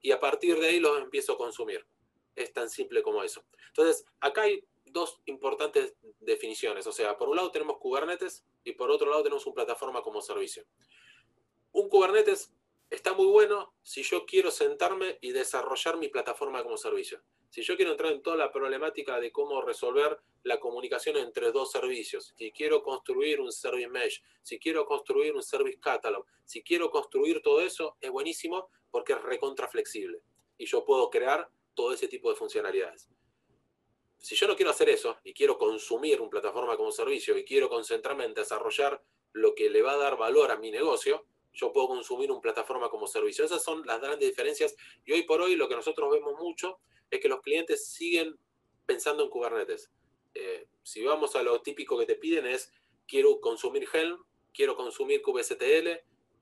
y 0.00 0.12
a 0.12 0.20
partir 0.20 0.59
de 0.59 0.68
ahí 0.68 0.80
los 0.80 1.00
empiezo 1.00 1.35
a 1.35 1.37
consumir. 1.37 1.87
Es 2.35 2.52
tan 2.52 2.68
simple 2.68 3.02
como 3.02 3.22
eso. 3.22 3.44
Entonces, 3.68 4.04
acá 4.20 4.42
hay 4.42 4.66
dos 4.85 5.20
importantes 5.26 5.94
definiciones. 6.20 6.87
O 6.87 6.92
sea, 6.92 7.16
por 7.16 7.28
un 7.28 7.37
lado 7.37 7.50
tenemos 7.50 7.78
Kubernetes 7.78 8.44
y 8.64 8.72
por 8.72 8.90
otro 8.90 9.09
lado 9.11 9.22
tenemos 9.22 9.46
una 9.46 9.54
plataforma 9.54 10.02
como 10.02 10.20
servicio. 10.20 10.64
Un 11.72 11.88
Kubernetes 11.88 12.52
está 12.94 13.12
muy 13.12 13.26
bueno 13.26 13.74
si 13.83 14.02
yo 14.02 14.26
quiero 14.26 14.50
sentarme 14.50 15.18
y 15.20 15.33
desarrollar 15.33 15.98
mi 15.98 16.09
plataforma 16.09 16.62
como 16.62 16.76
servicio. 16.76 17.22
Si 17.50 17.62
yo 17.62 17.76
quiero 17.76 17.92
entrar 17.92 18.12
en 18.12 18.22
toda 18.22 18.37
la 18.37 18.50
problemática 18.50 19.20
de 19.20 19.30
cómo 19.30 19.62
resolver 19.62 20.18
la 20.42 20.59
comunicación 20.59 21.16
entre 21.16 21.52
dos 21.52 21.70
servicios, 21.70 22.35
si 22.37 22.50
quiero 22.52 22.83
construir 22.83 23.40
un 23.40 23.52
service 23.52 23.88
mesh, 23.88 24.22
si 24.42 24.59
quiero 24.59 24.85
construir 24.87 25.35
un 25.35 25.42
service 25.42 25.78
catalog, 25.80 26.26
si 26.44 26.62
quiero 26.62 26.90
construir 26.90 27.40
todo 27.42 27.61
eso, 27.61 27.96
es 28.00 28.11
buenísimo 28.11 28.68
porque 28.90 29.12
es 29.12 29.22
recontra 29.22 29.68
flexible 29.68 30.20
y 30.59 30.66
yo 30.66 30.85
puedo 30.85 31.11
crear 31.11 31.48
todo 31.74 31.92
ese 31.92 32.09
tipo 32.09 32.30
de 32.30 32.37
funcionalidades. 32.37 33.09
Si 34.18 34.35
yo 34.35 34.48
no 34.48 34.57
quiero 34.57 34.70
hacer 34.70 34.88
eso 34.88 35.18
y 35.22 35.35
quiero 35.35 35.59
consumir 35.59 36.20
una 36.20 36.30
plataforma 36.30 36.76
como 36.76 36.92
servicio 36.92 37.37
y 37.37 37.44
quiero 37.44 37.68
concentrarme 37.68 38.24
en 38.24 38.35
desarrollar 38.35 39.02
lo 39.33 39.54
que 39.54 39.68
le 39.68 39.83
va 39.83 39.92
a 39.92 39.98
dar 39.98 40.16
valor 40.16 40.50
a 40.50 40.57
mi 40.57 40.70
negocio, 40.70 41.26
yo 41.54 41.72
puedo 41.72 41.88
consumir 41.88 42.30
una 42.30 42.40
plataforma 42.40 42.90
como 42.90 43.06
servicio. 43.06 43.44
Esas 43.44 43.62
son 43.62 43.86
las 43.86 44.00
grandes 44.00 44.28
diferencias 44.28 44.76
y 45.04 45.12
hoy 45.12 45.22
por 45.22 45.40
hoy 45.40 45.56
lo 45.56 45.68
que 45.68 45.76
nosotros 45.76 46.10
vemos 46.12 46.34
mucho 46.38 46.80
es 47.10 47.20
que 47.20 47.28
los 47.28 47.40
clientes 47.40 47.88
siguen 47.88 48.36
pensando 48.84 49.24
en 49.24 49.30
Kubernetes. 49.30 49.90
Eh, 50.34 50.66
si 50.82 51.04
vamos 51.04 51.36
a 51.36 51.42
lo 51.42 51.62
típico 51.62 51.96
que 51.98 52.06
te 52.06 52.16
piden 52.16 52.46
es, 52.46 52.72
quiero 53.06 53.40
consumir 53.40 53.88
Helm, 53.92 54.22
quiero 54.52 54.76
consumir 54.76 55.22
kubectl, 55.22 55.88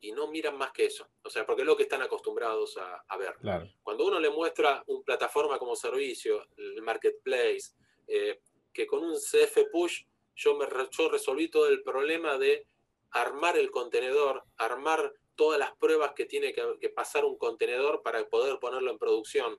y 0.03 0.11
no 0.11 0.27
miran 0.27 0.59
más 0.59 0.73
que 0.73 0.87
eso. 0.87 1.09
O 1.23 1.31
sea, 1.31 1.47
porque 1.47 1.63
es 1.63 1.67
lo 1.67 1.77
que 1.77 1.85
están 1.85 2.03
acostumbrados 2.03 2.77
a, 2.77 3.17
ver. 3.17 3.37
Cuando 3.85 4.05
uno 4.05 4.19
le 4.19 4.31
muestra 4.31 4.83
una 4.89 5.05
plataforma 5.05 5.59
como 5.59 5.77
servicio, 5.77 6.45
el 6.57 6.83
marketplace, 6.83 7.71
eh, 8.09 8.41
que 8.73 8.85
con 8.85 9.05
un 9.05 9.15
CF 9.15 9.71
push 9.71 10.03
yo, 10.35 10.57
me, 10.57 10.67
yo 10.91 11.09
resolví 11.09 11.49
todo 11.49 11.69
el 11.69 11.85
problema 11.85 12.37
de 12.37 12.67
armar 13.13 13.57
el 13.57 13.71
contenedor, 13.71 14.45
armar 14.57 15.13
todas 15.35 15.59
las 15.59 15.75
pruebas 15.77 16.13
que 16.15 16.27
tiene 16.27 16.53
que, 16.53 16.89
pasar 16.91 17.25
un 17.25 17.37
contenedor 17.37 18.03
para 18.03 18.29
poder 18.29 18.59
ponerlo 18.59 18.91
en 18.91 18.99
producción, 18.99 19.59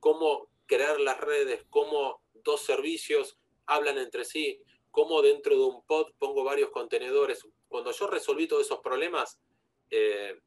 cómo 0.00 0.50
crear 0.66 1.00
las 1.00 1.18
redes, 1.20 1.64
cómo 1.70 2.22
dos 2.34 2.62
servicios 2.62 3.38
hablan 3.66 3.98
entre 3.98 4.24
sí, 4.24 4.60
cómo 4.90 5.22
dentro 5.22 5.56
de 5.56 5.64
un 5.64 5.84
pod 5.86 6.12
pongo 6.18 6.44
varios 6.44 6.70
contenedores. 6.70 7.46
Cuando 7.68 7.92
yo 7.92 8.06
resolví 8.06 8.46
todos 8.46 8.66
esos 8.66 8.80
problemas, 8.80 9.38
eh, 9.90 10.40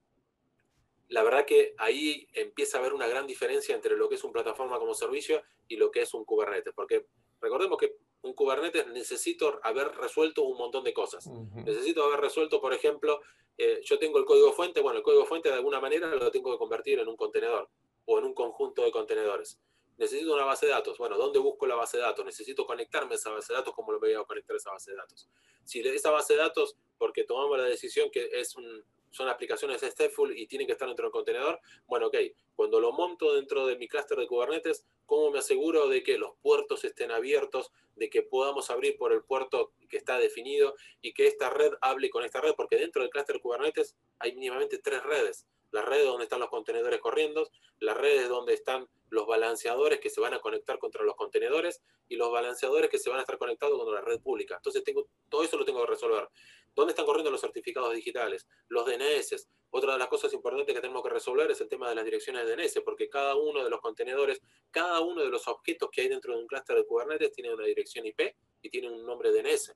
la 1.10 1.24
verdad 1.24 1.46
que 1.46 1.74
ahí 1.78 2.28
empieza 2.34 2.78
a 2.78 2.82
haber 2.82 2.94
una 2.94 3.08
gran 3.08 3.28
diferencia 3.28 3.76
entre 3.76 3.98
lo 3.98 4.08
que 4.08 4.16
es 4.16 4.24
una 4.24 4.34
plataforma 4.34 4.80
como 4.80 4.94
servicio 4.94 5.44
y 5.68 5.76
lo 5.76 5.92
que 5.92 6.02
es 6.02 6.14
un 6.14 6.26
Kubernetes, 6.26 6.74
porque 6.74 7.06
recordemos 7.42 7.78
que 7.78 7.96
un 8.24 8.34
Kubernetes 8.34 8.88
necesito 8.88 9.60
haber 9.64 9.96
resuelto 9.96 10.44
un 10.44 10.58
montón 10.58 10.84
de 10.84 10.94
cosas. 10.94 11.28
Necesito 11.66 12.04
haber 12.04 12.20
resuelto, 12.20 12.62
por 12.62 12.74
ejemplo, 12.74 13.22
eh, 13.58 13.82
yo 13.84 13.98
tengo 14.00 14.20
el 14.20 14.26
código 14.26 14.52
fuente, 14.54 14.82
bueno, 14.82 15.00
el 15.00 15.04
código 15.04 15.26
fuente 15.26 15.50
de 15.50 15.56
alguna 15.56 15.80
manera 15.80 16.08
lo 16.16 16.32
tengo 16.32 16.52
que 16.52 16.58
convertir 16.58 17.00
en 17.00 17.08
un 17.08 17.16
contenedor 17.16 17.70
o 18.06 18.20
en 18.20 18.26
un 18.26 18.34
conjunto 18.34 18.84
de 18.84 18.92
contenedores. 18.92 19.60
Necesito 19.98 20.34
una 20.34 20.46
base 20.46 20.66
de 20.66 20.72
datos. 20.72 20.98
Bueno, 20.98 21.18
¿dónde 21.18 21.38
busco 21.40 21.68
la 21.68 21.76
base 21.76 21.98
de 21.98 22.04
datos? 22.04 22.26
Necesito 22.26 22.66
conectarme 22.66 23.14
a 23.14 23.16
esa 23.16 23.30
base 23.30 23.54
de 23.54 23.60
datos. 23.60 23.74
¿Cómo 23.76 23.92
lo 23.92 24.00
voy 24.00 24.14
a 24.14 24.24
conectar 24.24 24.56
a 24.56 24.58
esa 24.58 24.72
base 24.72 24.92
de 24.92 24.98
datos? 24.98 25.30
Si 25.64 25.80
esa 25.82 26.10
base 26.10 26.34
de 26.34 26.40
datos, 26.40 26.76
porque 26.98 27.24
tomamos 27.24 27.58
la 27.58 27.66
decisión 27.66 28.10
que 28.10 28.30
es 28.34 28.56
un, 28.56 28.84
son 29.12 29.30
aplicaciones 29.30 29.82
stateful 29.82 30.36
y 30.36 30.48
tienen 30.48 30.66
que 30.66 30.74
estar 30.74 30.88
dentro 30.88 31.06
del 31.06 31.12
contenedor, 31.12 31.60
bueno, 31.86 32.08
ok, 32.08 32.18
cuando 32.56 32.80
lo 32.80 32.92
monto 32.94 33.34
dentro 33.36 33.68
de 33.68 33.76
mi 33.76 33.88
clúster 33.88 34.18
de 34.18 34.26
Kubernetes, 34.26 34.86
¿cómo 35.12 35.30
me 35.30 35.40
aseguro 35.40 35.90
de 35.90 36.04
que 36.04 36.18
los 36.18 36.38
puertos 36.42 36.86
estén 36.86 37.12
abiertos, 37.12 37.70
de 37.98 38.10
que 38.10 38.22
podamos 38.22 38.70
abrir 38.70 38.96
por 38.96 39.12
el 39.12 39.22
puerto 39.26 39.74
que 39.90 39.98
está 39.98 40.18
definido 40.18 40.74
y 41.02 41.14
que 41.14 41.28
esta 41.28 41.50
red 41.50 41.74
hable 41.82 42.10
con 42.10 42.24
esta 42.24 42.40
red? 42.40 42.54
Porque 42.56 42.78
dentro 42.78 43.02
del 43.02 43.12
clúster 43.12 43.42
Kubernetes 43.42 43.98
hay 44.20 44.32
mínimamente 44.36 44.78
tres 44.78 45.04
redes. 45.04 45.46
Las 45.72 45.84
redes 45.84 46.06
donde 46.06 46.24
están 46.24 46.40
los 46.40 46.48
contenedores 46.48 47.02
corriendo, 47.02 47.50
las 47.80 47.98
redes 47.98 48.30
donde 48.30 48.54
están 48.54 48.88
los 49.10 49.28
balanceadores 49.28 50.00
que 50.00 50.10
se 50.10 50.22
van 50.22 50.34
a 50.34 50.40
conectar 50.40 50.80
contra 50.80 51.04
los 51.04 51.18
contenedores 51.18 51.82
y 52.08 52.16
los 52.16 52.32
balanceadores 52.32 52.90
que 52.90 52.98
se 52.98 53.10
van 53.10 53.20
a 53.20 53.24
estar 53.24 53.38
conectados 53.38 53.84
con 53.84 53.94
la 53.94 54.00
red 54.00 54.22
pública. 54.22 54.56
Entonces, 54.56 54.82
tengo, 54.82 55.10
todo 55.28 55.44
eso 55.44 55.58
lo 55.58 55.66
tengo 55.66 55.82
que 55.82 55.92
resolver. 55.92 56.30
¿Dónde 56.74 56.92
están 56.92 57.06
corriendo 57.06 57.32
los 57.32 57.42
certificados 57.42 57.94
digitales? 57.94 58.48
Los 58.68 58.86
DNS. 58.86 59.50
Otra 59.72 59.94
de 59.94 60.00
las 60.00 60.08
cosas 60.08 60.34
importantes 60.34 60.74
que 60.74 60.82
tenemos 60.82 61.04
que 61.04 61.10
resolver 61.10 61.50
es 61.52 61.60
el 61.62 61.68
tema 61.68 61.90
de 61.90 61.96
las 61.96 62.06
direcciones 62.06 62.46
de 62.46 62.56
DNS, 62.56 62.82
porque 62.84 63.10
cada 63.10 63.36
uno 63.36 63.64
de 63.64 63.70
los 63.70 63.80
contenedores, 63.82 64.42
cada 64.70 65.00
uno 65.02 65.22
de 65.22 65.30
los 65.30 65.48
objetos 65.48 65.90
que 65.92 66.02
hay 66.02 66.08
dentro 66.08 66.34
de 66.34 66.42
un 66.42 66.48
clúster 66.48 66.76
de 66.76 66.86
Kubernetes 66.86 67.32
tiene 67.32 67.54
una 67.54 67.66
dirección 67.66 68.06
IP 68.06 68.36
y 68.62 68.70
tiene 68.70 68.90
un 68.90 69.06
nombre 69.06 69.32
DNS. 69.32 69.74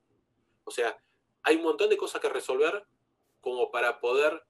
O 0.64 0.70
sea, 0.70 0.98
hay 1.42 1.56
un 1.56 1.62
montón 1.62 1.88
de 1.90 1.96
cosas 1.96 2.20
que 2.20 2.28
resolver 2.28 2.84
como 3.40 3.70
para 3.70 4.00
poder 4.00 4.42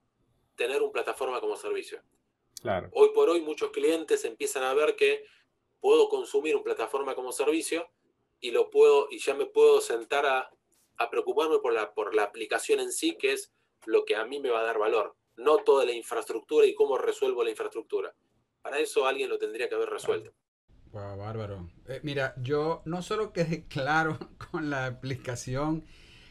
tener 0.55 0.81
una 0.81 0.91
plataforma 0.91 1.39
como 1.39 1.55
servicio. 1.55 2.01
Claro. 2.61 2.89
Hoy 2.93 3.09
por 3.13 3.29
hoy 3.29 3.41
muchos 3.41 3.69
clientes 3.69 4.25
empiezan 4.25 4.63
a 4.63 4.73
ver 4.73 4.95
que 4.95 5.23
puedo 5.79 6.09
consumir 6.09 6.55
una 6.55 6.63
plataforma 6.63 7.13
como 7.13 7.31
servicio 7.31 7.87
y 8.39 8.51
lo 8.51 8.69
puedo 8.69 9.07
y 9.11 9.19
ya 9.19 9.33
me 9.33 9.45
puedo 9.45 9.81
sentar 9.81 10.25
a 10.25 10.49
a 10.97 11.09
preocuparme 11.09 11.59
por 11.59 11.73
la, 11.73 11.93
por 11.93 12.15
la 12.15 12.23
aplicación 12.23 12.79
en 12.79 12.91
sí, 12.91 13.17
que 13.17 13.33
es 13.33 13.53
lo 13.85 14.05
que 14.05 14.15
a 14.15 14.25
mí 14.25 14.39
me 14.39 14.49
va 14.49 14.59
a 14.61 14.63
dar 14.63 14.79
valor, 14.79 15.15
no 15.35 15.57
toda 15.57 15.85
la 15.85 15.91
infraestructura 15.91 16.65
y 16.65 16.73
cómo 16.73 16.97
resuelvo 16.97 17.43
la 17.43 17.51
infraestructura. 17.51 18.13
Para 18.61 18.79
eso 18.79 19.05
alguien 19.05 19.29
lo 19.29 19.37
tendría 19.37 19.69
que 19.69 19.75
haber 19.75 19.89
resuelto. 19.89 20.33
Wow, 20.91 21.17
bárbaro. 21.17 21.69
Eh, 21.87 21.99
mira, 22.03 22.33
yo 22.41 22.81
no 22.85 23.01
solo 23.01 23.33
quedé 23.33 23.65
claro 23.69 24.17
con 24.51 24.69
la 24.69 24.85
aplicación, 24.87 25.85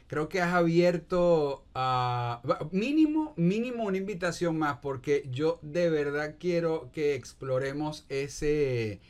creo 0.06 0.28
que 0.28 0.40
has 0.40 0.54
abierto 0.54 1.66
a 1.74 2.42
mínimo, 2.72 3.34
mínimo 3.36 3.84
una 3.84 3.98
invitación 3.98 4.58
más, 4.58 4.78
porque 4.78 5.24
yo 5.30 5.58
de 5.62 5.90
verdad 5.90 6.36
quiero 6.38 6.90
que 6.92 7.14
exploremos 7.14 8.06
ese 8.08 9.00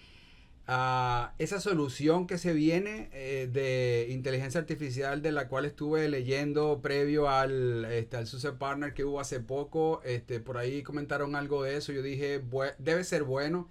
esa 0.66 1.60
solución 1.60 2.26
que 2.26 2.38
se 2.38 2.52
viene 2.52 3.08
eh, 3.12 3.48
de 3.52 4.08
inteligencia 4.10 4.60
artificial 4.60 5.22
de 5.22 5.30
la 5.30 5.46
cual 5.48 5.64
estuve 5.64 6.08
leyendo 6.08 6.80
previo 6.82 7.28
al, 7.28 7.84
este, 7.84 8.16
al 8.16 8.26
Partner 8.58 8.92
que 8.92 9.04
hubo 9.04 9.20
hace 9.20 9.38
poco. 9.40 10.00
Este, 10.04 10.40
por 10.40 10.58
ahí 10.58 10.82
comentaron 10.82 11.36
algo 11.36 11.62
de 11.62 11.76
eso. 11.76 11.92
Yo 11.92 12.02
dije, 12.02 12.42
debe 12.78 13.04
ser 13.04 13.22
bueno. 13.22 13.68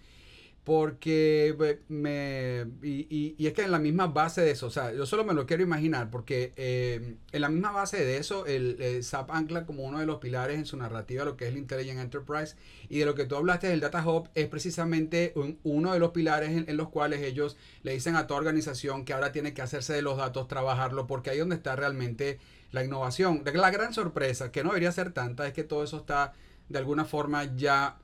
Porque 0.66 1.78
me... 1.90 2.66
Y, 2.82 3.36
y, 3.38 3.48
es 3.48 3.54
que 3.54 3.62
en 3.62 3.72
la 3.72 3.78
misma 3.78 4.08
base 4.08 4.42
de 4.42 4.50
eso, 4.50 4.66
o 4.66 4.72
sea, 4.72 4.92
yo 4.92 5.06
solo 5.06 5.24
me 5.24 5.36
lo 5.36 5.46
quiero 5.46 5.62
imaginar, 5.62 6.10
porque 6.10 6.54
eh, 6.58 7.18
en 7.32 7.42
la 7.42 7.50
misma 7.50 7.72
base 7.72 8.04
de 8.04 8.18
eso, 8.18 8.48
el, 8.48 9.04
SAP 9.04 9.30
ancla 9.30 9.68
como 9.68 9.84
uno 9.84 10.00
de 10.00 10.08
los 10.08 10.18
pilares 10.18 10.58
en 10.58 10.66
su 10.66 10.76
narrativa 10.76 11.24
lo 11.24 11.38
que 11.38 11.46
es 11.46 11.52
el 11.52 11.60
Intelligent 11.60 12.00
Enterprise, 12.00 12.56
y 12.90 12.98
de 12.98 13.06
lo 13.06 13.14
que 13.14 13.26
tú 13.26 13.36
hablaste 13.36 13.68
del 13.68 13.80
Data 13.80 14.06
Hub 14.06 14.28
es 14.34 14.48
precisamente 14.48 15.36
uno 15.64 15.94
de 15.94 16.00
los 16.00 16.10
pilares 16.10 16.50
en, 16.68 16.78
los 16.78 16.90
cuales 16.90 17.22
ellos 17.22 17.58
le 17.84 17.94
dicen 17.94 18.16
a 18.16 18.26
toda 18.26 18.40
organización 18.40 19.06
que 19.06 19.14
ahora 19.14 19.32
tiene 19.32 19.54
que 19.54 19.62
hacerse 19.62 19.94
de 19.94 20.02
los 20.02 20.18
datos, 20.18 20.48
trabajarlo, 20.48 21.06
porque 21.06 21.30
ahí 21.30 21.38
es 21.38 21.42
donde 21.42 21.58
está 21.58 21.76
realmente 21.76 22.40
la 22.72 22.84
innovación. 22.84 23.44
La 23.54 23.70
gran 23.70 23.94
sorpresa, 23.94 24.52
que 24.52 24.64
no 24.64 24.70
debería 24.70 24.92
ser 24.92 25.14
tanta, 25.14 25.46
es 25.46 25.54
que 25.54 25.64
todo 25.64 25.84
eso 25.84 25.98
está 25.98 26.34
de 26.70 26.80
alguna 26.80 27.06
forma 27.06 27.56
ya 27.56 28.00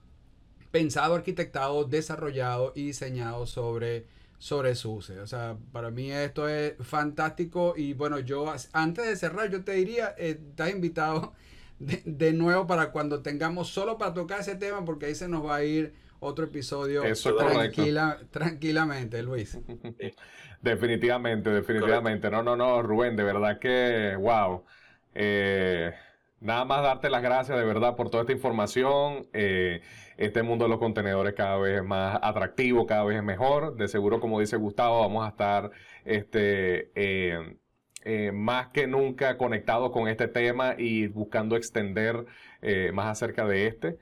pensado, 0.72 1.16
arquitectado, 1.16 1.84
desarrollado 1.84 2.72
y 2.76 2.88
diseñado 2.88 3.46
sobre, 3.46 4.06
sobre 4.38 4.76
SUSE. 4.76 5.20
O 5.20 5.28
sea, 5.28 5.58
para 5.72 5.92
mí 5.92 6.12
esto 6.12 6.48
es 6.48 6.74
fantástico 6.80 7.74
y 7.76 7.94
bueno, 7.94 8.20
yo 8.20 8.52
antes 8.74 9.06
de 9.06 9.16
cerrar, 9.16 9.50
yo 9.50 9.64
te 9.64 9.74
diría, 9.74 10.16
eh, 10.18 10.40
estás 10.50 10.72
invitado 10.72 11.34
de, 11.80 12.34
nuevo 12.34 12.66
para 12.68 12.92
cuando 12.92 13.22
tengamos 13.22 13.70
solo 13.70 13.98
para 13.98 14.14
tocar 14.14 14.40
ese 14.40 14.56
tema, 14.56 14.84
porque 14.86 15.08
ahí 15.08 15.16
se 15.16 15.28
nos 15.28 15.46
va 15.46 15.58
a 15.58 15.64
ir 15.64 15.94
otro 16.20 16.46
episodio 16.46 17.04
Eso 17.04 17.36
tranquila, 17.36 18.20
tranquilamente, 18.30 19.24
Luis. 19.24 19.58
definitivamente, 20.62 21.50
definitivamente. 21.50 22.30
No, 22.30 22.44
no, 22.44 22.56
no, 22.56 22.82
Rubén, 22.82 23.16
de 23.16 23.24
verdad 23.24 23.60
que, 23.60 24.16
wow. 24.20 24.64
Eh, 25.16 25.92
Nada 26.42 26.66
más 26.66 26.82
darte 26.82 27.12
las 27.12 27.22
gracias 27.22 27.56
de 27.56 27.64
verdad 27.64 27.96
por 27.96 28.10
toda 28.10 28.24
esta 28.24 28.34
información. 28.34 29.28
Eh, 29.32 29.82
este 30.26 30.44
mundo 30.44 30.66
de 30.66 30.70
los 30.70 30.80
contenedores 30.80 31.34
cada 31.34 31.58
vez 31.58 31.78
es 31.80 31.84
más 31.84 32.20
atractivo, 32.22 32.86
cada 32.86 33.04
vez 33.04 33.18
es 33.18 33.24
mejor. 33.24 33.76
De 33.76 33.88
seguro, 33.88 34.20
como 34.20 34.40
dice 34.40 34.58
Gustavo, 34.58 35.02
vamos 35.02 35.26
a 35.26 35.30
estar 35.30 35.72
este, 36.06 36.92
eh, 36.96 37.58
eh, 38.04 38.32
más 38.32 38.68
que 38.70 38.88
nunca 38.88 39.38
conectados 39.38 39.92
con 39.92 40.08
este 40.08 40.28
tema 40.28 40.76
y 40.78 41.08
buscando 41.08 41.56
extender 41.56 42.26
más 42.94 43.08
acerca 43.08 43.46
de 43.46 43.68
este 43.68 43.98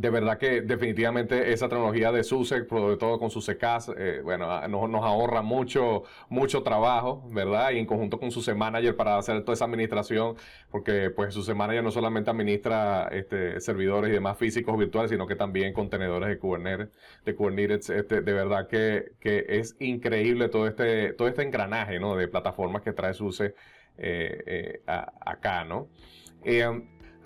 de 0.00 0.10
verdad 0.10 0.38
que 0.38 0.60
definitivamente 0.60 1.52
esa 1.52 1.68
tecnología 1.68 2.12
de 2.12 2.22
SUSE, 2.22 2.64
sobre 2.68 2.96
todo 2.96 3.18
con 3.18 3.30
SUSE 3.30 3.58
eh, 3.96 4.20
bueno, 4.22 4.50
ah, 4.50 4.68
nos, 4.68 4.88
nos, 4.88 5.04
ahorra 5.04 5.42
mucho, 5.42 6.04
mucho 6.28 6.62
trabajo, 6.62 7.28
¿verdad? 7.32 7.72
Y 7.72 7.78
en 7.78 7.86
conjunto 7.86 8.20
con 8.20 8.30
SUSE 8.30 8.54
Manager 8.54 8.94
para 8.94 9.18
hacer 9.18 9.42
toda 9.42 9.54
esa 9.54 9.64
administración, 9.64 10.36
porque 10.70 11.10
pues 11.10 11.34
SUSE 11.34 11.52
Manager 11.54 11.82
no 11.82 11.90
solamente 11.90 12.30
administra 12.30 13.08
este, 13.10 13.60
servidores 13.60 14.10
y 14.10 14.12
demás 14.12 14.38
físicos 14.38 14.78
virtuales, 14.78 15.10
sino 15.10 15.26
que 15.26 15.34
también 15.34 15.72
contenedores 15.72 16.28
de 16.28 16.38
Kubernetes, 16.38 16.88
de 17.24 17.34
Kubernetes, 17.34 17.90
este, 17.90 18.20
de 18.20 18.32
verdad 18.32 18.68
que, 18.68 19.12
que, 19.18 19.46
es 19.48 19.74
increíble 19.80 20.48
todo 20.48 20.68
este, 20.68 21.12
todo 21.14 21.26
este 21.26 21.42
engranaje, 21.42 21.98
¿no? 21.98 22.14
De 22.14 22.28
plataformas 22.28 22.82
que 22.82 22.92
trae 22.92 23.14
SUSE 23.14 23.54
eh, 23.96 24.42
eh, 24.46 24.82
acá, 24.86 25.64
¿no? 25.64 25.88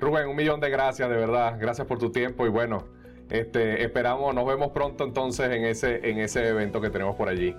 Rubén, 0.03 0.26
un 0.26 0.34
millón 0.34 0.59
de 0.59 0.68
gracias, 0.68 1.09
de 1.09 1.14
verdad. 1.14 1.57
Gracias 1.61 1.86
por 1.86 2.00
tu 2.00 2.11
tiempo 2.11 2.44
y 2.44 2.48
bueno, 2.48 2.88
este, 3.30 3.84
esperamos, 3.84 4.34
nos 4.34 4.44
vemos 4.44 4.72
pronto 4.72 5.05
entonces 5.05 5.48
en 5.53 5.64
ese, 5.64 6.11
en 6.11 6.18
ese 6.18 6.48
evento 6.48 6.80
que 6.80 6.90
tenemos 6.90 7.14
por 7.14 7.28
allí. 7.28 7.55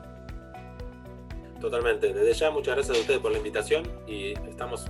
Totalmente. 1.61 2.11
Desde 2.11 2.33
ya, 2.33 2.51
muchas 2.51 2.75
gracias 2.75 2.97
a 2.97 2.99
ustedes 2.99 3.21
por 3.21 3.31
la 3.31 3.37
invitación 3.37 3.89
y 4.05 4.33
estamos 4.49 4.87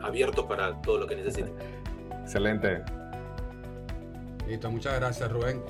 abiertos 0.00 0.46
para 0.46 0.80
todo 0.80 0.96
lo 0.96 1.06
que 1.06 1.16
necesiten. 1.16 1.52
Excelente. 2.22 2.80
Listo, 4.46 4.70
muchas 4.70 4.98
gracias, 4.98 5.30
Rubén. 5.30 5.62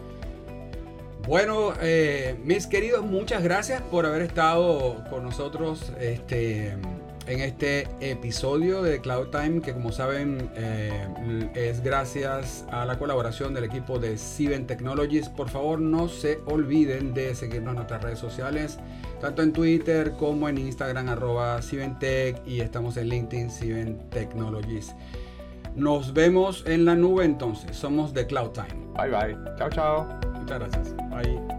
Bueno, 1.27 1.73
eh, 1.83 2.37
mis 2.45 2.69
queridos, 2.69 3.05
muchas 3.05 3.43
gracias 3.43 3.83
por 3.83 4.07
haber 4.07 4.23
estado 4.23 5.03
con 5.11 5.25
nosotros. 5.25 5.93
Este 5.99 6.77
en 7.29 7.41
este 7.41 7.87
episodio 8.01 8.83
de 8.83 9.01
Cloud 9.01 9.29
Time, 9.29 9.61
que 9.61 9.75
como 9.75 9.93
saben 9.93 10.51
eh, 10.55 11.51
es 11.55 11.83
gracias 11.83 12.65
a 12.71 12.87
la 12.87 12.99
colaboración 12.99 13.53
del 13.53 13.65
equipo 13.65 13.99
de 13.99 14.17
Siben 14.17 14.67
Technologies. 14.67 15.29
Por 15.29 15.51
favor, 15.51 15.79
no 15.79 16.09
se 16.09 16.41
olviden 16.47 17.13
de 17.13 17.35
seguirnos 17.35 17.73
en 17.73 17.77
nuestras 17.77 18.03
redes 18.03 18.19
sociales, 18.19 18.79
tanto 19.21 19.43
en 19.43 19.53
Twitter 19.53 20.13
como 20.13 20.49
en 20.49 20.57
Instagram, 20.57 21.11
arroba 21.11 21.61
Tech, 22.01 22.41
y 22.47 22.61
estamos 22.61 22.97
en 22.97 23.09
LinkedIn, 23.11 23.51
Siben 23.51 23.99
Technologies. 24.09 24.95
Nos 25.77 26.15
vemos 26.15 26.65
en 26.67 26.87
la 26.87 26.97
nube 26.97 27.25
entonces. 27.25 27.77
Somos 27.77 28.15
de 28.15 28.27
Cloud 28.27 28.51
Time. 28.51 28.87
Bye 28.97 29.11
bye. 29.11 29.57
Chao, 29.59 29.69
chao. 29.69 30.21
Muchas 30.35 30.59
gracias. 30.61 30.97
Bye. 31.11 31.58